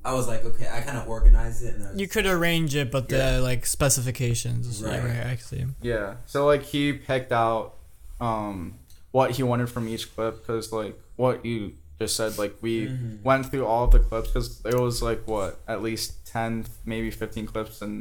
I 0.03 0.13
was 0.13 0.27
like 0.27 0.45
okay 0.45 0.67
I 0.71 0.81
kind 0.81 0.97
of 0.99 1.07
organized 1.07 1.63
it 1.63 1.73
and 1.75 1.83
I 1.85 1.91
was 1.91 1.99
You 1.99 2.07
could 2.07 2.27
arrange 2.27 2.75
it, 2.75 2.91
but 2.91 3.09
the 3.09 3.39
like 3.41 3.65
specifications. 3.65 4.83
Right. 4.83 4.99
Right. 5.01 5.07
Right. 5.09 5.25
Actually. 5.33 5.65
Yeah. 5.81 6.17
So 6.27 6.45
like 6.45 6.61
he 6.61 6.93
picked 6.93 7.31
out 7.31 7.77
um 8.21 8.75
what 9.15 9.31
he 9.37 9.43
wanted 9.51 9.69
from 9.75 9.87
each 9.93 10.05
clip 10.13 10.33
because 10.41 10.65
like 10.81 10.95
what 11.15 11.35
you 11.45 11.57
just 11.99 12.15
said 12.19 12.31
like 12.37 12.53
we 12.65 12.73
Mhm. 12.87 13.21
went 13.29 13.43
through 13.49 13.65
all 13.71 13.83
of 13.87 13.91
the 13.91 13.99
clips 14.09 14.27
because 14.31 14.49
there 14.67 14.79
was 14.87 15.01
like 15.09 15.21
what 15.33 15.51
at 15.73 15.79
least 15.87 16.07
10 16.25 16.65
maybe 16.91 17.09
15 17.09 17.45
clips 17.53 17.81
and 17.81 17.93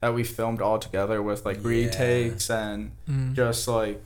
that 0.00 0.14
we 0.14 0.22
filmed 0.38 0.60
all 0.66 0.78
together 0.78 1.18
with 1.28 1.40
like 1.48 1.58
Yeah. 1.62 1.68
retakes 1.76 2.48
and 2.50 2.92
Mm. 3.08 3.34
just 3.34 3.66
like 3.66 4.00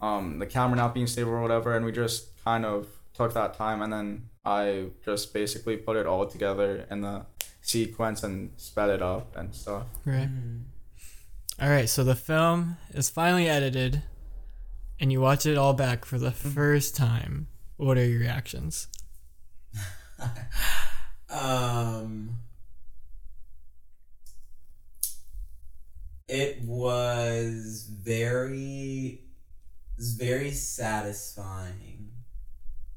um 0.00 0.24
the 0.40 0.46
camera 0.46 0.76
not 0.76 0.92
being 0.94 1.06
stable 1.06 1.30
or 1.38 1.40
whatever 1.46 1.68
and 1.76 1.84
we 1.86 1.92
just 1.92 2.20
kind 2.44 2.64
of 2.64 2.86
took 3.14 3.32
that 3.34 3.54
time 3.54 3.78
and 3.84 3.92
then 3.92 4.06
i 4.44 4.86
just 5.04 5.32
basically 5.32 5.76
put 5.76 5.94
it 5.96 6.06
all 6.06 6.26
together 6.26 6.84
in 6.90 6.98
the 7.02 7.16
sequence 7.60 8.24
and 8.26 8.50
sped 8.56 8.90
it 8.90 9.02
up 9.14 9.26
and 9.36 9.54
stuff 9.54 9.86
Right. 10.04 10.28
Mhm. 10.28 10.62
All 11.60 11.68
right. 11.76 11.88
So 11.88 12.02
the 12.02 12.16
film 12.16 12.76
is 13.00 13.08
finally 13.10 13.48
edited, 13.48 14.02
and 15.02 15.10
you 15.10 15.20
watch 15.20 15.46
it 15.46 15.58
all 15.58 15.74
back 15.74 16.04
for 16.04 16.16
the 16.16 16.30
first 16.30 16.94
time. 16.94 17.48
What 17.76 17.98
are 17.98 18.04
your 18.04 18.20
reactions? 18.20 18.86
um, 21.28 22.38
it 26.28 26.62
was 26.62 27.90
very, 27.90 29.22
it 29.90 29.98
was 29.98 30.12
very 30.14 30.52
satisfying, 30.52 32.12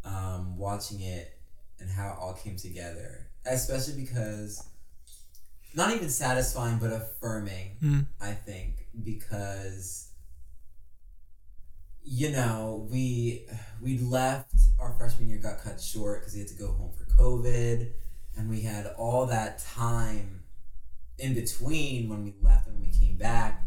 um, 0.03 0.60
watching 0.60 1.01
it 1.01 1.39
and 1.80 1.89
how 1.89 2.10
it 2.10 2.18
all 2.22 2.34
came 2.34 2.56
together. 2.56 3.26
Especially 3.47 3.99
because, 3.99 4.64
not 5.74 5.91
even 5.91 6.10
satisfying, 6.12 6.78
but 6.78 6.93
affirming. 6.93 7.78
Mm. 7.82 8.06
I 8.22 8.34
think 8.34 8.89
because 9.03 10.12
you 12.06 12.32
know 12.32 12.88
we 12.91 13.45
we 13.82 13.97
left 13.97 14.53
our 14.80 14.93
freshman 14.93 15.28
year 15.28 15.39
got 15.39 15.60
cut 15.60 15.82
short 15.82 16.22
because 16.22 16.34
we 16.34 16.39
had 16.39 16.49
to 16.49 16.56
go 16.56 16.68
home 16.68 16.91
for 16.95 17.06
COVID, 17.16 17.91
and 18.38 18.49
we 18.49 18.62
had 18.62 18.88
all 18.97 19.26
that 19.26 19.60
time 19.60 20.43
in 21.18 21.34
between 21.34 22.10
when 22.10 22.24
we 22.24 22.36
left 22.41 22.68
and 22.68 22.80
when 22.80 22.89
we 22.91 22.97
came 22.97 23.18
back. 23.18 23.64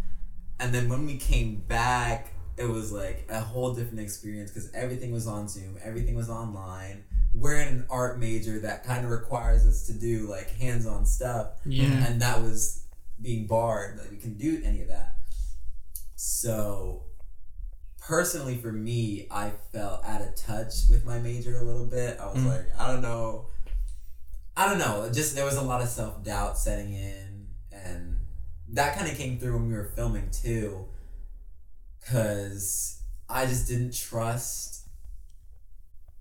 And 0.61 0.75
then 0.75 0.89
when 0.89 1.07
we 1.07 1.17
came 1.17 1.57
back, 1.69 2.33
it 2.57 2.65
was 2.65 2.93
like 2.93 3.27
a 3.31 3.41
whole 3.41 3.75
different 3.75 4.01
experience 4.01 4.51
because 4.51 4.73
everything 4.73 5.13
was 5.13 5.27
on 5.27 5.49
Zoom, 5.49 5.77
everything 5.83 6.15
was 6.15 6.29
online. 6.29 7.05
We're 7.35 7.61
in 7.61 7.69
an 7.69 7.87
art 7.91 8.19
major 8.19 8.59
that 8.61 8.85
kind 8.85 9.05
of 9.05 9.11
requires 9.11 9.67
us 9.67 9.87
to 9.87 9.93
do 9.93 10.29
like 10.29 10.51
hands 10.57 10.87
on 10.87 11.07
stuff. 11.07 11.53
Yeah. 11.65 11.87
And 12.07 12.23
that 12.23 12.41
was 12.43 12.85
being 13.21 13.47
barred. 13.47 13.99
Like 13.99 14.11
we 14.11 14.17
couldn't 14.17 14.39
do 14.39 14.61
any 14.65 14.83
of 14.83 14.89
that. 14.89 15.17
So 16.17 17.05
personally 18.09 18.57
for 18.57 18.73
me, 18.73 19.27
I 19.31 19.51
felt 19.71 20.03
out 20.05 20.23
of 20.23 20.35
touch 20.35 20.89
with 20.91 21.05
my 21.05 21.19
major 21.19 21.59
a 21.59 21.63
little 21.63 21.85
bit. 21.85 22.19
I 22.19 22.27
was 22.27 22.39
Mm. 22.39 22.47
like, 22.49 22.67
I 22.81 22.87
don't 22.91 23.03
know. 23.03 23.49
I 24.57 24.67
don't 24.67 24.79
know. 24.79 25.09
Just 25.13 25.35
there 25.35 25.45
was 25.45 25.57
a 25.57 25.63
lot 25.63 25.83
of 25.83 25.89
self 25.89 26.25
doubt 26.25 26.59
setting 26.59 26.93
in, 26.95 27.49
and 27.71 28.19
that 28.71 28.97
kind 28.97 29.11
of 29.11 29.17
came 29.17 29.39
through 29.39 29.53
when 29.55 29.69
we 29.69 29.75
were 29.75 29.93
filming 29.95 30.31
too, 30.31 30.89
because 32.01 33.03
I 33.29 33.45
just 33.47 33.69
didn't 33.69 33.93
trust 33.95 34.89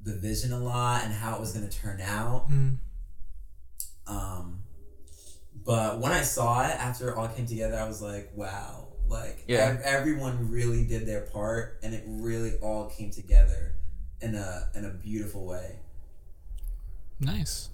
the 0.02 0.14
vision 0.14 0.52
a 0.52 0.60
lot 0.60 1.04
and 1.06 1.14
how 1.14 1.36
it 1.36 1.40
was 1.40 1.54
going 1.54 1.68
to 1.68 1.76
turn 1.76 2.02
out. 2.02 2.50
Mm. 2.52 2.78
Um, 4.08 4.64
but 5.66 6.00
when 6.00 6.12
I 6.12 6.22
saw 6.22 6.62
it 6.68 6.76
after 6.76 7.10
it 7.10 7.18
all 7.18 7.28
came 7.30 7.46
together, 7.46 7.78
I 7.78 7.88
was 7.88 8.02
like, 8.02 8.30
wow, 8.36 8.88
like 9.10 9.44
Yeah. 9.48 9.58
ev- 9.78 9.82
everyone 9.84 10.52
really 10.52 10.86
did 10.86 11.06
their 11.06 11.22
part, 11.22 11.80
and 11.84 11.94
it 11.94 12.04
really 12.08 12.54
all 12.62 12.90
came 12.90 13.12
together 13.12 13.76
in 14.22 14.36
a 14.36 14.70
in 14.76 14.86
a 14.86 14.90
beautiful 14.90 15.46
way. 15.46 15.78
Nice. 17.20 17.70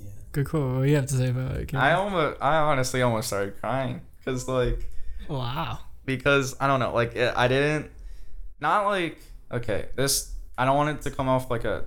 Yeah. 0.00 0.10
Good 0.32 0.46
cool. 0.46 0.76
What 0.76 0.82
do 0.84 0.88
you 0.90 0.96
have 0.96 1.06
to 1.06 1.14
say 1.14 1.30
about 1.30 1.56
it? 1.56 1.68
Kim? 1.68 1.80
I 1.80 1.92
almost, 1.94 2.40
I 2.40 2.56
honestly 2.56 3.02
almost 3.02 3.28
started 3.28 3.60
crying 3.60 4.00
because 4.18 4.46
like 4.48 4.88
wow. 5.28 5.78
because 6.04 6.56
I 6.60 6.66
don't 6.66 6.80
know, 6.80 6.92
like 6.94 7.14
it, 7.16 7.32
I 7.36 7.48
didn't, 7.48 7.90
not 8.60 8.86
like 8.86 9.18
okay, 9.52 9.86
this 9.96 10.32
I 10.56 10.64
don't 10.64 10.76
want 10.76 10.98
it 10.98 11.02
to 11.02 11.10
come 11.10 11.28
off 11.28 11.50
like 11.50 11.64
a 11.64 11.84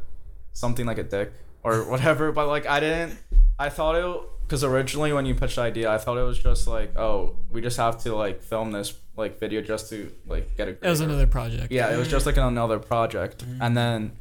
something 0.54 0.86
like 0.86 0.98
a 0.98 1.04
dick 1.04 1.32
or 1.64 1.84
whatever, 1.90 2.32
but 2.32 2.48
like 2.48 2.66
I 2.66 2.80
didn't, 2.80 3.18
I 3.60 3.70
thought 3.70 3.96
it 3.96 4.30
because 4.42 4.64
originally 4.64 5.12
when 5.12 5.26
you 5.26 5.36
pitched 5.36 5.56
the 5.56 5.62
idea, 5.62 5.92
I 5.92 5.98
thought 5.98 6.18
it 6.18 6.24
was 6.24 6.40
just 6.40 6.68
like 6.68 6.98
oh 6.98 7.38
we 7.50 7.62
just 7.62 7.78
have 7.78 8.02
to 8.04 8.16
like 8.16 8.42
film 8.42 8.72
this 8.72 8.94
like 9.18 9.40
video 9.40 9.62
just 9.62 9.90
to 9.90 10.12
like 10.28 10.56
get 10.56 10.68
a. 10.68 10.72
It 10.72 10.84
was 10.84 11.02
another 11.02 11.28
project. 11.28 11.72
Yeah, 11.72 11.94
it 11.94 11.98
was 11.98 12.08
just 12.08 12.26
like 12.26 12.38
another 12.38 12.80
project, 12.80 13.44
and 13.60 13.76
then 13.76 14.18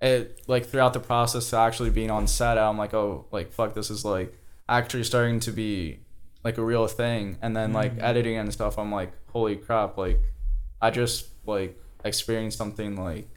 it 0.00 0.42
like 0.48 0.66
throughout 0.66 0.92
the 0.92 1.00
process 1.00 1.50
to 1.50 1.56
actually 1.56 1.90
being 1.90 2.10
on 2.10 2.26
set, 2.26 2.58
I'm 2.58 2.76
like, 2.76 2.92
oh, 2.92 3.26
like 3.30 3.52
fuck, 3.52 3.74
this 3.74 3.90
is 3.90 4.04
like 4.04 4.36
actually 4.68 5.04
starting 5.04 5.40
to 5.40 5.52
be 5.52 6.00
like 6.42 6.58
a 6.58 6.64
real 6.64 6.86
thing, 6.88 7.38
and 7.40 7.56
then 7.56 7.72
like 7.72 7.92
editing 8.00 8.36
and 8.36 8.52
stuff, 8.52 8.78
I'm 8.78 8.90
like, 8.90 9.12
holy 9.28 9.56
crap, 9.56 9.96
like 9.96 10.18
I 10.82 10.90
just 10.90 11.26
like 11.46 11.78
experienced 12.04 12.58
something 12.58 12.96
like, 12.96 13.28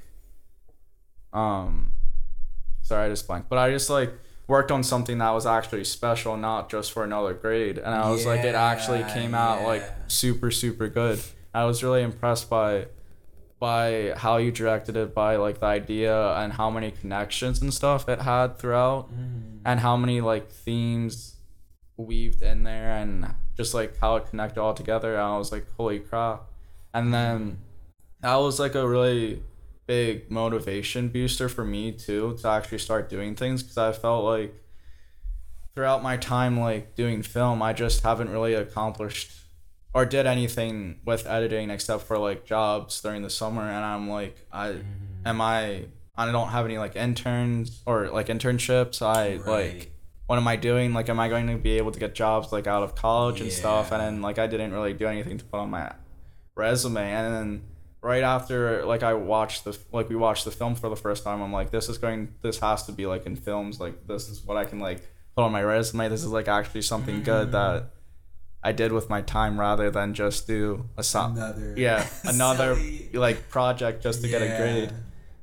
um, 1.31 1.91
sorry, 2.81 3.05
I 3.05 3.09
just 3.09 3.27
blanked, 3.27 3.49
but 3.49 3.59
I 3.59 3.69
just 3.69 3.89
like 3.89 4.13
worked 4.47 4.71
on 4.71 4.83
something 4.83 5.17
that 5.19 5.31
was 5.31 5.45
actually 5.45 5.83
special, 5.85 6.37
not 6.37 6.69
just 6.69 6.91
for 6.91 7.03
another 7.03 7.33
grade, 7.33 7.77
and 7.77 7.93
I 7.93 8.09
was 8.09 8.25
like, 8.25 8.43
it 8.43 8.55
actually 8.55 9.03
came 9.13 9.33
out 9.33 9.63
like 9.63 9.83
super 10.07 10.51
super 10.51 10.87
good. 10.87 11.19
I 11.53 11.65
was 11.65 11.83
really 11.83 12.01
impressed 12.01 12.49
by 12.49 12.87
by 13.63 14.13
how 14.17 14.35
you 14.35 14.51
directed 14.51 14.97
it 14.97 15.15
by 15.15 15.37
like 15.37 15.61
the 15.61 15.65
idea 15.65 16.33
and 16.33 16.51
how 16.51 16.69
many 16.69 16.91
connections 16.91 17.61
and 17.61 17.73
stuff 17.73 18.09
it 18.09 18.21
had 18.21 18.59
throughout 18.59 19.09
mm. 19.09 19.59
and 19.63 19.79
how 19.79 19.95
many 19.95 20.19
like 20.19 20.51
themes 20.51 21.37
weaved 21.95 22.41
in 22.41 22.63
there 22.63 22.91
and 22.91 23.25
just 23.55 23.73
like 23.73 23.97
how 23.99 24.17
it 24.17 24.29
connected 24.29 24.59
all 24.59 24.73
together. 24.73 25.17
I 25.17 25.37
was 25.37 25.53
like 25.53 25.65
holy 25.77 25.99
crap. 25.99 26.43
And 26.93 27.13
then 27.13 27.59
that 28.19 28.35
was 28.35 28.59
like 28.59 28.75
a 28.75 28.85
really 28.85 29.41
big 29.85 30.31
motivation 30.31 31.09
booster 31.09 31.49
for 31.49 31.65
me 31.65 31.91
too 31.91 32.37
to 32.41 32.47
actually 32.47 32.77
start 32.77 33.09
doing 33.09 33.35
things 33.35 33.61
because 33.61 33.77
i 33.77 33.91
felt 33.91 34.23
like 34.23 34.53
throughout 35.75 36.01
my 36.01 36.15
time 36.17 36.59
like 36.59 36.95
doing 36.95 37.21
film 37.21 37.61
i 37.61 37.73
just 37.73 38.03
haven't 38.03 38.29
really 38.29 38.53
accomplished 38.53 39.31
or 39.93 40.05
did 40.05 40.25
anything 40.25 40.99
with 41.05 41.27
editing 41.27 41.69
except 41.69 42.03
for 42.03 42.17
like 42.17 42.45
jobs 42.45 43.01
during 43.01 43.21
the 43.21 43.29
summer 43.29 43.61
and 43.61 43.83
i'm 43.83 44.09
like 44.09 44.45
i 44.51 44.69
mm-hmm. 44.69 44.83
am 45.25 45.41
i 45.41 45.85
i 46.15 46.31
don't 46.31 46.49
have 46.49 46.65
any 46.65 46.77
like 46.77 46.95
interns 46.95 47.81
or 47.85 48.09
like 48.09 48.27
internships. 48.27 49.01
I 49.01 49.37
Right. 49.37 49.47
like 49.47 49.91
what 50.27 50.37
am 50.37 50.47
i 50.47 50.55
doing? 50.55 50.93
Like 50.93 51.09
am 51.09 51.19
i 51.19 51.27
going 51.27 51.47
to 51.47 51.57
be 51.57 51.77
able 51.77 51.91
to 51.91 51.99
get 51.99 52.15
jobs 52.15 52.51
like 52.51 52.67
out 52.67 52.83
of 52.83 52.95
college 52.95 53.41
and 53.41 53.51
stuff? 53.51 53.91
And 53.91 54.01
then 54.01 54.21
like 54.21 54.39
i 54.39 54.47
didn't 54.47 54.71
really 54.71 54.93
do 54.93 55.07
anything 55.07 55.37
to 55.37 55.45
put 55.45 55.59
on 55.59 55.69
my 55.69 55.91
resume. 56.55 57.01
And 57.01 57.33
then 57.33 57.61
right 58.03 58.23
after 58.23 58.85
like 58.85 59.01
i 59.01 59.13
watched 59.13 59.63
the 59.63 59.77
like 59.91 60.09
we 60.09 60.15
watched 60.15 60.45
the 60.45 60.51
film 60.51 60.75
for 60.75 60.89
the 60.89 60.95
first 60.95 61.23
time 61.23 61.41
i'm 61.41 61.53
like 61.53 61.71
this 61.71 61.87
is 61.89 61.97
going 61.97 62.27
this 62.41 62.59
has 62.59 62.83
to 62.85 62.91
be 62.91 63.05
like 63.05 63.25
in 63.25 63.35
films 63.35 63.79
like 63.79 64.05
this 64.07 64.27
is 64.29 64.43
what 64.45 64.57
i 64.57 64.65
can 64.65 64.79
like 64.79 65.01
put 65.35 65.43
on 65.43 65.51
my 65.51 65.63
resume 65.63 66.09
this 66.09 66.21
is 66.23 66.31
like 66.31 66.47
actually 66.47 66.81
something 66.81 67.23
good 67.23 67.51
that 67.53 67.85
i 68.63 68.71
did 68.71 68.91
with 68.91 69.09
my 69.09 69.21
time 69.21 69.59
rather 69.59 69.89
than 69.89 70.13
just 70.13 70.45
do 70.47 70.85
a 70.97 71.03
song 71.03 71.37
Another 71.37 71.73
yeah 71.77 72.05
another 72.25 72.77
like 73.13 73.49
project 73.49 74.03
just 74.03 74.21
to 74.21 74.27
get 74.27 74.41
a 74.41 74.47
grade 74.57 74.91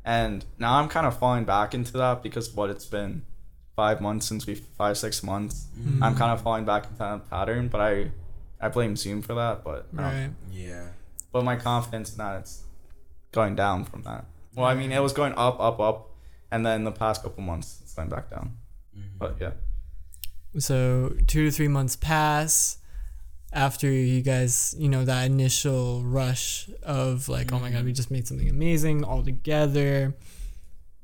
and 0.04 0.44
now 0.58 0.74
i'm 0.78 0.88
kind 0.88 1.06
of 1.06 1.18
falling 1.18 1.44
back 1.44 1.72
into 1.74 1.92
that 1.92 2.22
because 2.22 2.52
what 2.54 2.68
it's 2.70 2.84
been 2.86 3.22
five 3.74 4.00
months 4.02 4.26
since 4.26 4.46
we 4.46 4.54
five 4.54 4.98
six 4.98 5.22
months 5.22 5.66
Mm-hmm. 5.78 6.02
i'm 6.02 6.14
kind 6.14 6.30
of 6.32 6.42
falling 6.42 6.66
back 6.66 6.84
into 6.84 6.98
that 6.98 7.30
pattern 7.30 7.68
but 7.68 7.80
i 7.80 8.10
i 8.60 8.68
blame 8.68 8.96
zoom 8.96 9.22
for 9.22 9.34
that 9.34 9.64
but 9.64 9.86
Right. 9.92 10.30
Yeah. 10.52 10.88
But 11.32 11.44
my 11.44 11.56
confidence 11.56 12.12
in 12.12 12.18
that 12.18 12.40
it's 12.40 12.62
going 13.32 13.54
down 13.54 13.84
from 13.84 14.02
that 14.02 14.24
well 14.54 14.66
i 14.66 14.74
mean 14.74 14.90
it 14.92 15.00
was 15.02 15.12
going 15.12 15.32
up 15.36 15.58
up 15.60 15.78
up 15.80 16.10
and 16.50 16.64
then 16.66 16.84
the 16.84 16.92
past 16.92 17.22
couple 17.22 17.42
months 17.42 17.78
it's 17.82 17.94
going 17.94 18.08
back 18.08 18.30
down 18.30 18.56
Mm-hmm. 18.96 19.18
but 19.18 19.36
yeah 19.40 19.52
So 20.58 21.14
two 21.28 21.44
to 21.44 21.50
three 21.52 21.68
months 21.68 21.94
pass 21.96 22.78
after 23.52 23.88
you 23.90 24.20
guys, 24.20 24.74
you 24.78 24.88
know, 24.88 25.04
that 25.04 25.26
initial 25.26 26.02
rush 26.04 26.68
of 26.82 27.28
like, 27.28 27.52
oh 27.52 27.60
my 27.60 27.70
god, 27.70 27.84
we 27.84 27.92
just 27.92 28.10
made 28.10 28.26
something 28.26 28.48
amazing 28.48 29.04
all 29.04 29.22
together. 29.22 30.16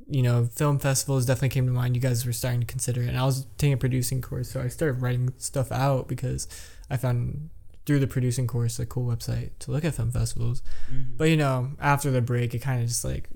You 0.09 0.23
know, 0.23 0.45
film 0.47 0.79
festivals 0.79 1.27
definitely 1.27 1.51
came 1.51 1.67
to 1.67 1.73
mind. 1.73 1.97
You 1.97 2.03
guys 2.03 2.25
were 2.27 2.33
starting 2.33 2.61
to 2.61 2.67
consider 2.67 3.03
it. 3.03 3.09
And 3.09 3.19
I 3.19 3.25
was 3.25 3.47
taking 3.59 3.75
a 3.75 3.77
producing 3.77 4.21
course, 4.21 4.51
so 4.51 4.61
I 4.61 4.69
started 4.69 5.01
writing 5.03 5.33
stuff 5.39 5.71
out 5.73 6.07
because 6.09 6.47
I 6.91 6.97
found 6.97 7.51
through 7.87 8.01
the 8.01 8.07
producing 8.07 8.47
course 8.47 8.79
a 8.81 8.85
cool 8.87 9.07
website 9.07 9.51
to 9.61 9.71
look 9.71 9.85
at 9.85 9.95
film 9.95 10.11
festivals. 10.11 10.61
Mm-hmm. 10.93 11.17
But 11.17 11.31
you 11.31 11.37
know, 11.37 11.71
after 11.81 12.11
the 12.11 12.21
break, 12.21 12.53
it 12.55 12.59
kind 12.59 12.83
of 12.83 12.89
just 12.89 13.05
like 13.05 13.29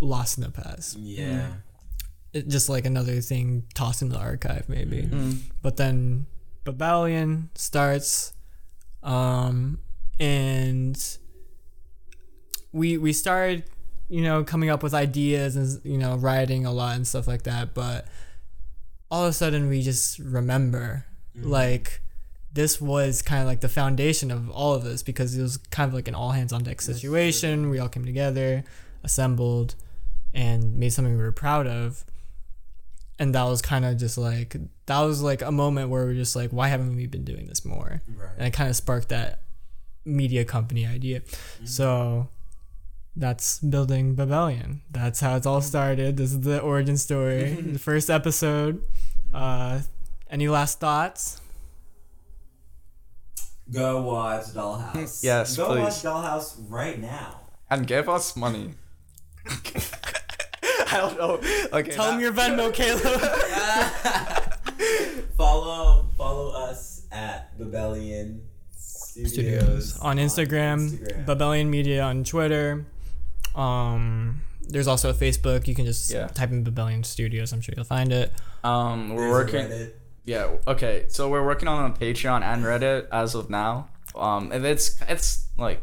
lost 0.00 0.38
in 0.38 0.44
the 0.44 0.50
past. 0.50 0.96
Yeah. 0.98 1.48
It 2.32 2.48
just 2.48 2.68
like 2.68 2.84
another 2.84 3.20
thing 3.22 3.64
tossed 3.74 4.02
in 4.02 4.10
the 4.10 4.18
archive, 4.18 4.68
maybe 4.68 5.02
Mm. 5.02 5.38
but 5.62 5.76
then 5.78 6.26
Babellion 6.64 7.48
starts 7.54 8.34
um 9.02 9.78
and 10.20 11.18
we 12.72 12.98
we 12.98 13.12
started 13.12 13.64
you 14.08 14.20
know 14.22 14.44
coming 14.44 14.68
up 14.68 14.82
with 14.82 14.92
ideas 14.92 15.56
and 15.56 15.80
you 15.84 15.96
know 15.96 16.16
writing 16.16 16.66
a 16.66 16.72
lot 16.72 16.96
and 16.96 17.06
stuff 17.06 17.26
like 17.26 17.44
that 17.44 17.72
but 17.74 18.06
all 19.10 19.24
of 19.24 19.30
a 19.30 19.32
sudden 19.32 19.68
we 19.68 19.80
just 19.82 20.18
remember 20.18 21.06
like 21.36 22.02
this 22.52 22.80
was 22.80 23.22
kind 23.22 23.40
of 23.42 23.46
like 23.46 23.60
the 23.60 23.68
foundation 23.68 24.30
of 24.30 24.50
all 24.50 24.74
of 24.74 24.82
this 24.84 25.02
because 25.02 25.36
it 25.36 25.42
was 25.42 25.56
kind 25.56 25.88
of 25.88 25.94
like 25.94 26.08
an 26.08 26.14
all 26.14 26.30
hands 26.32 26.52
on 26.52 26.62
deck 26.62 26.80
situation 26.80 27.70
we 27.70 27.78
all 27.78 27.88
came 27.88 28.04
together 28.04 28.64
assembled 29.04 29.74
and 30.34 30.76
made 30.76 30.90
something 30.92 31.16
we 31.16 31.22
were 31.22 31.32
proud 31.32 31.66
of 31.66 32.04
and 33.18 33.34
that 33.34 33.44
was 33.44 33.60
kind 33.62 33.84
of 33.84 33.96
just 33.96 34.16
like 34.18 34.56
that 34.86 35.00
was 35.00 35.22
like 35.22 35.42
a 35.42 35.52
moment 35.52 35.90
where 35.90 36.06
we 36.06 36.12
are 36.12 36.14
just 36.14 36.34
like 36.36 36.50
why 36.50 36.68
haven't 36.68 36.94
we 36.96 37.06
been 37.06 37.24
doing 37.24 37.46
this 37.46 37.64
more 37.64 38.02
Right. 38.16 38.30
and 38.38 38.46
it 38.48 38.52
kind 38.52 38.68
of 38.70 38.76
sparked 38.76 39.08
that 39.10 39.40
media 40.04 40.44
company 40.44 40.86
idea 40.86 41.22
so 41.64 42.28
that's 43.16 43.58
building 43.58 44.14
Babellion. 44.14 44.78
That's 44.92 45.18
how 45.18 45.34
it's 45.34 45.44
all 45.46 45.60
started. 45.60 46.16
This 46.16 46.30
is 46.30 46.42
the 46.42 46.60
origin 46.60 46.96
story, 46.96 47.50
the 47.72 47.78
first 47.80 48.10
episode. 48.10 48.84
Uh, 49.34 49.80
any 50.30 50.46
last 50.46 50.78
thoughts? 50.78 51.40
Go 53.72 54.02
watch 54.02 54.46
Dollhouse. 54.46 55.22
Yes, 55.24 55.56
Go 55.56 55.66
please. 55.68 55.80
watch 55.80 55.92
Dollhouse 56.02 56.56
right 56.68 56.98
now. 57.00 57.40
and 57.70 57.86
give 57.86 58.08
us 58.08 58.34
money 58.36 58.74
i 60.90 60.96
don't 60.96 61.18
know 61.18 61.40
okay 61.72 61.90
Tell 61.92 62.06
them 62.12 62.16
that- 62.16 62.22
your 62.22 62.32
Venmo, 62.32 62.72
Caleb. 62.78 63.20
follow 65.36 66.08
follow 66.16 66.50
us 66.50 67.06
at 67.12 67.56
Babellion 67.58 68.40
Studios, 68.76 69.32
Studios 69.32 69.98
on 70.00 70.16
Instagram, 70.18 70.90
Instagram. 70.90 71.24
Babellion 71.26 71.66
Media 71.68 72.02
on 72.02 72.24
Twitter. 72.24 72.86
Um, 73.54 74.42
there's 74.60 74.86
also 74.86 75.10
a 75.10 75.14
Facebook. 75.14 75.66
You 75.66 75.74
can 75.74 75.86
just 75.86 76.10
Yeah. 76.10 76.28
type 76.28 76.50
in 76.50 76.64
Babellion 76.64 77.04
Studios. 77.04 77.52
I'm 77.52 77.60
sure 77.60 77.74
you'll 77.76 77.84
find 77.84 78.12
it. 78.12 78.32
Um, 78.62 79.14
we're 79.14 79.22
There's 79.22 79.54
a 79.54 79.68
working. 79.68 79.90
Reddit. 80.28 80.60
Yeah. 80.66 80.72
Okay. 80.72 81.04
So 81.08 81.28
we're 81.28 81.44
working 81.44 81.68
on 81.68 81.90
a 81.90 81.94
Patreon 81.94 82.42
and 82.42 82.64
Reddit 82.64 83.08
as 83.12 83.34
of 83.34 83.50
now. 83.50 83.88
Um, 84.14 84.52
and 84.52 84.64
it's 84.64 85.00
it's 85.08 85.46
like 85.56 85.82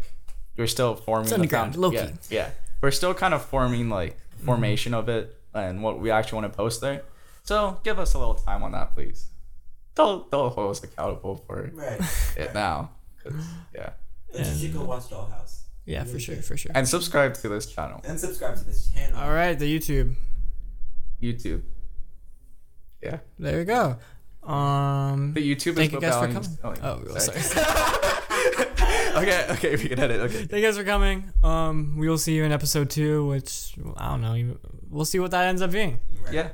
we're 0.57 0.67
still 0.67 0.95
forming. 0.95 1.23
It's 1.25 1.29
the 1.31 1.35
underground, 1.35 1.73
found- 1.73 1.81
low-key. 1.81 1.97
Yeah, 1.97 2.11
yeah. 2.29 2.49
We're 2.81 2.91
still 2.91 3.13
kind 3.13 3.33
of 3.33 3.43
forming 3.43 3.89
like 3.89 4.17
formation 4.43 4.93
of 4.93 5.09
it 5.09 5.35
and 5.53 5.81
what 5.81 5.99
we 5.99 6.11
actually 6.11 6.41
want 6.41 6.51
to 6.53 6.57
post 6.57 6.81
there. 6.81 7.03
So 7.43 7.79
give 7.83 7.99
us 7.99 8.13
a 8.13 8.19
little 8.19 8.33
time 8.35 8.63
on 8.63 8.71
that, 8.73 8.93
please. 8.95 9.27
Don't 9.95 10.29
don't 10.31 10.53
hold 10.53 10.71
us 10.71 10.83
accountable 10.83 11.37
for 11.47 11.71
Right. 11.73 12.01
it 12.37 12.53
now. 12.53 12.91
yeah. 13.73 13.91
But 14.31 14.45
you 14.47 14.53
should 14.67 14.73
go 14.73 14.83
watch 14.83 15.03
Dollhouse. 15.03 15.61
Yeah, 15.85 16.03
for 16.03 16.19
sure, 16.19 16.35
for 16.37 16.57
sure. 16.57 16.71
And 16.75 16.87
subscribe 16.87 17.35
to 17.35 17.47
this 17.47 17.67
channel, 17.67 18.01
And 18.03 18.19
subscribe 18.19 18.57
to 18.57 18.63
this 18.65 18.91
channel. 18.91 19.19
All 19.19 19.31
right, 19.31 19.57
the 19.57 19.65
YouTube. 19.79 20.15
YouTube. 21.21 21.61
Yeah. 23.03 23.19
There 23.37 23.59
you 23.59 23.65
go. 23.65 23.97
Um, 24.45 25.33
the 25.33 25.41
YouTube 25.41 25.75
thank 25.75 25.89
is 25.89 25.93
you 25.93 26.01
guys 26.01 26.15
for 26.15 26.27
coming. 26.31 26.57
Oh, 26.63 26.73
yeah. 26.75 26.91
oh 26.91 26.99
really? 26.99 27.19
sorry. 27.19 27.39
okay, 29.23 29.47
okay, 29.51 29.75
we 29.75 29.89
can 29.89 29.99
edit. 29.99 30.21
Okay. 30.21 30.45
Thank 30.45 30.51
you 30.53 30.61
guys 30.61 30.77
for 30.77 30.83
coming. 30.83 31.31
Um, 31.43 31.97
we 31.97 32.07
will 32.07 32.17
see 32.17 32.35
you 32.35 32.43
in 32.43 32.51
episode 32.51 32.89
two, 32.89 33.25
which 33.27 33.75
I 33.97 34.09
don't 34.09 34.21
know. 34.21 34.57
We'll 34.89 35.05
see 35.05 35.19
what 35.19 35.31
that 35.31 35.45
ends 35.45 35.61
up 35.61 35.71
being. 35.71 35.99
Yeah, 36.31 36.49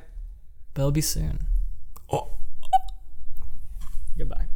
but 0.74 0.82
it'll 0.82 0.92
be 0.92 1.00
soon. 1.02 1.40
Oh. 2.10 2.30
Goodbye. 4.16 4.46